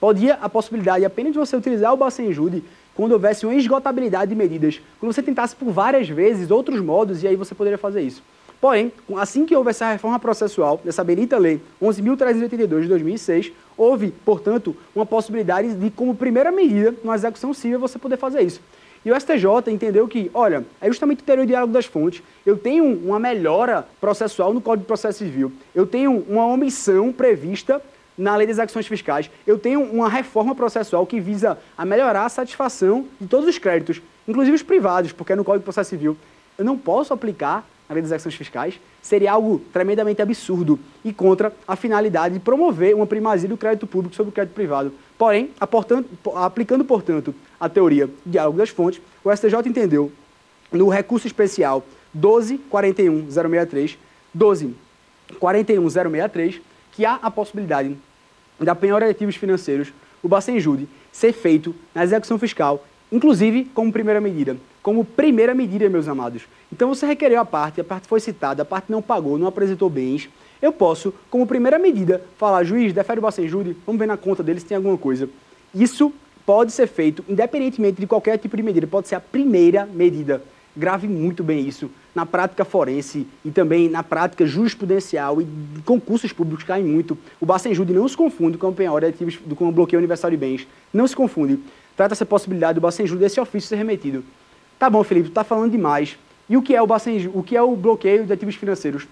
Podia 0.00 0.34
a 0.34 0.48
possibilidade 0.48 1.04
apenas 1.04 1.32
de 1.32 1.38
você 1.38 1.56
utilizar 1.56 1.92
o 1.92 1.96
Bacenjude 1.96 2.64
quando 2.98 3.12
houvesse 3.12 3.46
uma 3.46 3.54
esgotabilidade 3.54 4.30
de 4.30 4.34
medidas, 4.34 4.80
quando 4.98 5.12
você 5.12 5.22
tentasse 5.22 5.54
por 5.54 5.70
várias 5.70 6.08
vezes 6.08 6.50
outros 6.50 6.80
modos, 6.80 7.22
e 7.22 7.28
aí 7.28 7.36
você 7.36 7.54
poderia 7.54 7.78
fazer 7.78 8.02
isso. 8.02 8.20
Porém, 8.60 8.90
assim 9.16 9.46
que 9.46 9.54
houve 9.54 9.70
essa 9.70 9.92
reforma 9.92 10.18
processual, 10.18 10.80
dessa 10.84 11.04
benita 11.04 11.38
lei 11.38 11.60
11.382 11.80 12.80
de 12.80 12.88
2006, 12.88 13.52
houve, 13.76 14.12
portanto, 14.24 14.76
uma 14.96 15.06
possibilidade 15.06 15.76
de, 15.76 15.90
como 15.92 16.12
primeira 16.12 16.50
medida, 16.50 16.92
numa 17.04 17.14
execução 17.14 17.54
civil, 17.54 17.78
você 17.78 18.00
poder 18.00 18.16
fazer 18.16 18.42
isso. 18.42 18.60
E 19.04 19.12
o 19.12 19.20
STJ 19.20 19.46
entendeu 19.68 20.08
que, 20.08 20.28
olha, 20.34 20.66
é 20.80 20.88
justamente 20.88 21.22
o 21.22 21.36
do 21.36 21.46
diálogo 21.46 21.72
das 21.72 21.86
fontes. 21.86 22.20
Eu 22.44 22.58
tenho 22.58 22.84
uma 22.84 23.20
melhora 23.20 23.86
processual 24.00 24.52
no 24.52 24.60
Código 24.60 24.82
de 24.82 24.88
Processo 24.88 25.18
Civil. 25.18 25.52
Eu 25.72 25.86
tenho 25.86 26.24
uma 26.28 26.44
omissão 26.46 27.12
prevista 27.12 27.80
na 28.18 28.34
lei 28.34 28.46
das 28.46 28.58
ações 28.58 28.86
fiscais, 28.86 29.30
eu 29.46 29.58
tenho 29.58 29.80
uma 29.80 30.08
reforma 30.08 30.54
processual 30.54 31.06
que 31.06 31.20
visa 31.20 31.58
a 31.76 31.84
melhorar 31.84 32.24
a 32.24 32.28
satisfação 32.28 33.06
de 33.20 33.28
todos 33.28 33.48
os 33.48 33.58
créditos, 33.58 34.02
inclusive 34.26 34.56
os 34.56 34.62
privados, 34.62 35.12
porque 35.12 35.32
é 35.32 35.36
no 35.36 35.44
Código 35.44 35.60
de 35.60 35.64
Processo 35.64 35.90
Civil. 35.90 36.16
Eu 36.58 36.64
não 36.64 36.76
posso 36.76 37.14
aplicar 37.14 37.64
a 37.88 37.94
lei 37.94 38.02
das 38.02 38.12
ações 38.12 38.34
fiscais, 38.34 38.78
seria 39.00 39.32
algo 39.32 39.60
tremendamente 39.72 40.20
absurdo 40.20 40.78
e 41.02 41.12
contra 41.12 41.52
a 41.66 41.74
finalidade 41.74 42.34
de 42.34 42.40
promover 42.40 42.94
uma 42.94 43.06
primazia 43.06 43.48
do 43.48 43.56
crédito 43.56 43.86
público 43.86 44.14
sobre 44.14 44.30
o 44.30 44.32
crédito 44.32 44.54
privado. 44.54 44.92
Porém, 45.16 45.50
aplicando, 46.34 46.84
portanto, 46.84 47.34
a 47.58 47.68
teoria 47.68 48.08
do 48.08 48.14
diálogo 48.26 48.58
das 48.58 48.68
fontes, 48.68 49.00
o 49.24 49.34
STJ 49.34 49.66
entendeu 49.66 50.12
no 50.70 50.88
recurso 50.88 51.26
especial 51.26 51.82
12.41.063, 52.14 53.96
12.41.063, 54.36 56.60
que 56.92 57.06
há 57.06 57.14
a 57.14 57.30
possibilidade 57.30 57.96
da 58.64 58.74
penhora 58.74 59.06
de 59.06 59.12
ativos 59.12 59.36
financeiros, 59.36 59.92
o 60.22 60.28
Bacenjude, 60.28 60.88
ser 61.12 61.32
feito 61.32 61.74
na 61.94 62.04
execução 62.04 62.38
fiscal, 62.38 62.84
inclusive 63.10 63.64
como 63.74 63.92
primeira 63.92 64.20
medida. 64.20 64.56
Como 64.82 65.04
primeira 65.04 65.54
medida, 65.54 65.88
meus 65.88 66.08
amados. 66.08 66.42
Então 66.72 66.88
você 66.88 67.06
requereu 67.06 67.40
a 67.40 67.44
parte, 67.44 67.80
a 67.80 67.84
parte 67.84 68.08
foi 68.08 68.20
citada, 68.20 68.62
a 68.62 68.64
parte 68.64 68.90
não 68.90 69.02
pagou, 69.02 69.38
não 69.38 69.46
apresentou 69.46 69.88
bens. 69.88 70.28
Eu 70.60 70.72
posso, 70.72 71.14
como 71.30 71.46
primeira 71.46 71.78
medida, 71.78 72.22
falar, 72.36 72.64
juiz, 72.64 72.92
defere 72.92 73.18
o 73.18 73.22
Bacenjude, 73.22 73.76
vamos 73.86 73.98
ver 73.98 74.06
na 74.06 74.16
conta 74.16 74.42
dele 74.42 74.60
se 74.60 74.66
tem 74.66 74.76
alguma 74.76 74.98
coisa. 74.98 75.28
Isso 75.74 76.12
pode 76.44 76.72
ser 76.72 76.86
feito 76.86 77.24
independentemente 77.28 78.00
de 78.00 78.06
qualquer 78.06 78.38
tipo 78.38 78.56
de 78.56 78.62
medida, 78.62 78.86
pode 78.86 79.08
ser 79.08 79.14
a 79.14 79.20
primeira 79.20 79.86
medida. 79.86 80.42
Grave 80.76 81.08
muito 81.08 81.42
bem 81.42 81.66
isso 81.66 81.90
na 82.14 82.26
prática 82.26 82.64
forense 82.64 83.26
e 83.44 83.50
também 83.50 83.88
na 83.88 84.02
prática 84.02 84.44
jurisprudencial 84.44 85.40
e 85.40 85.46
concursos 85.84 86.32
públicos 86.32 86.64
caem 86.64 86.84
muito. 86.84 87.16
O 87.40 87.46
Bacenjude 87.46 87.92
não 87.92 88.08
se 88.08 88.16
confunde 88.16 88.58
com 88.58 88.66
a 88.66 88.72
penhora 88.72 89.14
com 89.56 89.68
o 89.68 89.72
bloqueio 89.72 89.98
universal 89.98 90.28
de 90.30 90.36
bens. 90.36 90.66
Não 90.92 91.06
se 91.06 91.14
confunde. 91.14 91.60
Trata-se 91.96 92.22
a 92.22 92.26
possibilidade 92.26 92.74
do 92.74 92.80
Bacenjude 92.80 93.20
desse 93.20 93.40
ofício 93.40 93.68
ser 93.68 93.76
remetido. 93.76 94.24
Tá 94.78 94.90
bom, 94.90 95.04
Felipe, 95.04 95.28
tu 95.28 95.32
tá 95.32 95.44
falando 95.44 95.70
demais. 95.70 96.18
E 96.48 96.56
o 96.56 96.62
que 96.62 96.74
é 96.74 96.82
o 96.82 96.86
Bacenjude? 96.86 97.36
O 97.36 97.42
que 97.42 97.56
é 97.56 97.62
o 97.62 97.76
bloqueio 97.76 98.26
de 98.26 98.32
ativos 98.32 98.56
financeiros? 98.56 99.06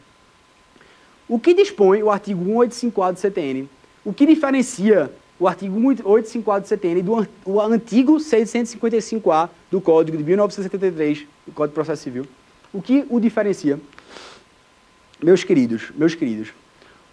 O 1.28 1.38
que 1.38 1.54
dispõe 1.54 2.02
o 2.02 2.10
artigo 2.10 2.44
1854 2.44 3.14
do 3.14 3.20
CTN? 3.20 3.68
O 4.04 4.12
que 4.12 4.26
diferencia 4.26 5.10
o 5.38 5.46
artigo 5.46 5.78
1854 5.78 6.62
do 6.62 6.68
CTN 6.68 7.02
do 7.02 7.28
o 7.44 7.60
antigo 7.60 8.16
655A 8.16 9.50
do 9.70 9.80
Código 9.80 10.16
de 10.16 10.24
1973, 10.24 11.26
do 11.46 11.52
Código 11.52 11.72
de 11.72 11.74
Processo 11.74 12.02
Civil? 12.02 12.26
O 12.72 12.80
que 12.80 13.04
o 13.10 13.20
diferencia? 13.20 13.78
Meus 15.22 15.44
queridos, 15.44 15.90
meus 15.94 16.14
queridos, 16.14 16.48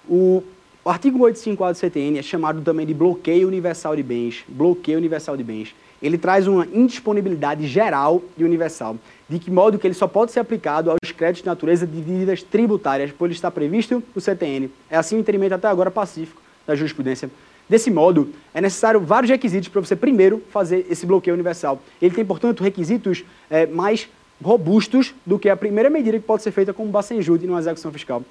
o, 0.07 0.43
o 0.83 0.89
artigo 0.89 1.19
854 1.19 1.73
do 1.73 1.79
CTN 1.79 2.19
é 2.19 2.21
chamado 2.21 2.61
também 2.61 2.85
de 2.85 2.93
bloqueio 2.93 3.47
universal 3.47 3.95
de 3.95 4.03
bens, 4.03 4.43
bloqueio 4.47 4.97
universal 4.97 5.37
de 5.37 5.43
bens. 5.43 5.73
Ele 6.01 6.17
traz 6.17 6.47
uma 6.47 6.65
indisponibilidade 6.65 7.65
geral 7.65 8.21
e 8.37 8.43
universal, 8.43 8.97
de 9.29 9.39
que 9.39 9.49
modo 9.49 9.79
que 9.79 9.87
ele 9.87 9.93
só 9.93 10.05
pode 10.05 10.33
ser 10.33 10.41
aplicado 10.41 10.91
aos 10.91 11.11
créditos 11.13 11.43
de 11.43 11.47
natureza 11.47 11.87
de 11.87 12.01
dívidas 12.01 12.43
tributárias, 12.43 13.13
pois 13.17 13.31
está 13.31 13.49
previsto 13.49 14.03
no 14.13 14.21
CTN. 14.21 14.69
É 14.89 14.97
assim 14.97 15.15
o 15.15 15.19
entendimento 15.19 15.53
até 15.53 15.69
agora 15.69 15.89
pacífico 15.89 16.41
da 16.67 16.75
jurisprudência. 16.75 17.29
Desse 17.69 17.89
modo, 17.89 18.33
é 18.53 18.61
necessário 18.61 18.99
vários 18.99 19.29
requisitos 19.29 19.69
para 19.69 19.81
você 19.81 19.95
primeiro 19.95 20.41
fazer 20.51 20.85
esse 20.89 21.05
bloqueio 21.05 21.33
universal. 21.33 21.81
Ele 22.01 22.13
tem, 22.13 22.25
portanto, 22.25 22.63
requisitos 22.63 23.23
é, 23.49 23.65
mais 23.65 24.07
robustos 24.43 25.13
do 25.25 25.39
que 25.39 25.49
a 25.49 25.55
primeira 25.55 25.89
medida 25.89 26.19
que 26.19 26.25
pode 26.25 26.43
ser 26.43 26.51
feita 26.51 26.73
como 26.73 26.89
Bacenjude 26.89 27.47
numa 27.47 27.59
execução 27.59 27.91
fiscal. 27.91 28.21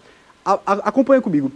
A, 0.44 0.58
a, 0.66 0.72
acompanha 0.88 1.20
comigo. 1.20 1.50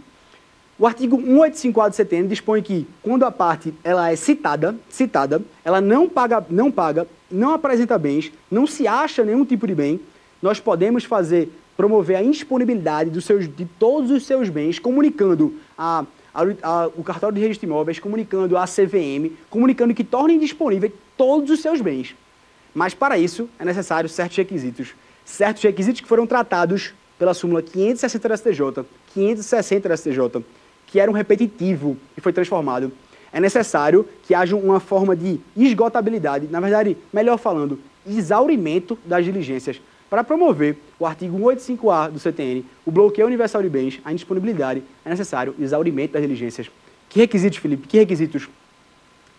O 0.79 0.85
artigo 0.85 1.17
185A 1.17 1.89
do 1.89 1.95
CTN 1.95 2.27
dispõe 2.27 2.61
que, 2.61 2.87
quando 3.01 3.25
a 3.25 3.31
parte 3.31 3.73
ela 3.83 4.11
é 4.11 4.15
citada, 4.15 4.75
citada, 4.89 5.41
ela 5.65 5.81
não 5.81 6.07
paga, 6.07 6.45
não 6.49 6.71
paga, 6.71 7.07
não 7.31 7.53
apresenta 7.53 7.97
bens, 7.97 8.31
não 8.49 8.67
se 8.67 8.87
acha 8.87 9.23
nenhum 9.23 9.43
tipo 9.43 9.65
de 9.65 9.73
bem, 9.73 9.99
nós 10.39 10.59
podemos 10.59 11.03
fazer, 11.03 11.51
promover 11.77 12.17
a 12.17 12.23
indisponibilidade 12.23 13.11
dos 13.11 13.23
seus, 13.23 13.47
de 13.47 13.65
todos 13.65 14.09
os 14.09 14.25
seus 14.25 14.49
bens, 14.49 14.79
comunicando 14.79 15.53
a, 15.77 16.03
a, 16.33 16.41
a, 16.63 16.87
o 16.87 17.03
cartório 17.03 17.35
de 17.35 17.41
registro 17.41 17.67
de 17.67 17.71
imóveis, 17.71 17.99
comunicando 17.99 18.57
a 18.57 18.65
CVM, 18.65 19.31
comunicando 19.49 19.93
que 19.93 20.03
tornem 20.03 20.39
disponíveis 20.39 20.91
todos 21.15 21.51
os 21.51 21.61
seus 21.61 21.79
bens. 21.79 22.15
Mas 22.73 22.95
para 22.95 23.17
isso 23.17 23.47
é 23.59 23.63
necessário 23.63 24.09
certos 24.09 24.35
requisitos. 24.37 24.95
Certos 25.23 25.61
requisitos 25.61 26.01
que 26.01 26.07
foram 26.07 26.25
tratados 26.25 26.93
pela 27.19 27.33
súmula 27.33 27.61
560 27.61 28.29
da 28.29 28.37
STJ, 28.37 28.85
560 29.13 29.89
da 29.89 29.97
STJ, 29.97 30.43
que 30.87 30.99
era 30.99 31.09
um 31.11 31.13
repetitivo 31.13 31.97
e 32.15 32.21
foi 32.21 32.33
transformado. 32.33 32.91
É 33.31 33.39
necessário 33.39 34.07
que 34.23 34.33
haja 34.33 34.55
uma 34.55 34.79
forma 34.79 35.15
de 35.15 35.39
esgotabilidade, 35.55 36.47
na 36.49 36.59
verdade, 36.59 36.97
melhor 37.11 37.37
falando, 37.37 37.79
exaurimento 38.05 38.97
das 39.05 39.25
diligências. 39.25 39.81
Para 40.09 40.23
promover 40.23 40.77
o 40.97 41.05
artigo 41.05 41.37
185A 41.37 42.11
do 42.11 42.19
CTN, 42.19 42.65
o 42.85 42.91
bloqueio 42.91 43.27
universal 43.27 43.61
de 43.61 43.69
bens, 43.69 43.99
a 44.05 44.11
indisponibilidade, 44.11 44.81
é 45.03 45.09
necessário 45.09 45.53
o 45.59 45.63
exaurimento 45.63 46.13
das 46.13 46.21
diligências. 46.21 46.69
Que 47.09 47.19
requisitos, 47.19 47.59
Felipe? 47.59 47.87
Que 47.87 47.97
requisitos? 47.97 48.47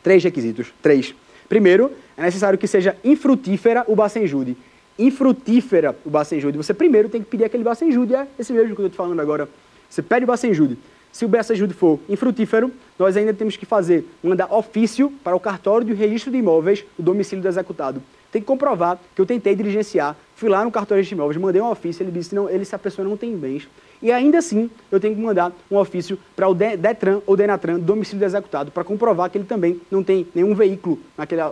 Três 0.03 0.23
requisitos. 0.23 0.73
Três. 0.83 1.14
Primeiro, 1.49 1.91
é 2.16 2.23
necessário 2.23 2.59
que 2.59 2.66
seja 2.66 2.97
infrutífera 3.03 3.85
o 3.89 3.97
Bacenjude. 3.97 4.57
Infrutífera 4.99 5.97
o 6.05 6.11
Bacenjude. 6.11 6.59
Você 6.59 6.75
primeiro 6.75 7.09
tem 7.09 7.23
que 7.23 7.31
pedir 7.31 7.45
aquele 7.45 7.64
Bacenjude, 7.64 8.14
é 8.14 8.27
esse 8.39 8.53
mesmo 8.53 8.75
que 8.75 8.83
eu 8.83 8.87
estou 8.87 8.91
te 8.91 8.97
falando 8.97 9.21
agora. 9.21 9.49
Você 9.89 10.03
pede 10.03 10.25
o 10.25 10.27
Bacenjude. 10.27 10.79
Se 11.11 11.25
o 11.25 11.29
Bacenjude 11.29 11.73
for 11.73 11.99
infrutífero, 12.09 12.71
nós 12.99 13.16
ainda 13.16 13.33
temos 13.33 13.57
que 13.57 13.64
fazer, 13.64 14.07
mandar 14.23 14.53
ofício 14.53 15.11
para 15.25 15.35
o 15.35 15.41
cartório 15.41 15.87
de 15.87 15.95
registro 15.95 16.31
de 16.31 16.37
imóveis 16.37 16.85
do 16.99 17.05
domicílio 17.05 17.43
do 17.43 17.49
executado. 17.49 18.03
Tem 18.31 18.43
que 18.43 18.47
comprovar 18.47 18.99
que 19.14 19.20
eu 19.20 19.26
tentei 19.26 19.55
diligenciar, 19.55 20.14
fui 20.37 20.49
lá 20.49 20.64
no 20.64 20.70
cartório 20.70 21.03
de 21.03 21.14
imóveis, 21.14 21.37
mandei 21.37 21.61
um 21.62 21.70
ofício, 21.70 22.03
ele 22.03 22.11
disse, 22.11 22.35
não, 22.35 22.49
ele, 22.49 22.64
se 22.64 22.74
a 22.74 22.79
pessoa 22.79 23.07
não 23.07 23.16
tem 23.16 23.37
bens. 23.37 23.66
E 24.01 24.12
ainda 24.12 24.39
assim, 24.39 24.70
eu 24.93 25.01
tenho 25.01 25.14
que 25.14 25.20
mandar 25.20 25.53
um 25.70 25.76
ofício 25.76 26.18
para 26.37 26.49
o 26.49 26.55
DETRAN 26.55 27.20
ou 27.26 27.37
DENATRAN, 27.37 27.81
domicílio 27.81 28.20
do 28.20 28.24
executado, 28.24 28.70
para 28.70 28.85
comprovar 28.85 29.31
que 29.31 29.39
ele 29.39 29.45
também 29.45 29.81
não 29.91 30.05
tem 30.05 30.26
nenhum 30.35 30.55
veículo 30.55 30.99
naquela 31.16 31.49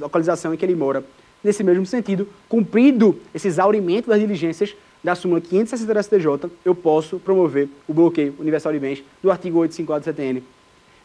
localização 0.00 0.54
em 0.54 0.56
que 0.56 0.64
ele 0.64 0.74
mora. 0.74 1.04
Nesse 1.42 1.62
mesmo 1.62 1.84
sentido, 1.84 2.26
cumprido 2.48 3.20
esse 3.34 3.48
exaurimento 3.48 4.08
das 4.08 4.18
diligências 4.18 4.74
da 5.02 5.14
súmula 5.14 5.42
560 5.42 5.92
da 5.92 6.02
STJ, 6.02 6.50
eu 6.64 6.74
posso 6.74 7.18
promover 7.18 7.68
o 7.86 7.92
bloqueio 7.92 8.34
universal 8.38 8.72
de 8.72 8.78
bens 8.78 9.04
do 9.22 9.30
artigo 9.30 9.58
854 9.58 10.00
do 10.00 10.16
CTN. 10.16 10.42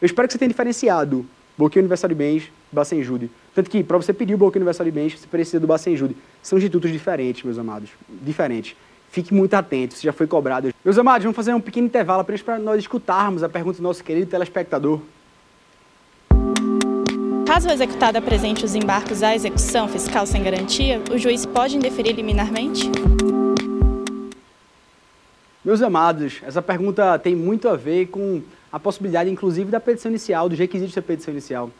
Eu 0.00 0.06
espero 0.06 0.26
que 0.26 0.32
você 0.32 0.38
tenha 0.38 0.48
diferenciado 0.48 1.26
bloqueio 1.60 1.82
universal 1.82 2.08
de 2.08 2.14
bens 2.14 2.50
Bacenjude. 2.72 3.30
Tanto 3.54 3.68
que, 3.68 3.84
para 3.84 3.96
você 3.96 4.12
pedir 4.12 4.34
o 4.34 4.38
bloqueio 4.38 4.60
universal 4.60 4.84
de 4.84 4.90
bens, 4.90 5.18
você 5.18 5.26
precisa 5.26 5.60
do 5.60 5.66
Bacenjude. 5.66 6.16
São 6.42 6.56
institutos 6.56 6.90
diferentes, 6.90 7.42
meus 7.42 7.58
amados. 7.58 7.90
Diferentes. 8.22 8.74
Fique 9.10 9.34
muito 9.34 9.54
atento, 9.54 9.94
se 9.94 10.04
já 10.04 10.12
foi 10.12 10.26
cobrado. 10.26 10.72
Meus 10.84 10.96
amados, 10.96 11.24
vamos 11.24 11.36
fazer 11.36 11.52
um 11.52 11.60
pequeno 11.60 11.86
intervalo 11.86 12.20
apenas 12.20 12.40
para 12.40 12.58
nós 12.58 12.78
escutarmos 12.78 13.42
a 13.42 13.48
pergunta 13.48 13.78
do 13.78 13.82
nosso 13.82 14.02
querido 14.02 14.30
telespectador. 14.30 15.00
Caso 17.44 17.68
o 17.68 17.72
executado 17.72 18.16
apresente 18.16 18.64
os 18.64 18.76
embargos 18.76 19.22
à 19.24 19.34
execução 19.34 19.88
fiscal 19.88 20.24
sem 20.24 20.42
garantia, 20.42 21.02
o 21.12 21.18
juiz 21.18 21.44
pode 21.44 21.76
indeferir 21.76 22.14
liminarmente? 22.14 22.88
Meus 25.64 25.82
amados, 25.82 26.40
essa 26.46 26.62
pergunta 26.62 27.18
tem 27.18 27.34
muito 27.34 27.68
a 27.68 27.76
ver 27.76 28.06
com 28.06 28.40
a 28.72 28.78
possibilidade, 28.78 29.30
inclusive, 29.30 29.70
da 29.70 29.80
petição 29.80 30.10
inicial, 30.10 30.48
dos 30.48 30.58
requisitos 30.58 30.94
da 30.94 31.02
petição 31.02 31.32
inicial. 31.32 31.70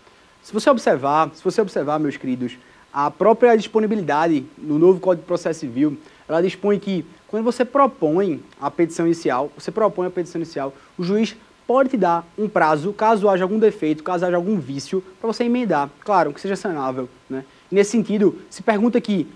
Se 0.43 0.53
você 0.53 0.71
observar, 0.71 1.31
se 1.35 1.45
você 1.45 1.61
observar, 1.61 1.99
meus 1.99 2.17
queridos, 2.17 2.59
a 2.93 3.11
própria 3.11 3.57
disponibilidade 3.57 4.45
no 4.59 4.79
novo 4.79 4.99
Código 4.99 5.23
de 5.23 5.27
Processo 5.27 5.61
Civil, 5.61 5.97
ela 6.29 6.43
dispõe 6.43 6.79
que 6.79 7.05
quando 7.29 7.45
você 7.45 7.65
propõe 7.65 8.43
a 8.61 8.71
petição 8.71 9.07
inicial, 9.07 9.51
você 9.57 9.71
propõe 9.71 10.07
a 10.07 10.11
petição 10.11 10.41
inicial, 10.41 10.75
o 10.99 11.05
juiz 11.05 11.37
pode 11.67 11.91
te 11.91 11.97
dar 11.97 12.27
um 12.37 12.49
prazo, 12.49 12.93
caso 12.93 13.29
haja 13.29 13.45
algum 13.45 13.59
defeito, 13.59 14.03
caso 14.03 14.27
haja 14.27 14.35
algum 14.35 14.59
vício, 14.59 15.05
para 15.21 15.33
você 15.33 15.45
emendar. 15.45 15.89
Claro, 16.01 16.33
que 16.33 16.41
seja 16.41 16.57
sanável. 16.57 17.09
Né? 17.29 17.45
nesse 17.71 17.93
sentido, 17.93 18.37
se 18.51 18.63
pergunta 18.63 18.99
aqui, 18.99 19.29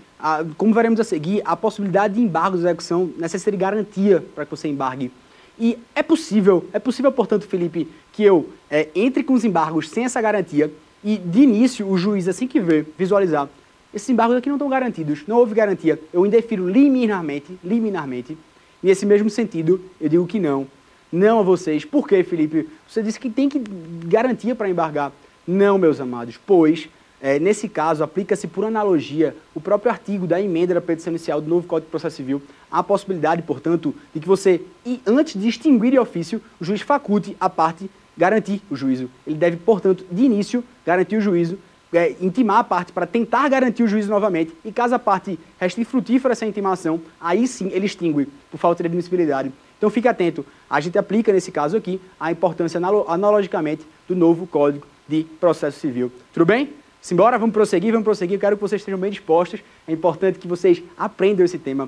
como 0.57 0.73
veremos 0.73 0.99
a 0.99 1.03
seguir, 1.03 1.41
a 1.45 1.55
possibilidade 1.55 2.15
de 2.15 2.21
embargo 2.21 2.57
de 2.57 2.63
execução 2.63 3.09
necessita 3.17 3.55
garantia 3.55 4.23
para 4.35 4.43
que 4.43 4.51
você 4.51 4.67
embargue. 4.67 5.11
E 5.59 5.77
é 5.95 6.03
possível, 6.03 6.65
é 6.73 6.79
possível, 6.79 7.11
portanto, 7.11 7.47
Felipe, 7.47 7.87
que 8.11 8.23
eu 8.23 8.49
é, 8.69 8.89
entre 8.93 9.23
com 9.23 9.33
os 9.33 9.45
embargos 9.45 9.89
sem 9.89 10.03
essa 10.05 10.21
garantia 10.21 10.71
e, 11.03 11.17
de 11.17 11.41
início, 11.41 11.87
o 11.87 11.97
juiz, 11.97 12.27
assim 12.27 12.47
que 12.47 12.59
vê, 12.59 12.85
visualizar, 12.97 13.47
esses 13.93 14.09
embargos 14.09 14.35
aqui 14.35 14.49
não 14.49 14.57
estão 14.57 14.67
garantidos, 14.67 15.23
não 15.25 15.37
houve 15.37 15.55
garantia, 15.55 15.99
eu 16.11 16.25
indefiro 16.25 16.67
liminarmente, 16.67 17.57
liminarmente, 17.63 18.37
nesse 18.83 19.05
mesmo 19.05 19.29
sentido, 19.29 19.79
eu 20.01 20.09
digo 20.09 20.27
que 20.27 20.39
não. 20.39 20.67
Não 21.11 21.39
a 21.39 21.43
vocês. 21.43 21.85
Por 21.85 22.05
quê, 22.07 22.23
Felipe? 22.23 22.67
Você 22.89 23.01
disse 23.01 23.19
que 23.19 23.29
tem 23.29 23.47
que 23.47 23.61
garantia 24.05 24.53
para 24.53 24.67
embargar. 24.67 25.13
Não, 25.47 25.77
meus 25.77 26.01
amados, 26.01 26.37
pois, 26.45 26.89
é, 27.21 27.39
nesse 27.39 27.67
caso, 27.67 28.03
aplica-se 28.03 28.47
por 28.47 28.65
analogia 28.65 29.35
o 29.53 29.61
próprio 29.61 29.91
artigo 29.91 30.27
da 30.27 30.41
emenda 30.41 30.73
da 30.73 30.81
petição 30.81 31.11
inicial 31.11 31.41
do 31.41 31.49
novo 31.49 31.65
Código 31.65 31.87
de 31.87 31.91
Processo 31.91 32.17
Civil, 32.17 32.41
a 32.69 32.83
possibilidade, 32.83 33.41
portanto, 33.41 33.95
de 34.13 34.19
que 34.19 34.27
você, 34.27 34.61
antes 35.05 35.39
de 35.39 35.47
extinguir 35.47 35.91
de 35.91 35.99
ofício, 35.99 36.41
o 36.59 36.65
juiz 36.65 36.81
faculte 36.81 37.35
a 37.39 37.49
parte 37.49 37.89
garantir 38.17 38.61
o 38.69 38.75
juízo. 38.75 39.09
Ele 39.25 39.37
deve, 39.37 39.57
portanto, 39.57 40.05
de 40.11 40.23
início, 40.23 40.63
garantir 40.85 41.17
o 41.17 41.21
juízo, 41.21 41.57
é, 41.93 42.15
intimar 42.19 42.59
a 42.59 42.63
parte 42.63 42.91
para 42.91 43.05
tentar 43.05 43.47
garantir 43.47 43.83
o 43.83 43.87
juízo 43.87 44.09
novamente, 44.09 44.53
e 44.65 44.71
caso 44.71 44.95
a 44.95 44.99
parte 44.99 45.39
reste 45.57 45.79
infrutífera 45.79 46.33
essa 46.33 46.45
intimação, 46.45 47.01
aí 47.19 47.47
sim 47.47 47.69
ele 47.71 47.85
extingue 47.85 48.27
por 48.51 48.57
falta 48.57 48.83
de 48.83 48.87
admissibilidade. 48.87 49.51
Então 49.77 49.89
fique 49.89 50.07
atento, 50.07 50.45
a 50.69 50.79
gente 50.79 50.97
aplica 50.97 51.31
nesse 51.31 51.51
caso 51.51 51.77
aqui 51.77 51.99
a 52.19 52.31
importância 52.31 52.79
analogicamente 53.07 53.85
do 54.07 54.15
novo 54.15 54.45
Código 54.47 54.85
de 55.07 55.23
Processo 55.39 55.79
Civil. 55.79 56.11
Tudo 56.33 56.45
bem? 56.45 56.73
Simbora, 57.05 57.37
vamos 57.37 57.53
prosseguir, 57.53 57.91
vamos 57.91 58.03
prosseguir. 58.03 58.37
Eu 58.37 58.39
quero 58.39 58.55
que 58.57 58.61
vocês 58.63 58.81
estejam 58.81 58.99
bem 58.99 59.11
dispostos. 59.11 59.59
É 59.87 59.91
importante 59.91 60.39
que 60.39 60.47
vocês 60.47 60.81
aprendam 60.97 61.45
esse 61.45 61.59
tema. 61.59 61.87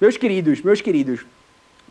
Meus 0.00 0.16
queridos, 0.16 0.62
meus 0.62 0.80
queridos, 0.80 1.26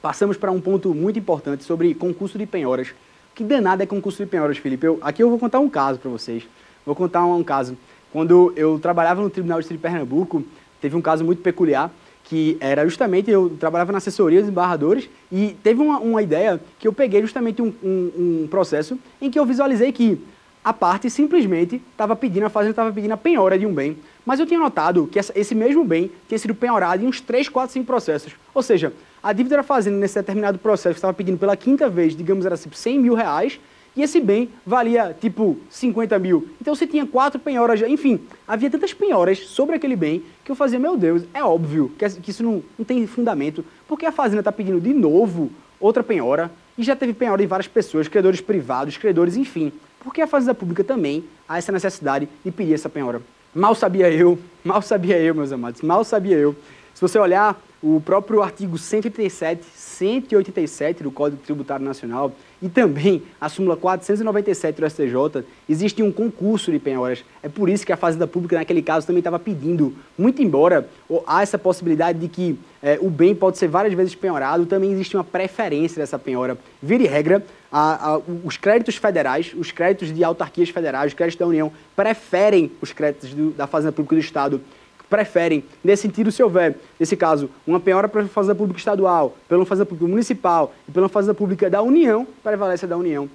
passamos 0.02 0.38
para 0.38 0.50
um 0.50 0.62
ponto 0.62 0.96
muito 0.96 1.20
importante 1.20 1.66
sobre 1.66 1.94
concurso 1.94 2.38
de 2.38 2.46
penhoras. 2.46 2.96
Que 3.36 3.44
danado 3.44 3.84
é 3.84 3.86
concurso 3.86 4.24
de 4.24 4.30
penhoras, 4.30 4.60
Felipe? 4.60 4.88
Eu, 4.88 4.98
aqui 5.02 5.22
eu 5.22 5.30
vou 5.30 5.38
contar 5.38 5.60
um 5.60 5.70
caso 5.70 6.00
para 6.00 6.10
vocês. 6.10 6.48
Vou 6.86 6.96
contar 6.96 7.26
um, 7.26 7.36
um, 7.36 7.44
caso. 7.44 7.78
Quando 8.14 8.54
eu 8.56 8.80
trabalhava 8.80 9.22
no 9.22 9.30
Tribunal 9.30 9.60
de 9.60 9.68
de 9.68 9.78
Pernambuco, 9.78 10.42
teve 10.80 10.96
um 10.96 11.02
caso 11.02 11.26
muito 11.26 11.42
peculiar, 11.42 11.92
que 12.24 12.56
era 12.62 12.86
justamente, 12.86 13.30
eu 13.30 13.50
trabalhava 13.60 13.92
na 13.92 13.98
assessoria 13.98 14.40
dos 14.40 14.50
embarradores, 14.50 15.10
e 15.30 15.54
teve 15.62 15.82
uma, 15.82 16.00
uma 16.00 16.22
ideia 16.22 16.62
que 16.80 16.88
eu 16.88 16.94
peguei 16.94 17.20
justamente 17.20 17.62
um, 17.62 17.74
um, 17.84 18.44
um 18.44 18.48
processo 18.50 18.98
em 19.22 19.30
que 19.30 19.38
eu 19.38 19.46
visualizei 19.46 19.92
que 19.92 20.18
a 20.64 20.72
parte 20.72 21.10
simplesmente 21.10 21.82
estava 21.92 22.16
pedindo, 22.16 22.46
a 22.46 22.50
fazenda 22.50 22.72
estava 22.72 22.92
pedindo 22.92 23.12
a 23.12 23.18
penhora 23.18 23.60
de 23.60 23.66
um 23.66 23.74
bem. 23.74 23.98
Mas 24.26 24.40
eu 24.40 24.46
tinha 24.46 24.60
notado 24.60 25.08
que 25.12 25.20
esse 25.20 25.54
mesmo 25.54 25.84
bem 25.84 26.10
tinha 26.28 26.38
sido 26.38 26.56
penhorado 26.56 27.04
em 27.04 27.08
uns 27.08 27.20
3, 27.20 27.50
4, 27.50 27.74
5 27.74 27.86
processos. 27.86 28.34
Ou 28.54 28.64
seja, 28.64 28.94
a 29.22 29.34
dívida 29.34 29.58
da 29.58 29.64
fazenda 29.64 29.98
nesse 29.98 30.16
determinado 30.16 30.58
processo 30.58 30.96
estava 30.96 31.14
pedindo 31.14 31.38
pela 31.38 31.58
quinta 31.58 31.90
vez, 31.90 32.16
digamos, 32.16 32.46
era 32.46 32.56
tipo 32.56 32.76
100 32.76 33.00
mil 33.00 33.14
reais, 33.14 33.60
e 33.96 34.02
esse 34.02 34.20
bem 34.20 34.50
valia 34.66 35.16
tipo 35.20 35.58
50 35.70 36.18
mil. 36.18 36.48
Então 36.60 36.74
você 36.74 36.88
tinha 36.88 37.06
quatro 37.06 37.40
penhoras, 37.40 37.82
enfim, 37.82 38.20
havia 38.48 38.70
tantas 38.70 38.94
penhoras 38.94 39.40
sobre 39.40 39.76
aquele 39.76 39.96
bem 39.96 40.24
que 40.44 40.52
eu 40.52 40.56
fazia, 40.56 40.80
meu 40.80 40.98
Deus, 40.98 41.24
é 41.34 41.44
óbvio 41.44 41.92
que, 41.98 42.32
isso 42.32 42.44
não, 42.44 42.64
não 42.78 42.86
tem 42.86 43.06
fundamento, 43.06 43.64
porque 43.88 44.06
a 44.06 44.12
fazenda 44.12 44.42
está 44.42 44.52
pedindo 44.52 44.82
de 44.82 44.94
novo 44.94 45.52
outra 45.80 46.02
penhora, 46.02 46.50
e 46.78 46.84
já 46.84 46.96
teve 46.96 47.14
penhora 47.14 47.44
em 47.44 47.48
várias 47.48 47.68
pessoas, 47.68 48.08
credores 48.08 48.42
privados, 48.42 48.98
credores, 48.98 49.36
enfim. 49.36 49.72
Porque 50.04 50.22
a 50.22 50.28
Fazenda 50.28 50.54
Pública 50.54 50.84
também 50.84 51.24
há 51.48 51.58
essa 51.58 51.72
necessidade 51.72 52.28
de 52.44 52.52
pedir 52.52 52.74
essa 52.74 52.90
penhora. 52.90 53.22
Mal 53.56 53.74
sabia 53.74 54.12
eu, 54.12 54.38
mal 54.64 54.82
sabia 54.82 55.18
eu, 55.18 55.34
meus 55.34 55.52
amados, 55.52 55.82
mal 55.82 56.04
sabia 56.04 56.38
eu. 56.38 56.56
Se 56.94 57.02
você 57.02 57.18
olhar 57.18 57.60
o 57.82 58.00
próprio 58.00 58.42
artigo 58.42 58.78
187, 58.78 59.66
187 59.76 61.04
do 61.04 61.12
Código 61.12 61.42
Tributário 61.44 61.86
Nacional 61.86 62.32
e 62.62 62.70
também 62.70 63.24
a 63.42 63.50
súmula 63.50 63.76
497 63.76 64.80
do 64.80 64.90
STJ, 64.90 65.46
existe 65.68 66.02
um 66.02 66.12
concurso 66.12 66.72
de 66.72 66.80
penhoras. 66.80 67.26
É 67.42 67.50
por 67.50 67.68
isso 67.68 67.86
que 67.86 67.92
a 67.92 67.98
Fazenda 67.98 68.26
Pública, 68.26 68.56
naquele 68.56 68.82
caso, 68.82 69.06
também 69.06 69.20
estava 69.20 69.38
pedindo, 69.38 69.94
muito 70.18 70.42
embora 70.42 70.88
há 71.28 71.42
essa 71.42 71.58
possibilidade 71.58 72.20
de 72.20 72.30
que 72.30 72.58
é, 72.82 72.98
o 73.02 73.10
bem 73.10 73.36
pode 73.36 73.58
ser 73.58 73.68
várias 73.68 73.94
vezes 73.94 74.16
penhorado, 74.16 74.66
também 74.66 74.94
existe 74.94 75.18
uma 75.18 75.24
preferência 75.24 76.00
dessa 76.00 76.18
penhora. 76.18 76.58
Vira 76.82 77.04
e 77.04 77.08
regra, 77.08 77.44
a, 77.74 78.14
a, 78.14 78.18
os 78.44 78.56
créditos 78.56 78.98
federais, 78.98 79.52
os 79.58 79.72
créditos 79.72 80.14
de 80.14 80.24
autarquias 80.24 80.70
federais, 80.70 81.12
os 81.12 81.18
créditos 81.18 81.40
da 81.40 81.48
União, 81.48 81.72
preferem 81.96 82.72
os 82.80 82.94
créditos 82.94 83.34
do, 83.34 83.50
da 83.50 83.66
Fazenda 83.66 83.92
Pública 83.92 84.16
do 84.16 84.22
Estado 84.22 84.62
preferem. 85.10 85.64
Nesse 85.84 86.04
sentido, 86.04 86.32
se 86.32 86.42
houver, 86.42 86.76
nesse 87.00 87.16
caso, 87.16 87.50
uma 87.68 87.80
penhora 87.80 88.08
para 88.08 88.24
a 88.24 88.28
fazenda 88.28 88.56
pública 88.56 88.80
estadual, 88.80 89.36
pela 89.48 89.64
fazenda 89.64 89.86
pública 89.86 90.10
municipal 90.10 90.74
e 90.88 90.92
pela 90.92 91.08
fazenda 91.08 91.36
pública 91.36 91.70
da 91.70 91.84
União, 91.84 92.26
prevalece 92.44 92.86
a 92.86 92.88
da 92.88 92.98
União. 92.98 93.30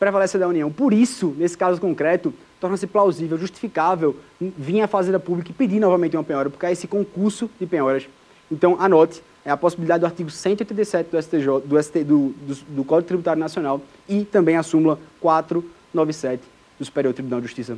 Prevalece 0.00 0.36
a 0.36 0.40
da 0.40 0.48
União. 0.48 0.70
Por 0.70 0.92
isso, 0.92 1.34
nesse 1.38 1.56
caso 1.56 1.80
concreto, 1.80 2.34
torna-se 2.60 2.88
plausível, 2.88 3.38
justificável 3.38 4.16
vir 4.40 4.80
a 4.80 4.88
fazenda 4.88 5.20
pública 5.20 5.50
e 5.50 5.54
pedir 5.54 5.78
novamente 5.78 6.16
uma 6.16 6.24
penhora, 6.24 6.50
porque 6.50 6.66
há 6.66 6.72
esse 6.72 6.88
concurso 6.88 7.48
de 7.60 7.66
penhoras. 7.66 8.08
Então, 8.50 8.76
anote, 8.80 9.22
é 9.44 9.50
a 9.50 9.56
possibilidade 9.56 10.00
do 10.00 10.06
artigo 10.06 10.30
187 10.30 11.10
do, 11.10 11.20
STJ, 11.20 11.46
do, 11.64 11.82
ST, 11.82 12.04
do, 12.04 12.34
do, 12.46 12.54
do 12.68 12.84
Código 12.84 13.08
Tributário 13.08 13.40
Nacional 13.40 13.80
e 14.08 14.24
também 14.24 14.56
a 14.56 14.62
súmula 14.62 14.98
497 15.20 16.42
do 16.78 16.84
Superior 16.84 17.12
Tribunal 17.12 17.40
de 17.40 17.46
Justiça. 17.46 17.76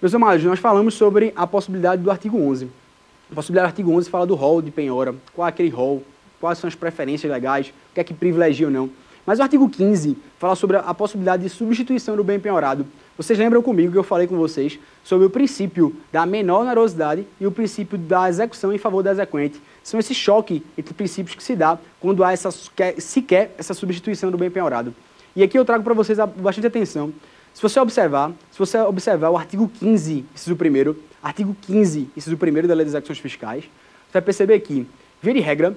Meus 0.00 0.14
amados, 0.14 0.44
nós 0.44 0.58
falamos 0.58 0.94
sobre 0.94 1.32
a 1.34 1.46
possibilidade 1.46 2.02
do 2.02 2.10
artigo 2.10 2.40
11. 2.40 2.68
A 3.30 3.34
possibilidade 3.34 3.66
do 3.66 3.70
artigo 3.70 3.92
11 3.92 4.10
fala 4.10 4.26
do 4.26 4.34
rol 4.34 4.62
de 4.62 4.70
penhora, 4.70 5.14
qual 5.34 5.46
é 5.46 5.48
aquele 5.48 5.68
rol, 5.68 6.02
quais 6.40 6.58
são 6.58 6.68
as 6.68 6.74
preferências 6.74 7.30
legais, 7.30 7.68
o 7.68 7.94
que 7.94 8.00
é 8.00 8.04
que 8.04 8.14
privilegia 8.14 8.66
ou 8.66 8.72
não. 8.72 8.90
Mas 9.26 9.40
o 9.40 9.42
artigo 9.42 9.68
15 9.68 10.16
fala 10.38 10.56
sobre 10.56 10.78
a 10.78 10.94
possibilidade 10.94 11.42
de 11.42 11.50
substituição 11.50 12.16
do 12.16 12.24
bem 12.24 12.40
penhorado. 12.40 12.86
Vocês 13.16 13.38
lembram 13.38 13.60
comigo 13.60 13.92
que 13.92 13.98
eu 13.98 14.02
falei 14.02 14.26
com 14.26 14.36
vocês 14.36 14.78
sobre 15.04 15.26
o 15.26 15.30
princípio 15.30 15.94
da 16.10 16.24
menor 16.24 16.62
onerosidade 16.62 17.26
e 17.38 17.46
o 17.46 17.52
princípio 17.52 17.98
da 17.98 18.28
execução 18.28 18.72
em 18.72 18.78
favor 18.78 19.02
da 19.02 19.10
exequente. 19.10 19.60
São 19.88 19.98
esse 19.98 20.14
choque 20.14 20.62
entre 20.76 20.92
princípios 20.92 21.34
que 21.34 21.42
se 21.42 21.56
dá 21.56 21.78
quando 21.98 22.22
há 22.22 22.30
essa, 22.30 22.50
se 22.50 23.22
quer 23.22 23.54
essa 23.56 23.72
substituição 23.72 24.30
do 24.30 24.36
bem 24.36 24.50
penhorado. 24.50 24.94
E 25.34 25.42
aqui 25.42 25.58
eu 25.58 25.64
trago 25.64 25.82
para 25.82 25.94
vocês 25.94 26.18
bastante 26.36 26.66
atenção. 26.66 27.10
Se 27.54 27.62
você 27.62 27.80
observar, 27.80 28.30
se 28.52 28.58
você 28.58 28.78
observar 28.80 29.30
o 29.30 29.36
artigo 29.38 29.66
15, 29.66 30.26
inciso 30.34 30.54
1 30.54 30.94
artigo 31.22 31.56
15, 31.62 32.10
inciso 32.14 32.36
1 32.36 32.66
da 32.66 32.74
Lei 32.74 32.84
das 32.84 32.88
Execuções 32.88 33.18
Fiscais, 33.18 33.64
você 33.64 34.12
vai 34.12 34.20
perceber 34.20 34.60
que, 34.60 34.86
via 35.22 35.32
de 35.32 35.40
regra, 35.40 35.74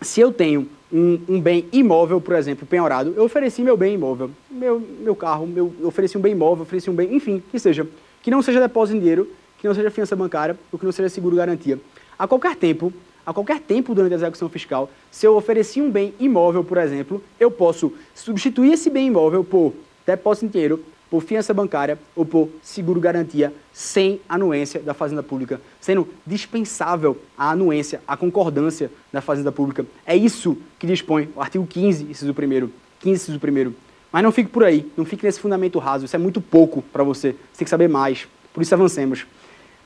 se 0.00 0.20
eu 0.20 0.32
tenho 0.32 0.68
um, 0.92 1.20
um, 1.28 1.40
bem 1.40 1.68
imóvel, 1.70 2.20
por 2.20 2.34
exemplo, 2.34 2.66
penhorado, 2.66 3.14
eu 3.16 3.22
ofereci 3.22 3.62
meu 3.62 3.76
bem 3.76 3.94
imóvel, 3.94 4.28
meu, 4.50 4.80
meu 4.80 5.14
carro, 5.14 5.46
meu, 5.46 5.72
eu 5.78 5.86
ofereci 5.86 6.18
um 6.18 6.20
bem 6.20 6.32
imóvel, 6.32 6.64
ofereci 6.64 6.90
um 6.90 6.94
bem, 6.96 7.14
enfim, 7.14 7.40
que 7.48 7.60
seja, 7.60 7.86
que 8.24 8.28
não 8.28 8.42
seja 8.42 8.58
depósito 8.58 8.96
em 8.96 9.00
dinheiro, 9.00 9.30
que 9.56 9.68
não 9.68 9.74
seja 9.74 9.88
fiança 9.88 10.16
bancária, 10.16 10.58
ou 10.72 10.78
que 10.80 10.84
não 10.84 10.90
seja 10.90 11.08
seguro 11.08 11.36
garantia. 11.36 11.78
A 12.18 12.26
qualquer 12.26 12.56
tempo, 12.56 12.92
a 13.26 13.34
qualquer 13.34 13.60
tempo 13.60 13.92
durante 13.92 14.12
a 14.12 14.16
execução 14.16 14.48
fiscal, 14.48 14.88
se 15.10 15.26
eu 15.26 15.36
ofereci 15.36 15.82
um 15.82 15.90
bem 15.90 16.14
imóvel, 16.20 16.62
por 16.62 16.78
exemplo, 16.78 17.20
eu 17.40 17.50
posso 17.50 17.92
substituir 18.14 18.72
esse 18.72 18.88
bem 18.88 19.08
imóvel 19.08 19.42
por 19.42 19.74
depósito 20.06 20.46
em 20.46 20.48
dinheiro, 20.48 20.84
por 21.10 21.22
fiança 21.22 21.52
bancária 21.52 21.98
ou 22.14 22.24
por 22.24 22.48
seguro 22.62 23.00
garantia 23.00 23.52
sem 23.72 24.20
anuência 24.28 24.80
da 24.80 24.94
Fazenda 24.94 25.22
Pública, 25.22 25.60
sendo 25.80 26.08
dispensável 26.24 27.16
a 27.36 27.50
anuência, 27.50 28.00
a 28.06 28.16
concordância 28.16 28.90
da 29.12 29.20
Fazenda 29.20 29.50
Pública. 29.50 29.84
É 30.06 30.16
isso 30.16 30.56
que 30.78 30.86
dispõe 30.86 31.28
o 31.34 31.40
artigo 31.40 31.66
15, 31.66 32.04
inciso 32.04 32.30
1 32.30 32.70
15, 33.00 33.30
inciso 33.30 33.38
1 33.38 33.74
Mas 34.12 34.22
não 34.22 34.30
fique 34.30 34.50
por 34.50 34.62
aí, 34.62 34.90
não 34.96 35.04
fique 35.04 35.24
nesse 35.24 35.40
fundamento 35.40 35.78
raso, 35.80 36.04
isso 36.04 36.14
é 36.14 36.18
muito 36.18 36.40
pouco 36.40 36.80
para 36.92 37.02
você, 37.02 37.32
você 37.32 37.58
tem 37.58 37.64
que 37.64 37.70
saber 37.70 37.88
mais, 37.88 38.26
por 38.54 38.62
isso 38.62 38.74
avancemos. 38.74 39.26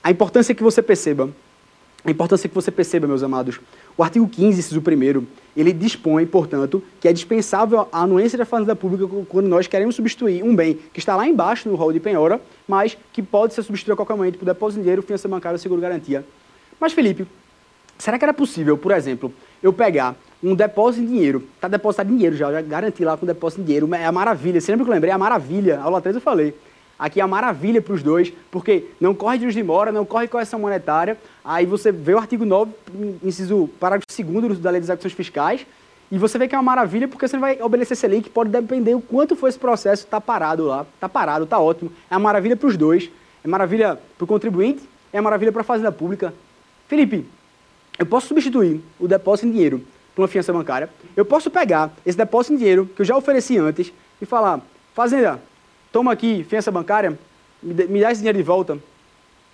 A 0.03 0.11
importância 0.11 0.55
que 0.55 0.63
você 0.63 0.83
perceba 0.83 1.29
a 2.05 2.11
importância 2.11 2.49
que 2.49 2.55
você 2.55 2.71
perceba, 2.71 3.07
meus 3.07 3.23
amados, 3.23 3.61
o 3.97 4.03
artigo 4.03 4.27
15, 4.27 4.59
inciso 4.59 4.81
1 4.81 5.27
ele 5.57 5.73
dispõe, 5.73 6.27
portanto, 6.27 6.83
que 7.01 7.07
é 7.07 7.13
dispensável 7.13 7.89
a 7.93 8.03
anuência 8.03 8.39
da 8.39 8.45
fazenda 8.45 8.75
pública 8.75 9.07
quando 9.29 9.49
nós 9.49 9.67
queremos 9.67 9.95
substituir 9.95 10.43
um 10.43 10.55
bem 10.57 10.79
que 10.93 10.99
está 10.99 11.15
lá 11.15 11.27
embaixo 11.27 11.69
no 11.69 11.75
rol 11.75 11.93
de 11.93 12.01
penhora, 12.01 12.41
mas 12.67 12.97
que 13.13 13.23
pode 13.23 13.53
ser 13.53 13.63
substituído 13.63 13.95
a 13.95 13.97
qualquer 13.97 14.17
momento 14.17 14.39
por 14.39 14.47
depósito 14.47 14.79
de 14.79 14.85
dinheiro, 14.85 15.03
fiança 15.03 15.29
bancária 15.29 15.59
seguro-garantia. 15.59 16.25
Mas, 16.79 16.93
Felipe, 16.93 17.27
será 17.99 18.19
que 18.19 18.25
era 18.25 18.33
possível, 18.33 18.79
por 18.79 18.93
exemplo, 18.93 19.33
eu 19.63 19.73
pegar 19.73 20.17
um 20.43 20.55
depósito 20.55 21.05
de 21.05 21.13
dinheiro, 21.13 21.47
está 21.55 21.69
depositado 21.69 22.09
dinheiro 22.09 22.35
já, 22.35 22.51
já 22.51 22.63
garanti 22.63 23.05
lá 23.05 23.17
com 23.17 23.27
depósito 23.27 23.61
de 23.61 23.67
dinheiro, 23.67 23.95
é 23.95 24.07
a 24.07 24.13
maravilha, 24.13 24.59
você 24.59 24.73
lembra 24.73 24.85
que 24.87 24.91
eu 24.91 24.95
lembrei? 24.95 25.11
É 25.11 25.15
a 25.15 25.19
maravilha, 25.19 25.81
aula 25.81 26.01
3 26.01 26.17
eu 26.17 26.23
falei. 26.23 26.55
Aqui 27.01 27.19
é 27.19 27.23
a 27.23 27.27
maravilha 27.27 27.81
para 27.81 27.95
os 27.95 28.03
dois, 28.03 28.31
porque 28.51 28.85
não 29.01 29.15
corre 29.15 29.39
de 29.39 29.45
juros 29.45 29.55
de 29.55 29.63
mora, 29.63 29.91
não 29.91 30.05
corre 30.05 30.29
correção 30.29 30.61
monetária. 30.61 31.17
Aí 31.43 31.65
você 31.65 31.91
vê 31.91 32.13
o 32.13 32.19
artigo 32.19 32.45
9, 32.45 32.71
inciso 33.25 33.71
parágrafo 33.81 34.05
2 34.23 34.59
da 34.59 34.69
Lei 34.69 34.83
das 34.83 34.91
Execuções 34.91 35.15
Fiscais, 35.15 35.67
e 36.13 36.19
você 36.19 36.37
vê 36.37 36.47
que 36.47 36.55
é 36.55 36.59
uma 36.59 36.63
maravilha 36.63 37.09
porque 37.09 37.27
você 37.27 37.39
vai 37.39 37.59
obedecer 37.63 37.97
Selic, 37.97 38.29
pode 38.29 38.51
depender 38.51 38.95
o 38.95 39.01
quanto 39.01 39.35
foi 39.35 39.49
esse 39.49 39.59
processo, 39.59 40.05
está 40.05 40.21
parado 40.21 40.67
lá, 40.67 40.85
está 40.95 41.09
parado, 41.09 41.45
está 41.45 41.59
ótimo. 41.59 41.91
É 42.11 42.15
uma 42.15 42.21
maravilha 42.21 42.55
para 42.55 42.69
os 42.69 42.77
dois, 42.77 43.11
é 43.43 43.49
maravilha 43.49 43.99
para 44.19 44.25
o 44.25 44.27
contribuinte, 44.27 44.83
é 45.11 45.19
maravilha 45.23 45.53
para 45.53 45.63
a 45.63 45.65
Fazenda 45.65 45.91
Pública. 45.91 46.35
Felipe, 46.87 47.25
eu 47.99 48.05
posso 48.05 48.27
substituir 48.27 48.79
o 48.99 49.09
depósito 49.09 49.49
em 49.49 49.53
dinheiro 49.53 49.83
por 50.15 50.21
uma 50.21 50.29
fiança 50.29 50.53
bancária, 50.53 50.91
eu 51.17 51.25
posso 51.25 51.51
pegar 51.51 51.91
esse 52.05 52.19
depósito 52.19 52.53
em 52.53 52.57
dinheiro 52.59 52.91
que 52.95 53.01
eu 53.01 53.07
já 53.07 53.17
ofereci 53.17 53.57
antes 53.57 53.91
e 54.21 54.27
falar, 54.27 54.61
Fazenda, 54.93 55.41
toma 55.93 56.13
aqui, 56.13 56.45
fiança 56.45 56.71
bancária, 56.71 57.19
me 57.63 58.01
dá 58.01 58.11
esse 58.11 58.21
dinheiro 58.21 58.39
de 58.39 58.45
volta. 58.45 58.79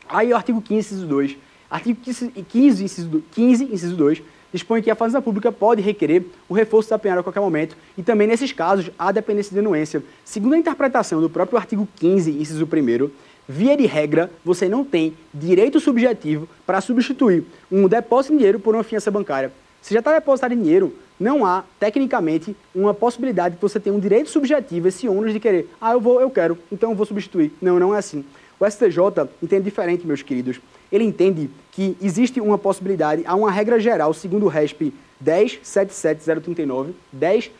Aí 0.08 0.32
o 0.32 0.36
artigo 0.36 0.60
15, 0.60 0.78
inciso 0.78 1.06
2. 1.06 1.36
Artigo 1.68 2.00
15, 2.00 2.84
inciso, 2.84 3.22
15, 3.32 3.64
inciso 3.64 3.96
2, 3.96 4.22
dispõe 4.52 4.80
que 4.80 4.90
a 4.90 4.94
Fazenda 4.94 5.20
Pública 5.20 5.50
pode 5.50 5.82
requerer 5.82 6.24
o 6.48 6.54
reforço 6.54 6.90
da 6.90 6.98
penhora 6.98 7.20
a 7.20 7.24
qualquer 7.24 7.40
momento 7.40 7.76
e 7.98 8.02
também, 8.02 8.28
nesses 8.28 8.52
casos, 8.52 8.90
há 8.98 9.10
dependência 9.10 9.52
de 9.52 9.58
anuência. 9.58 10.02
Segundo 10.24 10.54
a 10.54 10.58
interpretação 10.58 11.20
do 11.20 11.28
próprio 11.28 11.58
artigo 11.58 11.88
15, 11.96 12.30
inciso 12.30 12.64
1 12.64 13.10
via 13.48 13.76
de 13.76 13.86
regra, 13.86 14.30
você 14.44 14.68
não 14.68 14.84
tem 14.84 15.16
direito 15.34 15.80
subjetivo 15.80 16.48
para 16.64 16.80
substituir 16.80 17.44
um 17.70 17.88
depósito 17.88 18.32
de 18.32 18.38
dinheiro 18.38 18.60
por 18.60 18.74
uma 18.74 18.84
fiança 18.84 19.10
bancária. 19.10 19.52
Se 19.82 19.92
já 19.92 20.00
está 20.00 20.12
depositado 20.12 20.52
em 20.52 20.60
dinheiro, 20.62 20.94
não 21.18 21.44
há, 21.44 21.64
tecnicamente, 21.80 22.56
uma 22.74 22.92
possibilidade 22.92 23.56
que 23.56 23.62
você 23.62 23.80
tenha 23.80 23.94
um 23.94 24.00
direito 24.00 24.30
subjetivo, 24.30 24.88
esse 24.88 25.08
ônus 25.08 25.32
de 25.32 25.40
querer, 25.40 25.68
ah, 25.80 25.92
eu 25.92 26.00
vou, 26.00 26.20
eu 26.20 26.30
quero, 26.30 26.58
então 26.70 26.90
eu 26.90 26.96
vou 26.96 27.06
substituir. 27.06 27.52
Não, 27.60 27.78
não 27.78 27.94
é 27.94 27.98
assim. 27.98 28.24
O 28.58 28.68
STJ 28.68 29.28
entende 29.42 29.64
diferente, 29.64 30.06
meus 30.06 30.22
queridos. 30.22 30.60
Ele 30.90 31.04
entende 31.04 31.50
que 31.72 31.96
existe 32.00 32.40
uma 32.40 32.56
possibilidade, 32.56 33.22
há 33.26 33.34
uma 33.34 33.50
regra 33.50 33.78
geral, 33.78 34.14
segundo 34.14 34.46
o 34.46 34.48
RESP 34.48 34.92
1077039, 35.22 36.92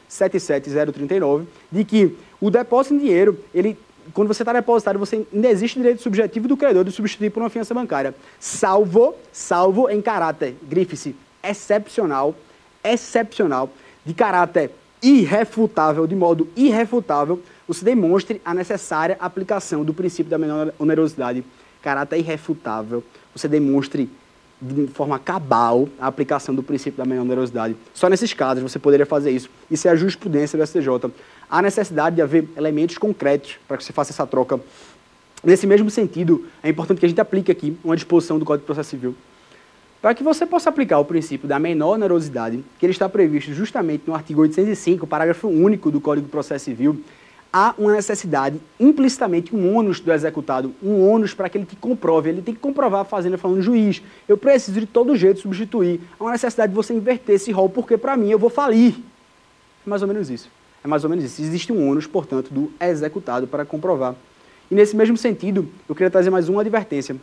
1077039, 0.08 1.44
de 1.70 1.84
que 1.84 2.16
o 2.40 2.50
depósito 2.50 2.94
em 2.94 2.98
dinheiro, 2.98 3.38
ele 3.54 3.76
quando 4.14 4.28
você 4.28 4.42
está 4.42 4.52
depositado, 4.52 5.00
você 5.00 5.26
ainda 5.32 5.48
existe 5.48 5.80
direito 5.80 6.00
subjetivo 6.00 6.46
do 6.46 6.56
credor 6.56 6.84
de 6.84 6.92
substituir 6.92 7.30
por 7.30 7.42
uma 7.42 7.50
fiança 7.50 7.74
bancária, 7.74 8.14
salvo, 8.38 9.16
salvo 9.32 9.90
em 9.90 10.00
caráter, 10.00 10.54
grife-se, 10.62 11.16
excepcional, 11.42 12.34
excepcional, 12.92 13.70
de 14.04 14.14
caráter 14.14 14.70
irrefutável, 15.02 16.06
de 16.06 16.14
modo 16.14 16.48
irrefutável, 16.56 17.42
você 17.66 17.84
demonstre 17.84 18.40
a 18.44 18.54
necessária 18.54 19.16
aplicação 19.20 19.84
do 19.84 19.92
princípio 19.92 20.30
da 20.30 20.38
menor 20.38 20.72
onerosidade. 20.78 21.44
Caráter 21.82 22.18
irrefutável, 22.18 23.02
você 23.34 23.46
demonstre 23.46 24.10
de 24.60 24.86
forma 24.88 25.18
cabal 25.18 25.88
a 26.00 26.06
aplicação 26.06 26.54
do 26.54 26.62
princípio 26.62 26.96
da 26.96 27.04
menor 27.04 27.22
onerosidade. 27.22 27.76
Só 27.92 28.08
nesses 28.08 28.32
casos 28.32 28.62
você 28.62 28.78
poderia 28.78 29.04
fazer 29.04 29.30
isso. 29.30 29.50
Isso 29.70 29.86
é 29.86 29.90
a 29.90 29.96
jurisprudência 29.96 30.58
do 30.58 30.66
STJ. 30.66 31.12
Há 31.48 31.62
necessidade 31.62 32.16
de 32.16 32.22
haver 32.22 32.48
elementos 32.56 32.96
concretos 32.96 33.58
para 33.68 33.76
que 33.76 33.84
você 33.84 33.92
faça 33.92 34.12
essa 34.12 34.26
troca. 34.26 34.58
Nesse 35.44 35.66
mesmo 35.66 35.90
sentido, 35.90 36.46
é 36.62 36.68
importante 36.68 36.98
que 36.98 37.06
a 37.06 37.08
gente 37.08 37.20
aplique 37.20 37.52
aqui 37.52 37.76
uma 37.84 37.94
disposição 37.94 38.38
do 38.38 38.44
Código 38.44 38.62
de 38.62 38.66
Processo 38.66 38.90
Civil 38.90 39.14
para 40.06 40.14
que 40.14 40.22
você 40.22 40.46
possa 40.46 40.68
aplicar 40.68 41.00
o 41.00 41.04
princípio 41.04 41.48
da 41.48 41.58
menor 41.58 41.94
onerosidade, 41.94 42.64
que 42.78 42.86
ele 42.86 42.92
está 42.92 43.08
previsto 43.08 43.52
justamente 43.52 44.04
no 44.06 44.14
artigo 44.14 44.40
805, 44.40 45.04
parágrafo 45.04 45.48
único 45.48 45.90
do 45.90 46.00
Código 46.00 46.26
de 46.26 46.30
Processo 46.30 46.66
Civil, 46.66 47.02
há 47.52 47.74
uma 47.76 47.90
necessidade, 47.90 48.60
implicitamente, 48.78 49.52
um 49.52 49.76
ônus 49.76 49.98
do 49.98 50.12
executado, 50.12 50.72
um 50.80 51.04
ônus 51.10 51.34
para 51.34 51.48
que 51.48 51.58
ele 51.58 51.64
te 51.64 51.74
comprove. 51.74 52.28
Ele 52.30 52.40
tem 52.40 52.54
que 52.54 52.60
comprovar 52.60 53.00
a 53.00 53.04
fazenda 53.04 53.36
falando, 53.36 53.60
juiz, 53.60 54.00
eu 54.28 54.38
preciso 54.38 54.78
de 54.78 54.86
todo 54.86 55.16
jeito 55.16 55.40
substituir. 55.40 56.00
Há 56.20 56.22
uma 56.22 56.30
necessidade 56.30 56.70
de 56.70 56.76
você 56.76 56.94
inverter 56.94 57.34
esse 57.34 57.50
rol, 57.50 57.68
porque 57.68 57.98
para 57.98 58.16
mim 58.16 58.30
eu 58.30 58.38
vou 58.38 58.48
falir. 58.48 58.94
É 59.84 59.90
mais 59.90 60.02
ou 60.02 60.06
menos 60.06 60.30
isso. 60.30 60.48
É 60.84 60.86
mais 60.86 61.02
ou 61.02 61.10
menos 61.10 61.24
isso. 61.24 61.42
Existe 61.42 61.72
um 61.72 61.90
ônus, 61.90 62.06
portanto, 62.06 62.54
do 62.54 62.70
executado 62.80 63.48
para 63.48 63.64
comprovar. 63.64 64.14
E 64.70 64.74
nesse 64.76 64.94
mesmo 64.94 65.16
sentido, 65.16 65.68
eu 65.88 65.96
queria 65.96 66.12
trazer 66.12 66.30
mais 66.30 66.48
uma 66.48 66.60
advertência. 66.60 67.16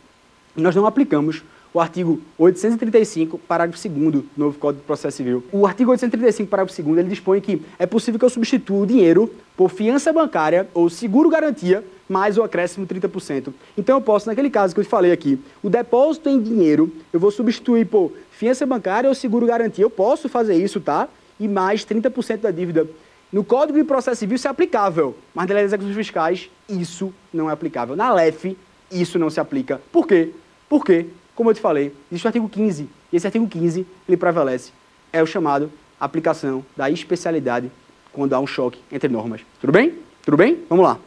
Nós 0.54 0.76
não 0.76 0.86
aplicamos 0.86 1.42
o 1.74 1.80
artigo 1.80 2.20
835, 2.38 3.36
parágrafo 3.36 3.88
2 3.88 4.12
do 4.12 4.24
novo 4.36 4.56
Código 4.60 4.80
de 4.80 4.86
Processo 4.86 5.16
Civil. 5.16 5.42
O 5.50 5.66
artigo 5.66 5.90
835, 5.90 6.48
parágrafo 6.48 6.80
2 6.80 6.98
ele 6.98 7.08
dispõe 7.08 7.40
que 7.40 7.60
é 7.76 7.84
possível 7.84 8.16
que 8.16 8.24
eu 8.24 8.30
substitua 8.30 8.78
o 8.78 8.86
dinheiro 8.86 9.28
por 9.56 9.68
fiança 9.68 10.12
bancária 10.12 10.68
ou 10.72 10.88
seguro 10.88 11.28
garantia 11.28 11.84
mais 12.08 12.38
o 12.38 12.44
acréscimo 12.44 12.86
30%. 12.86 13.52
Então 13.76 13.96
eu 13.96 14.00
posso, 14.00 14.28
naquele 14.28 14.50
caso 14.50 14.72
que 14.72 14.78
eu 14.78 14.84
te 14.84 14.90
falei 14.90 15.10
aqui, 15.10 15.36
o 15.64 15.68
depósito 15.68 16.28
em 16.28 16.40
dinheiro, 16.40 16.92
eu 17.12 17.18
vou 17.18 17.32
substituir 17.32 17.86
por 17.86 18.12
fiança 18.30 18.64
bancária 18.64 19.08
ou 19.08 19.14
seguro 19.14 19.44
garantia. 19.44 19.84
Eu 19.84 19.90
posso 19.90 20.28
fazer 20.28 20.54
isso, 20.54 20.80
tá? 20.80 21.08
E 21.40 21.48
mais 21.48 21.84
30% 21.84 22.36
da 22.36 22.52
dívida. 22.52 22.86
No 23.32 23.42
Código 23.42 23.76
de 23.76 23.84
Processo 23.84 24.20
Civil 24.20 24.36
isso 24.36 24.46
é 24.46 24.50
aplicável, 24.50 25.16
mas 25.34 25.48
na 25.48 25.54
lei 25.54 25.64
das 25.64 25.72
execuções 25.72 25.96
fiscais 25.96 26.50
isso 26.68 27.12
não 27.32 27.50
é 27.50 27.52
aplicável. 27.52 27.96
Na 27.96 28.12
LEF 28.12 28.56
isso 28.92 29.18
não 29.18 29.28
se 29.28 29.40
aplica. 29.40 29.80
Por 29.90 30.06
quê? 30.06 30.30
Por 30.68 30.84
quê? 30.84 31.06
Como 31.34 31.50
eu 31.50 31.54
te 31.54 31.60
falei, 31.60 31.92
existe 32.10 32.26
o 32.26 32.28
artigo 32.28 32.48
15, 32.48 32.88
e 33.12 33.16
esse 33.16 33.26
artigo 33.26 33.46
15 33.48 33.86
ele 34.08 34.16
prevalece. 34.16 34.72
É 35.12 35.22
o 35.22 35.26
chamado 35.26 35.70
aplicação 35.98 36.64
da 36.76 36.90
especialidade 36.90 37.70
quando 38.12 38.34
há 38.34 38.40
um 38.40 38.46
choque 38.46 38.80
entre 38.90 39.08
normas. 39.08 39.40
Tudo 39.60 39.72
bem? 39.72 39.98
Tudo 40.22 40.36
bem? 40.36 40.60
Vamos 40.68 40.84
lá. 40.84 40.98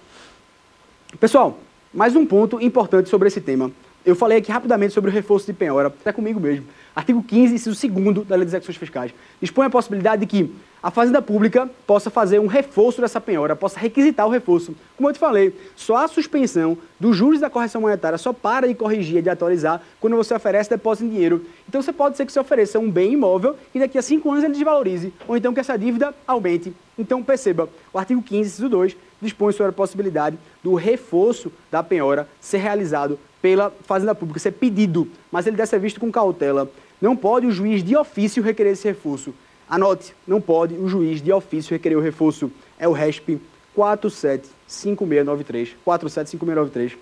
Pessoal, 1.20 1.58
mais 1.94 2.16
um 2.16 2.26
ponto 2.26 2.62
importante 2.62 3.10
sobre 3.10 3.28
esse 3.30 3.40
tema. 3.40 3.72
Eu 4.06 4.16
falei 4.16 4.38
aqui 4.38 4.52
rapidamente 4.52 4.94
sobre 4.94 5.10
o 5.10 5.14
reforço 5.14 5.46
de 5.46 5.54
penhora, 5.54 5.88
até 5.88 6.14
comigo 6.14 6.40
mesmo. 6.40 6.66
Artigo 6.96 7.22
15, 7.22 7.56
inciso 7.56 7.88
2 7.90 8.26
da 8.26 8.36
Lei 8.36 8.46
das 8.46 8.54
Execuções 8.54 8.78
Fiscais. 8.78 9.14
Dispõe 9.42 9.66
a 9.66 9.70
possibilidade 9.70 10.22
de 10.22 10.28
que 10.28 10.56
a 10.82 10.90
Fazenda 10.90 11.22
Pública 11.22 11.70
possa 11.86 12.10
fazer 12.10 12.40
um 12.40 12.48
reforço 12.48 13.02
dessa 13.02 13.20
penhora, 13.20 13.56
possa 13.56 13.80
requisitar 13.80 14.26
o 14.26 14.30
reforço. 14.30 14.76
Como 14.96 15.10
eu 15.10 15.14
te 15.14 15.20
falei, 15.20 15.54
só 15.76 15.98
a 15.98 16.08
suspensão 16.08 16.78
dos 17.00 17.16
juros 17.16 17.40
da 17.40 17.50
correção 17.50 17.82
monetária 17.82 18.18
só 18.18 18.32
para 18.32 18.68
de 18.68 18.74
corrigir, 18.76 19.22
de 19.22 19.30
atualizar, 19.30 19.82
quando 20.00 20.16
você 20.16 20.34
oferece 20.34 20.70
depósito 20.70 21.06
em 21.06 21.10
dinheiro. 21.10 21.46
Então 21.68 21.82
você 21.82 21.92
pode 21.92 22.16
ser 22.16 22.26
que 22.26 22.32
você 22.32 22.40
ofereça 22.40 22.80
um 22.80 22.90
bem 22.90 23.14
imóvel 23.14 23.56
e 23.76 23.80
daqui 23.80 23.98
a 23.98 24.02
cinco 24.02 24.32
anos 24.32 24.44
ele 24.44 24.54
desvalorize, 24.54 25.14
ou 25.28 25.36
então 25.36 25.54
que 25.54 25.60
essa 25.60 25.78
dívida 25.78 26.16
aumente. 26.26 26.74
Então 26.98 27.22
perceba, 27.22 27.70
o 27.92 28.00
artigo 28.00 28.22
15, 28.22 28.50
inciso 28.50 28.70
2, 28.70 28.96
dispõe 29.22 29.52
sobre 29.52 29.70
a 29.70 29.74
possibilidade 29.74 30.38
do 30.64 30.74
reforço 30.76 31.52
da 31.72 31.84
penhora 31.84 32.28
ser 32.40 32.58
realizado 32.58 33.20
pela 33.42 33.72
Fazenda 33.84 34.16
Pública, 34.16 34.40
ser 34.40 34.52
pedido, 34.52 35.08
mas 35.32 35.48
ele 35.48 35.56
deve 35.56 35.70
ser 35.70 35.80
visto 35.80 36.00
com 36.00 36.12
cautela. 36.12 36.70
Não 37.00 37.16
pode 37.16 37.46
o 37.46 37.52
juiz 37.52 37.84
de 37.84 37.96
ofício 37.96 38.44
requerer 38.44 38.74
esse 38.74 38.88
reforço. 38.88 39.34
Anote, 39.70 40.16
não 40.26 40.42
pode 40.42 40.74
o 40.76 40.88
juiz 40.88 41.22
de 41.22 41.32
ofício 41.32 41.74
requerer 41.74 41.98
o 41.98 42.02
reforço. 42.02 42.52
É 42.80 42.88
o 42.88 42.94
RESP 42.94 43.40
475693. 43.76 45.76
475693. 45.84 46.98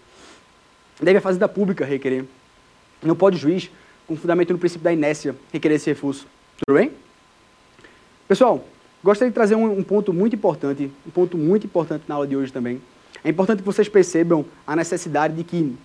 Deve 1.01 1.17
a 1.17 1.21
Fazenda 1.21 1.47
Pública 1.47 1.85
requerer. 1.85 2.25
Não 3.01 3.15
pode 3.15 3.37
o 3.37 3.39
juiz, 3.39 3.71
com 4.07 4.15
fundamento 4.15 4.51
no 4.51 4.59
princípio 4.59 4.83
da 4.83 4.91
inércia, 4.91 5.35
requerer 5.53 5.75
esse 5.75 5.89
reforço. 5.89 6.27
Tudo 6.65 6.77
bem? 6.77 6.91
Pessoal, 8.27 8.65
gostaria 9.05 9.29
de 9.29 9.35
trazer 9.35 9.53
um, 9.53 9.77
um 9.77 9.83
ponto 9.83 10.11
muito 10.11 10.35
importante, 10.35 10.91
um 11.05 11.11
ponto 11.11 11.37
muito 11.37 11.67
importante 11.67 12.05
na 12.07 12.15
aula 12.15 12.25
de 12.25 12.35
hoje 12.35 12.51
também. 12.51 12.81
É 13.23 13.29
importante 13.29 13.59
que 13.59 13.65
vocês 13.65 13.87
percebam 13.87 14.43
a 14.65 14.75
necessidade 14.75 15.35
de 15.35 15.43
que 15.43 15.75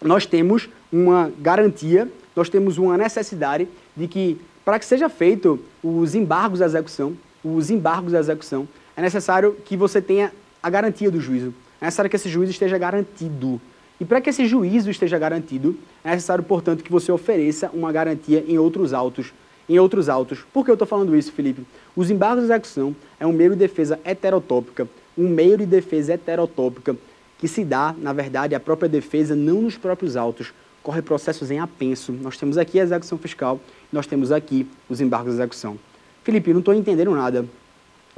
nós 0.00 0.24
temos 0.24 0.70
uma 0.90 1.30
garantia, 1.38 2.10
nós 2.34 2.48
temos 2.48 2.78
uma 2.78 2.96
necessidade 2.96 3.68
de 3.94 4.08
que, 4.08 4.40
para 4.64 4.78
que 4.78 4.86
seja 4.86 5.10
feito 5.10 5.60
os 5.84 6.14
embargos 6.14 6.62
à 6.62 6.64
execução, 6.64 7.14
os 7.44 7.70
embargos 7.70 8.14
à 8.14 8.20
execução, 8.20 8.66
é 8.96 9.02
necessário 9.02 9.54
que 9.66 9.76
você 9.76 10.00
tenha 10.00 10.32
a 10.62 10.70
garantia 10.70 11.10
do 11.10 11.20
juízo. 11.20 11.52
É 11.78 11.84
necessário 11.84 12.08
que 12.08 12.16
esse 12.16 12.30
juízo 12.30 12.52
esteja 12.52 12.78
garantido. 12.78 13.60
E 14.00 14.04
para 14.04 14.18
que 14.18 14.30
esse 14.30 14.46
juízo 14.46 14.90
esteja 14.90 15.18
garantido, 15.18 15.76
é 16.02 16.10
necessário, 16.10 16.42
portanto, 16.42 16.82
que 16.82 16.90
você 16.90 17.12
ofereça 17.12 17.70
uma 17.74 17.92
garantia 17.92 18.42
em 18.48 18.56
outros 18.56 18.94
autos. 18.94 19.32
Em 19.72 19.78
outros 19.78 20.10
autos. 20.10 20.40
Por 20.52 20.66
que 20.66 20.70
eu 20.70 20.74
estou 20.74 20.86
falando 20.86 21.16
isso, 21.16 21.32
Felipe? 21.32 21.62
Os 21.96 22.10
embargos 22.10 22.44
de 22.44 22.52
execução 22.52 22.94
é 23.18 23.26
um 23.26 23.32
meio 23.32 23.52
de 23.52 23.56
defesa 23.56 23.98
heterotópica, 24.04 24.86
um 25.16 25.26
meio 25.26 25.56
de 25.56 25.64
defesa 25.64 26.12
heterotópica 26.12 26.94
que 27.38 27.48
se 27.48 27.64
dá, 27.64 27.94
na 27.96 28.12
verdade, 28.12 28.54
a 28.54 28.60
própria 28.60 28.86
defesa 28.86 29.34
não 29.34 29.62
nos 29.62 29.78
próprios 29.78 30.14
autos, 30.14 30.52
corre 30.82 31.00
processos 31.00 31.50
em 31.50 31.58
apenso. 31.58 32.12
Nós 32.12 32.36
temos 32.36 32.58
aqui 32.58 32.78
a 32.78 32.82
execução 32.82 33.16
fiscal, 33.16 33.58
nós 33.90 34.06
temos 34.06 34.30
aqui 34.30 34.68
os 34.90 35.00
embargos 35.00 35.36
de 35.36 35.40
execução. 35.40 35.78
Felipe, 36.22 36.52
não 36.52 36.58
estou 36.60 36.74
entendendo 36.74 37.12
nada. 37.12 37.46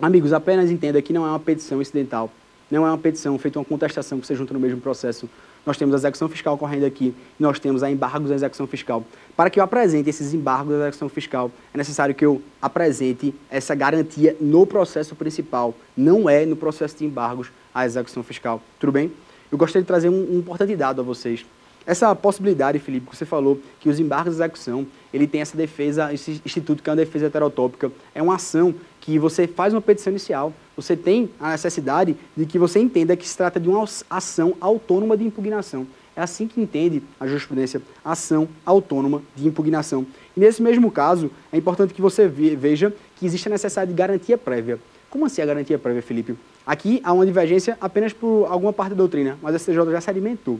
Amigos, 0.02 0.32
apenas 0.32 0.72
entenda 0.72 1.00
que 1.00 1.12
não 1.12 1.24
é 1.24 1.28
uma 1.28 1.38
petição 1.38 1.80
incidental, 1.80 2.32
não 2.68 2.84
é 2.84 2.90
uma 2.90 2.98
petição 2.98 3.38
feita 3.38 3.60
uma 3.60 3.64
contestação 3.64 4.18
que 4.18 4.26
você 4.26 4.34
junta 4.34 4.52
no 4.52 4.58
mesmo 4.58 4.80
processo 4.80 5.30
nós 5.66 5.76
temos 5.76 5.94
a 5.94 5.98
execução 5.98 6.28
fiscal 6.28 6.56
correndo 6.58 6.84
aqui, 6.84 7.14
nós 7.38 7.58
temos 7.58 7.82
a 7.82 7.90
embargos 7.90 8.28
da 8.28 8.34
execução 8.34 8.66
fiscal. 8.66 9.04
Para 9.36 9.50
que 9.50 9.58
eu 9.58 9.64
apresente 9.64 10.10
esses 10.10 10.34
embargos 10.34 10.72
da 10.72 10.80
execução 10.84 11.08
fiscal, 11.08 11.50
é 11.72 11.78
necessário 11.78 12.14
que 12.14 12.24
eu 12.24 12.40
apresente 12.60 13.34
essa 13.50 13.74
garantia 13.74 14.36
no 14.40 14.66
processo 14.66 15.14
principal, 15.14 15.74
não 15.96 16.28
é 16.28 16.44
no 16.44 16.56
processo 16.56 16.96
de 16.96 17.04
embargos 17.04 17.50
à 17.74 17.84
execução 17.86 18.22
fiscal. 18.22 18.62
Tudo 18.78 18.92
bem? 18.92 19.12
Eu 19.50 19.58
gostaria 19.58 19.82
de 19.82 19.86
trazer 19.86 20.08
um, 20.08 20.34
um 20.34 20.38
importante 20.38 20.74
dado 20.76 21.00
a 21.00 21.04
vocês. 21.04 21.44
Essa 21.86 22.14
possibilidade, 22.14 22.78
Felipe, 22.78 23.10
que 23.10 23.16
você 23.16 23.26
falou, 23.26 23.60
que 23.78 23.88
os 23.88 24.00
embargos 24.00 24.36
de 24.36 24.42
execução, 24.42 24.86
ele 25.14 25.28
tem 25.28 25.40
essa 25.40 25.56
defesa, 25.56 26.12
esse 26.12 26.42
instituto 26.44 26.82
que 26.82 26.90
é 26.90 26.92
uma 26.92 26.96
defesa 26.96 27.26
heterotópica, 27.26 27.92
é 28.12 28.20
uma 28.20 28.34
ação 28.34 28.74
que 29.00 29.16
você 29.16 29.46
faz 29.46 29.72
uma 29.72 29.80
petição 29.80 30.10
inicial, 30.10 30.52
você 30.76 30.96
tem 30.96 31.30
a 31.38 31.52
necessidade 31.52 32.16
de 32.36 32.44
que 32.44 32.58
você 32.58 32.80
entenda 32.80 33.16
que 33.16 33.28
se 33.28 33.36
trata 33.36 33.60
de 33.60 33.68
uma 33.68 33.86
ação 34.10 34.56
autônoma 34.60 35.16
de 35.16 35.24
impugnação. 35.24 35.86
É 36.16 36.22
assim 36.22 36.48
que 36.48 36.60
entende 36.60 37.00
a 37.20 37.28
jurisprudência, 37.28 37.80
ação 38.04 38.48
autônoma 38.66 39.22
de 39.36 39.46
impugnação. 39.46 40.04
E 40.36 40.40
nesse 40.40 40.60
mesmo 40.60 40.90
caso, 40.90 41.30
é 41.52 41.56
importante 41.56 41.94
que 41.94 42.02
você 42.02 42.26
veja 42.26 42.92
que 43.16 43.24
existe 43.24 43.46
a 43.48 43.50
necessidade 43.52 43.92
de 43.92 43.96
garantia 43.96 44.36
prévia. 44.36 44.80
Como 45.08 45.26
assim 45.26 45.42
a 45.42 45.46
garantia 45.46 45.78
prévia, 45.78 46.02
Felipe? 46.02 46.36
Aqui 46.66 47.00
há 47.04 47.12
uma 47.12 47.24
divergência 47.24 47.78
apenas 47.80 48.12
por 48.12 48.46
alguma 48.46 48.72
parte 48.72 48.90
da 48.90 48.96
doutrina, 48.96 49.38
mas 49.40 49.54
a 49.54 49.58
STJ 49.60 49.92
já 49.92 50.00
se 50.00 50.10
alimentou. 50.10 50.58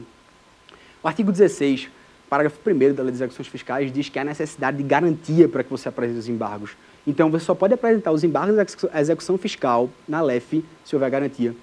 O 1.03 1.07
artigo 1.07 1.29
16, 1.29 1.89
parágrafo 2.29 2.57
1 2.65 2.93
da 2.93 3.03
Lei 3.03 3.11
das 3.11 3.21
Execuções 3.21 3.47
Fiscais, 3.47 3.91
diz 3.91 4.09
que 4.09 4.19
há 4.19 4.23
necessidade 4.23 4.77
de 4.77 4.83
garantia 4.83 5.47
para 5.47 5.63
que 5.63 5.69
você 5.69 5.89
apresente 5.89 6.19
os 6.19 6.29
embargos. 6.29 6.71
Então, 7.05 7.29
você 7.29 7.45
só 7.45 7.53
pode 7.53 7.73
apresentar 7.73 8.11
os 8.11 8.23
embargos 8.23 8.55
da 8.55 8.99
execução 8.99 9.37
fiscal 9.37 9.89
na 10.07 10.21
LEF 10.21 10.63
se 10.83 10.95
houver 10.95 11.09
garantia. 11.09 11.55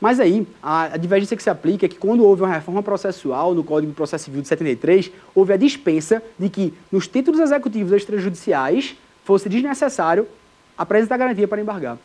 Mas 0.00 0.20
aí, 0.20 0.46
a, 0.62 0.96
divergência 0.96 1.36
que 1.36 1.42
se 1.42 1.50
aplica 1.50 1.86
é 1.86 1.88
que 1.88 1.96
quando 1.96 2.24
houve 2.24 2.42
uma 2.42 2.52
reforma 2.52 2.82
processual 2.82 3.54
no 3.54 3.64
Código 3.64 3.90
de 3.90 3.96
Processo 3.96 4.24
Civil 4.26 4.42
de 4.42 4.48
73, 4.48 5.10
houve 5.34 5.52
a 5.52 5.56
dispensa 5.56 6.22
de 6.38 6.48
que 6.48 6.72
nos 6.90 7.08
títulos 7.08 7.40
executivos 7.40 7.92
extrajudiciais 7.92 8.96
fosse 9.24 9.48
desnecessário 9.48 10.26
apresentar 10.76 11.16
garantia 11.16 11.48
para 11.48 11.60
embargar. 11.60 11.98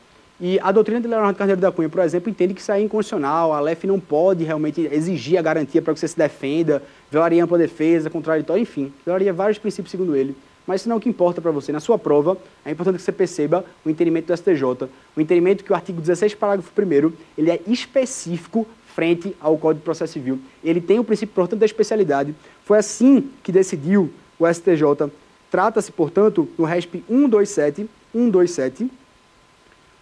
E 0.45 0.59
a 0.61 0.73
doutrina 0.73 0.99
de 0.99 1.07
Leonardo 1.07 1.37
Carneiro 1.37 1.61
da 1.61 1.71
Cunha, 1.71 1.87
por 1.87 2.01
exemplo, 2.01 2.29
entende 2.29 2.53
que 2.53 2.59
isso 2.59 2.69
é 2.69 2.81
inconstitucional, 2.81 3.53
a 3.53 3.61
LEF 3.61 3.87
não 3.87 3.97
pode 3.97 4.43
realmente 4.43 4.81
exigir 4.91 5.39
a 5.39 5.41
garantia 5.41 5.81
para 5.81 5.93
que 5.93 6.01
você 6.01 6.07
se 6.09 6.17
defenda, 6.17 6.83
violaria 7.09 7.41
ampla 7.41 7.57
defesa, 7.57 8.09
contraditória, 8.09 8.59
enfim, 8.59 8.91
violaria 9.05 9.31
vários 9.31 9.57
princípios 9.57 9.89
segundo 9.89 10.17
ele. 10.17 10.35
Mas 10.67 10.81
isso 10.81 10.89
não 10.89 10.97
é 10.97 10.97
o 10.97 10.99
que 10.99 11.07
importa 11.07 11.39
para 11.39 11.49
você. 11.49 11.71
Na 11.71 11.79
sua 11.79 11.97
prova, 11.97 12.37
é 12.65 12.71
importante 12.71 12.97
que 12.97 13.03
você 13.03 13.13
perceba 13.13 13.63
o 13.85 13.89
entendimento 13.89 14.25
do 14.25 14.35
STJ, 14.35 14.89
o 15.15 15.21
entendimento 15.21 15.63
que 15.63 15.71
o 15.71 15.75
artigo 15.75 16.01
16, 16.01 16.35
parágrafo 16.35 16.69
1 16.77 17.13
ele 17.37 17.49
é 17.49 17.61
específico 17.65 18.67
frente 18.93 19.33
ao 19.39 19.57
Código 19.57 19.79
de 19.79 19.85
Processo 19.85 20.11
Civil. 20.11 20.41
Ele 20.61 20.81
tem 20.81 20.99
o 20.99 21.05
princípio, 21.05 21.33
portanto, 21.33 21.61
da 21.61 21.65
especialidade. 21.65 22.35
Foi 22.65 22.77
assim 22.77 23.29
que 23.41 23.49
decidiu 23.49 24.11
o 24.37 24.45
STJ. 24.45 25.09
Trata-se, 25.49 25.89
portanto, 25.89 26.49
no 26.57 26.65
RESP 26.65 27.01
127, 27.07 27.89
127, 28.11 28.91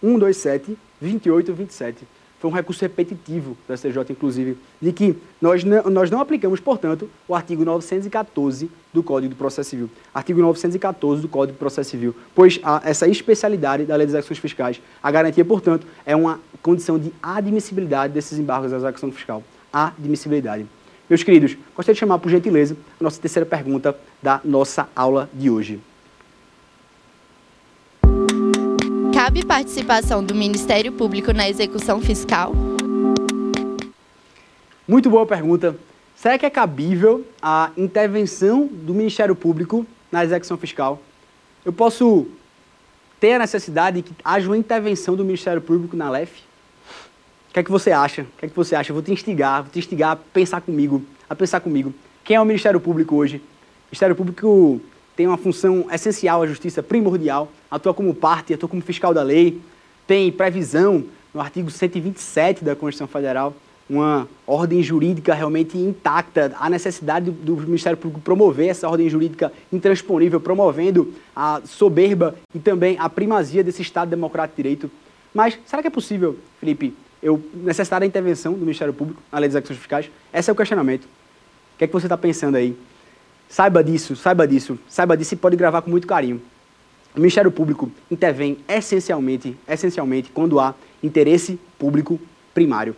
127, 0.02 0.76
28 1.00 1.54
27 1.54 2.06
foi 2.42 2.50
um 2.50 2.54
recurso 2.54 2.82
repetitivo 2.82 3.56
do 3.68 3.76
STJ, 3.76 3.98
inclusive, 4.10 4.58
de 4.80 4.92
que 4.92 5.14
nós 5.40 5.62
não, 5.62 5.84
nós 5.84 6.10
não 6.10 6.20
aplicamos, 6.20 6.58
portanto, 6.58 7.08
o 7.28 7.36
artigo 7.36 7.64
914 7.64 8.68
do 8.92 9.00
Código 9.00 9.32
de 9.32 9.38
Processo 9.38 9.70
Civil. 9.70 9.88
Artigo 10.12 10.40
914 10.40 11.22
do 11.22 11.28
Código 11.28 11.52
de 11.52 11.58
Processo 11.60 11.90
Civil, 11.90 12.16
pois 12.34 12.58
a, 12.64 12.82
essa 12.84 13.06
especialidade 13.06 13.84
da 13.84 13.94
Lei 13.94 14.08
das 14.08 14.14
Execuções 14.14 14.40
Fiscais, 14.40 14.82
a 15.00 15.08
garantia, 15.12 15.44
portanto, 15.44 15.86
é 16.04 16.16
uma 16.16 16.40
condição 16.60 16.98
de 16.98 17.12
admissibilidade 17.22 18.12
desses 18.12 18.36
embargos 18.40 18.72
da 18.72 18.76
execução 18.76 19.12
fiscal. 19.12 19.40
Admissibilidade. 19.72 20.66
Meus 21.08 21.22
queridos, 21.22 21.56
gostaria 21.76 21.94
de 21.94 22.00
chamar, 22.00 22.18
por 22.18 22.28
gentileza, 22.28 22.76
a 23.00 23.04
nossa 23.04 23.20
terceira 23.20 23.46
pergunta 23.46 23.96
da 24.20 24.40
nossa 24.44 24.88
aula 24.96 25.30
de 25.32 25.48
hoje. 25.48 25.80
Cabe 29.24 29.46
participação 29.46 30.24
do 30.24 30.34
Ministério 30.34 30.90
Público 30.90 31.32
na 31.32 31.48
execução 31.48 32.00
fiscal? 32.00 32.52
Muito 34.86 35.08
boa 35.08 35.24
pergunta. 35.24 35.76
Será 36.16 36.36
que 36.36 36.44
é 36.44 36.50
cabível 36.50 37.24
a 37.40 37.70
intervenção 37.76 38.66
do 38.66 38.92
Ministério 38.92 39.36
Público 39.36 39.86
na 40.10 40.24
execução 40.24 40.58
fiscal? 40.58 41.00
Eu 41.64 41.72
posso 41.72 42.26
ter 43.20 43.34
a 43.34 43.38
necessidade 43.38 44.02
de 44.02 44.08
que 44.08 44.14
haja 44.24 44.48
uma 44.48 44.58
intervenção 44.58 45.14
do 45.14 45.24
Ministério 45.24 45.62
Público 45.62 45.96
na 45.96 46.10
LEF? 46.10 46.40
O 47.48 47.52
que 47.52 47.60
é 47.60 47.62
que 47.62 47.70
você 47.70 47.92
acha? 47.92 48.22
O 48.22 48.38
que 48.38 48.46
é 48.46 48.48
que 48.48 48.56
você 48.56 48.74
acha? 48.74 48.90
Eu 48.90 48.94
vou 48.94 49.04
te 49.04 49.12
instigar, 49.12 49.62
vou 49.62 49.70
te 49.70 49.78
instigar 49.78 50.10
a 50.10 50.16
pensar 50.16 50.60
comigo, 50.60 51.00
a 51.30 51.36
pensar 51.36 51.60
comigo. 51.60 51.94
Quem 52.24 52.34
é 52.34 52.40
o 52.40 52.44
Ministério 52.44 52.80
Público 52.80 53.14
hoje? 53.14 53.36
O 53.36 53.92
Ministério 53.92 54.16
Público 54.16 54.80
tem 55.16 55.26
uma 55.26 55.36
função 55.36 55.86
essencial 55.92 56.42
à 56.42 56.46
justiça, 56.46 56.82
primordial, 56.82 57.50
atua 57.70 57.92
como 57.92 58.14
parte, 58.14 58.54
atua 58.54 58.68
como 58.68 58.82
fiscal 58.82 59.12
da 59.12 59.22
lei, 59.22 59.60
tem 60.06 60.30
previsão 60.32 61.04
no 61.32 61.40
artigo 61.40 61.70
127 61.70 62.64
da 62.64 62.74
Constituição 62.74 63.06
Federal, 63.06 63.54
uma 63.88 64.28
ordem 64.46 64.82
jurídica 64.82 65.34
realmente 65.34 65.76
intacta, 65.76 66.54
a 66.58 66.70
necessidade 66.70 67.30
do, 67.30 67.56
Ministério 67.56 67.98
Público 67.98 68.20
promover 68.20 68.68
essa 68.68 68.88
ordem 68.88 69.08
jurídica 69.08 69.52
intransponível, 69.72 70.40
promovendo 70.40 71.12
a 71.34 71.60
soberba 71.64 72.34
e 72.54 72.58
também 72.58 72.96
a 72.98 73.08
primazia 73.08 73.62
desse 73.62 73.82
Estado 73.82 74.08
democrático 74.08 74.56
de 74.56 74.62
direito. 74.62 74.90
Mas 75.34 75.58
será 75.66 75.82
que 75.82 75.88
é 75.88 75.90
possível, 75.90 76.38
Felipe, 76.58 76.94
eu 77.22 77.42
necessitar 77.54 78.00
da 78.00 78.06
intervenção 78.06 78.54
do 78.54 78.60
Ministério 78.60 78.94
Público 78.94 79.22
na 79.30 79.38
lei 79.38 79.48
das 79.48 79.56
execuções 79.56 79.78
fiscais? 79.78 80.10
Esse 80.32 80.50
é 80.50 80.52
o 80.52 80.56
questionamento. 80.56 81.04
O 81.04 81.78
que 81.78 81.84
é 81.84 81.86
que 81.86 81.92
você 81.92 82.06
está 82.06 82.16
pensando 82.16 82.56
aí? 82.56 82.76
Saiba 83.52 83.84
disso, 83.84 84.16
saiba 84.16 84.48
disso, 84.48 84.78
saiba 84.88 85.14
disso 85.14 85.34
e 85.34 85.36
pode 85.36 85.56
gravar 85.56 85.82
com 85.82 85.90
muito 85.90 86.06
carinho. 86.06 86.40
O 87.14 87.18
Ministério 87.20 87.50
Público 87.50 87.92
intervém 88.10 88.56
essencialmente, 88.66 89.54
essencialmente 89.68 90.30
quando 90.32 90.58
há 90.58 90.74
interesse 91.02 91.60
público 91.78 92.18
primário. 92.54 92.96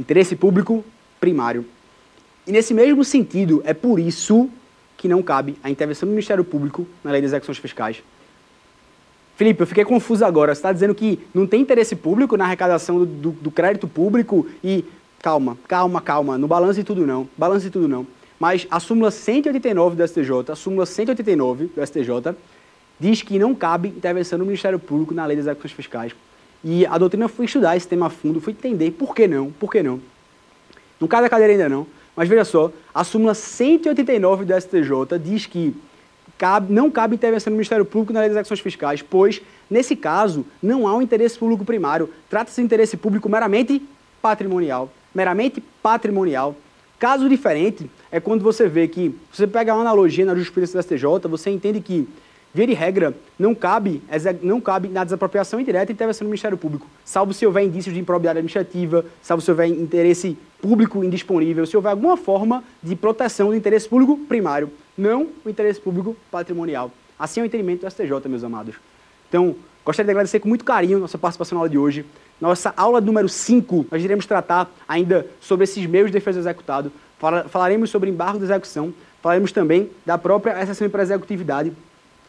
Interesse 0.00 0.34
público 0.34 0.84
primário. 1.20 1.64
E 2.44 2.50
nesse 2.50 2.74
mesmo 2.74 3.04
sentido, 3.04 3.62
é 3.64 3.72
por 3.72 4.00
isso 4.00 4.50
que 4.96 5.06
não 5.06 5.22
cabe 5.22 5.56
a 5.62 5.70
intervenção 5.70 6.08
do 6.08 6.10
Ministério 6.10 6.42
Público 6.42 6.84
na 7.04 7.12
lei 7.12 7.22
das 7.22 7.30
execuções 7.30 7.58
fiscais. 7.58 8.02
Felipe, 9.36 9.62
eu 9.62 9.68
fiquei 9.68 9.84
confuso 9.84 10.24
agora. 10.24 10.52
Você 10.52 10.58
está 10.58 10.72
dizendo 10.72 10.96
que 10.96 11.20
não 11.32 11.46
tem 11.46 11.60
interesse 11.60 11.94
público 11.94 12.36
na 12.36 12.46
arrecadação 12.46 12.98
do, 12.98 13.06
do, 13.06 13.30
do 13.30 13.50
crédito 13.52 13.86
público 13.86 14.48
e. 14.64 14.84
Calma, 15.20 15.56
calma, 15.68 16.00
calma. 16.00 16.36
No 16.36 16.48
balanço 16.48 16.80
e 16.80 16.82
tudo 16.82 17.06
não. 17.06 17.28
Balanço 17.38 17.68
e 17.68 17.70
tudo 17.70 17.86
não. 17.86 18.04
Mas 18.42 18.66
a 18.72 18.80
súmula 18.80 19.12
189 19.12 19.94
do 19.94 20.04
STJ, 20.04 20.50
a 20.50 20.56
súmula 20.56 20.84
189 20.84 21.66
do 21.66 21.86
STJ, 21.86 22.34
diz 22.98 23.22
que 23.22 23.38
não 23.38 23.54
cabe 23.54 23.90
intervenção 23.90 24.36
do 24.36 24.44
Ministério 24.44 24.80
Público 24.80 25.14
na 25.14 25.24
lei 25.24 25.36
das 25.36 25.46
execuções 25.46 25.70
fiscais. 25.70 26.12
E 26.64 26.84
a 26.84 26.98
doutrina 26.98 27.28
foi 27.28 27.44
estudar 27.44 27.76
esse 27.76 27.86
tema 27.86 28.06
a 28.06 28.10
fundo, 28.10 28.40
foi 28.40 28.52
entender 28.52 28.90
por 28.90 29.14
que 29.14 29.28
não, 29.28 29.52
por 29.52 29.70
que 29.70 29.80
não. 29.80 30.00
Não 30.98 31.06
cai 31.06 31.22
da 31.22 31.28
cadeira 31.28 31.52
ainda 31.52 31.68
não, 31.68 31.86
mas 32.16 32.28
veja 32.28 32.44
só, 32.44 32.72
a 32.92 33.04
súmula 33.04 33.32
189 33.32 34.44
do 34.44 34.60
STJ 34.60 35.20
diz 35.24 35.46
que 35.46 35.72
cabe, 36.36 36.72
não 36.72 36.90
cabe 36.90 37.14
intervenção 37.14 37.52
do 37.52 37.54
Ministério 37.54 37.84
Público 37.84 38.12
na 38.12 38.18
lei 38.22 38.28
das 38.28 38.38
ações 38.38 38.58
fiscais, 38.58 39.02
pois, 39.02 39.40
nesse 39.70 39.94
caso, 39.94 40.44
não 40.60 40.88
há 40.88 40.96
um 40.96 41.00
interesse 41.00 41.38
público 41.38 41.64
primário. 41.64 42.10
Trata-se 42.28 42.60
de 42.60 42.64
interesse 42.64 42.96
público 42.96 43.28
meramente 43.28 43.80
patrimonial. 44.20 44.90
Meramente 45.14 45.62
patrimonial. 45.80 46.56
Caso 47.02 47.28
diferente 47.28 47.90
é 48.12 48.20
quando 48.20 48.42
você 48.42 48.68
vê 48.68 48.86
que, 48.86 49.12
você 49.32 49.44
pega 49.44 49.74
uma 49.74 49.80
analogia 49.80 50.24
na 50.24 50.34
jurisprudência 50.34 50.80
do 50.80 50.84
STJ, 50.84 51.28
você 51.28 51.50
entende 51.50 51.80
que 51.80 52.08
Via 52.54 52.66
de 52.66 52.74
regra, 52.74 53.14
não 53.38 53.54
cabe, 53.54 54.02
não 54.42 54.60
cabe 54.60 54.86
na 54.86 55.02
desapropriação 55.04 55.58
indireta 55.58 55.90
a 55.90 55.94
intervenção 55.94 56.26
do 56.26 56.28
Ministério 56.28 56.58
Público, 56.58 56.86
salvo 57.02 57.32
se 57.32 57.46
houver 57.46 57.64
indícios 57.64 57.94
de 57.94 58.00
improbidade 58.00 58.38
administrativa, 58.40 59.06
salvo 59.22 59.42
se 59.42 59.50
houver 59.50 59.68
interesse 59.68 60.36
público 60.60 61.02
indisponível, 61.02 61.64
se 61.64 61.74
houver 61.74 61.88
alguma 61.88 62.14
forma 62.14 62.62
de 62.82 62.94
proteção 62.94 63.48
do 63.48 63.56
interesse 63.56 63.88
público 63.88 64.18
primário, 64.26 64.70
não 64.94 65.28
o 65.42 65.48
interesse 65.48 65.80
público 65.80 66.14
patrimonial. 66.30 66.90
Assim 67.18 67.40
é 67.40 67.42
o 67.42 67.46
entendimento 67.46 67.86
do 67.86 67.90
STJ, 67.90 68.28
meus 68.28 68.44
amados. 68.44 68.74
Então, 69.30 69.56
gostaria 69.84 70.06
de 70.06 70.10
agradecer 70.10 70.40
com 70.40 70.48
muito 70.48 70.64
carinho 70.64 70.98
nossa 70.98 71.18
participação 71.18 71.56
na 71.56 71.60
aula 71.60 71.68
de 71.68 71.78
hoje. 71.78 72.04
Nossa 72.40 72.72
aula 72.76 73.00
número 73.00 73.28
5, 73.28 73.86
nós 73.90 74.02
iremos 74.02 74.26
tratar 74.26 74.70
ainda 74.88 75.26
sobre 75.40 75.64
esses 75.64 75.84
meios 75.86 76.08
de 76.08 76.12
defesa 76.12 76.40
do 76.40 76.42
executado, 76.42 76.92
falaremos 77.48 77.90
sobre 77.90 78.10
embargo 78.10 78.38
de 78.38 78.44
execução, 78.44 78.92
falaremos 79.22 79.52
também 79.52 79.90
da 80.04 80.18
própria 80.18 80.60
exceção 80.60 80.88
para 80.90 81.02
executividade 81.02 81.72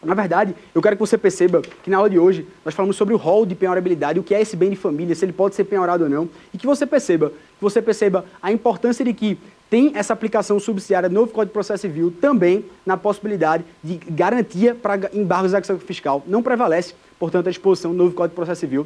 na 0.05 0.13
verdade, 0.13 0.53
eu 0.75 0.81
quero 0.81 0.95
que 0.95 0.99
você 0.99 1.17
perceba 1.17 1.61
que 1.61 1.89
na 1.89 1.97
aula 1.97 2.09
de 2.09 2.19
hoje 2.19 2.45
nós 2.63 2.73
falamos 2.73 2.95
sobre 2.95 3.13
o 3.13 3.17
rol 3.17 3.45
de 3.45 3.55
penhorabilidade, 3.55 4.19
o 4.19 4.23
que 4.23 4.35
é 4.35 4.41
esse 4.41 4.55
bem 4.55 4.69
de 4.69 4.75
família, 4.75 5.15
se 5.15 5.23
ele 5.23 5.31
pode 5.31 5.55
ser 5.55 5.63
penhorado 5.63 6.03
ou 6.03 6.09
não, 6.09 6.29
e 6.53 6.57
que 6.57 6.65
você 6.65 6.85
perceba, 6.85 7.29
que 7.29 7.61
você 7.61 7.81
perceba 7.81 8.25
a 8.41 8.51
importância 8.51 9.03
de 9.05 9.13
que 9.13 9.37
tem 9.69 9.91
essa 9.95 10.13
aplicação 10.13 10.59
subsidiária 10.59 11.09
do 11.09 11.15
novo 11.15 11.31
Código 11.31 11.49
de 11.49 11.53
Processo 11.53 11.81
Civil 11.81 12.13
também 12.21 12.65
na 12.85 12.97
possibilidade 12.97 13.63
de 13.83 13.95
garantia 14.09 14.75
para 14.75 15.09
embargos 15.13 15.51
de 15.51 15.57
execução 15.57 15.79
fiscal. 15.79 16.23
Não 16.27 16.43
prevalece, 16.43 16.93
portanto, 17.23 17.47
a 17.47 17.51
disposição 17.51 17.91
do 17.91 17.97
novo 17.97 18.13
Código 18.13 18.33
de 18.33 18.35
Processo 18.35 18.59
Civil. 18.59 18.85